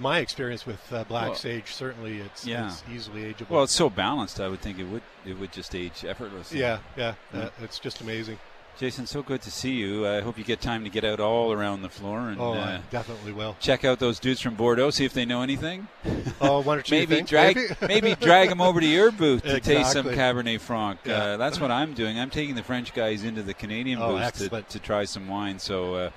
my 0.00 0.18
experience 0.18 0.66
with 0.66 0.92
uh, 0.92 1.04
Black 1.04 1.28
Well, 1.28 1.34
Sage, 1.36 1.72
certainly, 1.72 2.18
it's, 2.20 2.46
yeah. 2.46 2.66
it's 2.68 2.82
easily 2.92 3.32
ageable. 3.32 3.50
Well, 3.50 3.62
it's 3.64 3.72
so 3.74 3.88
balanced. 3.90 4.40
I 4.40 4.48
would 4.48 4.60
think 4.60 4.78
it 4.78 4.84
would 4.84 5.02
it 5.24 5.38
would 5.38 5.52
just 5.52 5.74
age 5.74 6.04
effortlessly. 6.04 6.58
yeah, 6.60 6.78
yeah, 6.96 7.14
uh, 7.34 7.50
it's 7.62 7.78
just 7.78 8.00
amazing. 8.00 8.38
Jason, 8.78 9.06
so 9.06 9.22
good 9.22 9.42
to 9.42 9.50
see 9.50 9.72
you. 9.72 10.06
I 10.06 10.20
hope 10.20 10.38
you 10.38 10.44
get 10.44 10.60
time 10.60 10.84
to 10.84 10.90
get 10.90 11.02
out 11.04 11.18
all 11.18 11.52
around 11.52 11.82
the 11.82 11.88
floor 11.88 12.28
and 12.28 12.40
Oh, 12.40 12.52
uh, 12.54 12.80
definitely 12.90 13.32
will. 13.32 13.56
check 13.58 13.84
out 13.84 13.98
those 13.98 14.20
dudes 14.20 14.40
from 14.40 14.54
Bordeaux, 14.54 14.90
see 14.90 15.04
if 15.04 15.12
they 15.12 15.24
know 15.24 15.42
anything. 15.42 15.88
Oh, 16.40 16.60
one 16.60 16.78
or 16.78 16.82
two 16.82 16.94
maybe 16.94 17.16
things, 17.16 17.28
drag 17.30 17.56
maybe? 17.56 17.74
maybe 17.88 18.14
drag 18.14 18.48
them 18.48 18.60
over 18.60 18.80
to 18.80 18.86
your 18.86 19.10
booth 19.10 19.42
to 19.42 19.58
taste 19.58 19.90
some 19.92 20.06
Cabernet 20.06 20.60
Franc. 20.60 21.00
Yeah. 21.04 21.14
Uh, 21.24 21.36
that's 21.36 21.58
what 21.60 21.72
I'm 21.72 21.94
doing. 21.94 22.16
I'm 22.20 22.30
taking 22.30 22.54
the 22.54 22.62
French 22.62 22.94
guys 22.94 23.24
into 23.24 23.42
the 23.42 23.54
Canadian 23.54 23.98
Oh, 24.00 24.16
booth 24.16 24.48
to, 24.50 24.62
to 24.62 24.78
try 24.78 25.04
some 25.04 25.26
wine. 25.26 25.58
So, 25.58 25.94
uh, 25.96 26.10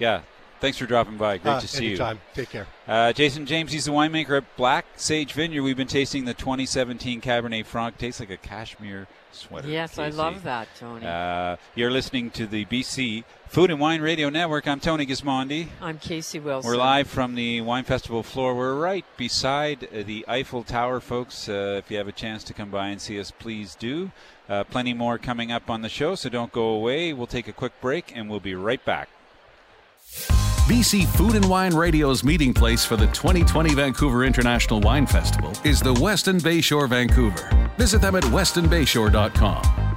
yeah, 0.00 0.22
thanks 0.60 0.76
for 0.76 0.86
dropping 0.86 1.18
by. 1.18 1.38
Great 1.38 1.52
Uh, 1.52 1.60
to 1.60 1.68
see 1.68 1.86
anytime. 1.90 2.16
you. 2.16 2.42
Take 2.42 2.50
care. 2.50 2.66
Uh, 2.88 3.12
Jason 3.12 3.46
James, 3.46 3.70
he's 3.70 3.84
the 3.84 3.92
winemaker 3.92 4.38
at 4.38 4.56
Black 4.56 4.86
Sage 4.96 5.34
Vineyard. 5.34 5.62
We've 5.62 5.76
been 5.76 5.86
tasting 5.86 6.24
the 6.24 6.34
2017 6.34 7.20
Cabernet 7.20 7.64
Franc. 7.64 7.96
Tastes 7.96 8.18
like 8.18 8.30
a 8.30 8.36
cashmere 8.38 9.06
sweater. 9.32 9.68
Yes, 9.68 9.98
I 9.98 10.08
love 10.08 10.42
that, 10.44 10.68
Tony. 10.78 11.06
Uh, 11.06 11.56
you're 11.74 11.90
listening 11.90 12.30
to 12.32 12.46
the 12.46 12.64
BC 12.66 13.24
Food 13.48 13.70
and 13.70 13.80
Wine 13.80 14.00
Radio 14.00 14.28
Network. 14.30 14.68
I'm 14.68 14.80
Tony 14.80 15.06
Gismondi. 15.06 15.68
I'm 15.80 15.98
Casey 15.98 16.38
Wilson. 16.38 16.70
We're 16.70 16.76
live 16.76 17.08
from 17.08 17.34
the 17.34 17.60
Wine 17.60 17.84
Festival 17.84 18.22
floor. 18.22 18.54
We're 18.54 18.74
right 18.74 19.04
beside 19.16 19.88
the 19.92 20.24
Eiffel 20.28 20.62
Tower, 20.62 21.00
folks. 21.00 21.48
Uh, 21.48 21.80
if 21.82 21.90
you 21.90 21.96
have 21.96 22.08
a 22.08 22.12
chance 22.12 22.44
to 22.44 22.54
come 22.54 22.70
by 22.70 22.88
and 22.88 23.00
see 23.00 23.18
us, 23.18 23.30
please 23.30 23.74
do. 23.74 24.12
Uh, 24.48 24.64
plenty 24.64 24.94
more 24.94 25.18
coming 25.18 25.52
up 25.52 25.70
on 25.70 25.82
the 25.82 25.88
show, 25.88 26.14
so 26.14 26.28
don't 26.28 26.52
go 26.52 26.68
away. 26.68 27.12
We'll 27.12 27.26
take 27.26 27.48
a 27.48 27.52
quick 27.52 27.72
break 27.80 28.12
and 28.14 28.28
we'll 28.28 28.40
be 28.40 28.54
right 28.54 28.84
back. 28.84 29.08
BC 30.70 31.04
Food 31.16 31.34
and 31.34 31.48
Wine 31.50 31.74
Radio's 31.74 32.22
meeting 32.22 32.54
place 32.54 32.84
for 32.84 32.94
the 32.94 33.08
2020 33.08 33.74
Vancouver 33.74 34.22
International 34.22 34.80
Wine 34.80 35.04
Festival 35.04 35.50
is 35.64 35.80
the 35.80 35.92
Westin 35.94 36.38
Bayshore 36.38 36.88
Vancouver. 36.88 37.50
Visit 37.76 38.00
them 38.00 38.14
at 38.14 38.22
westinbayshore.com. 38.22 39.89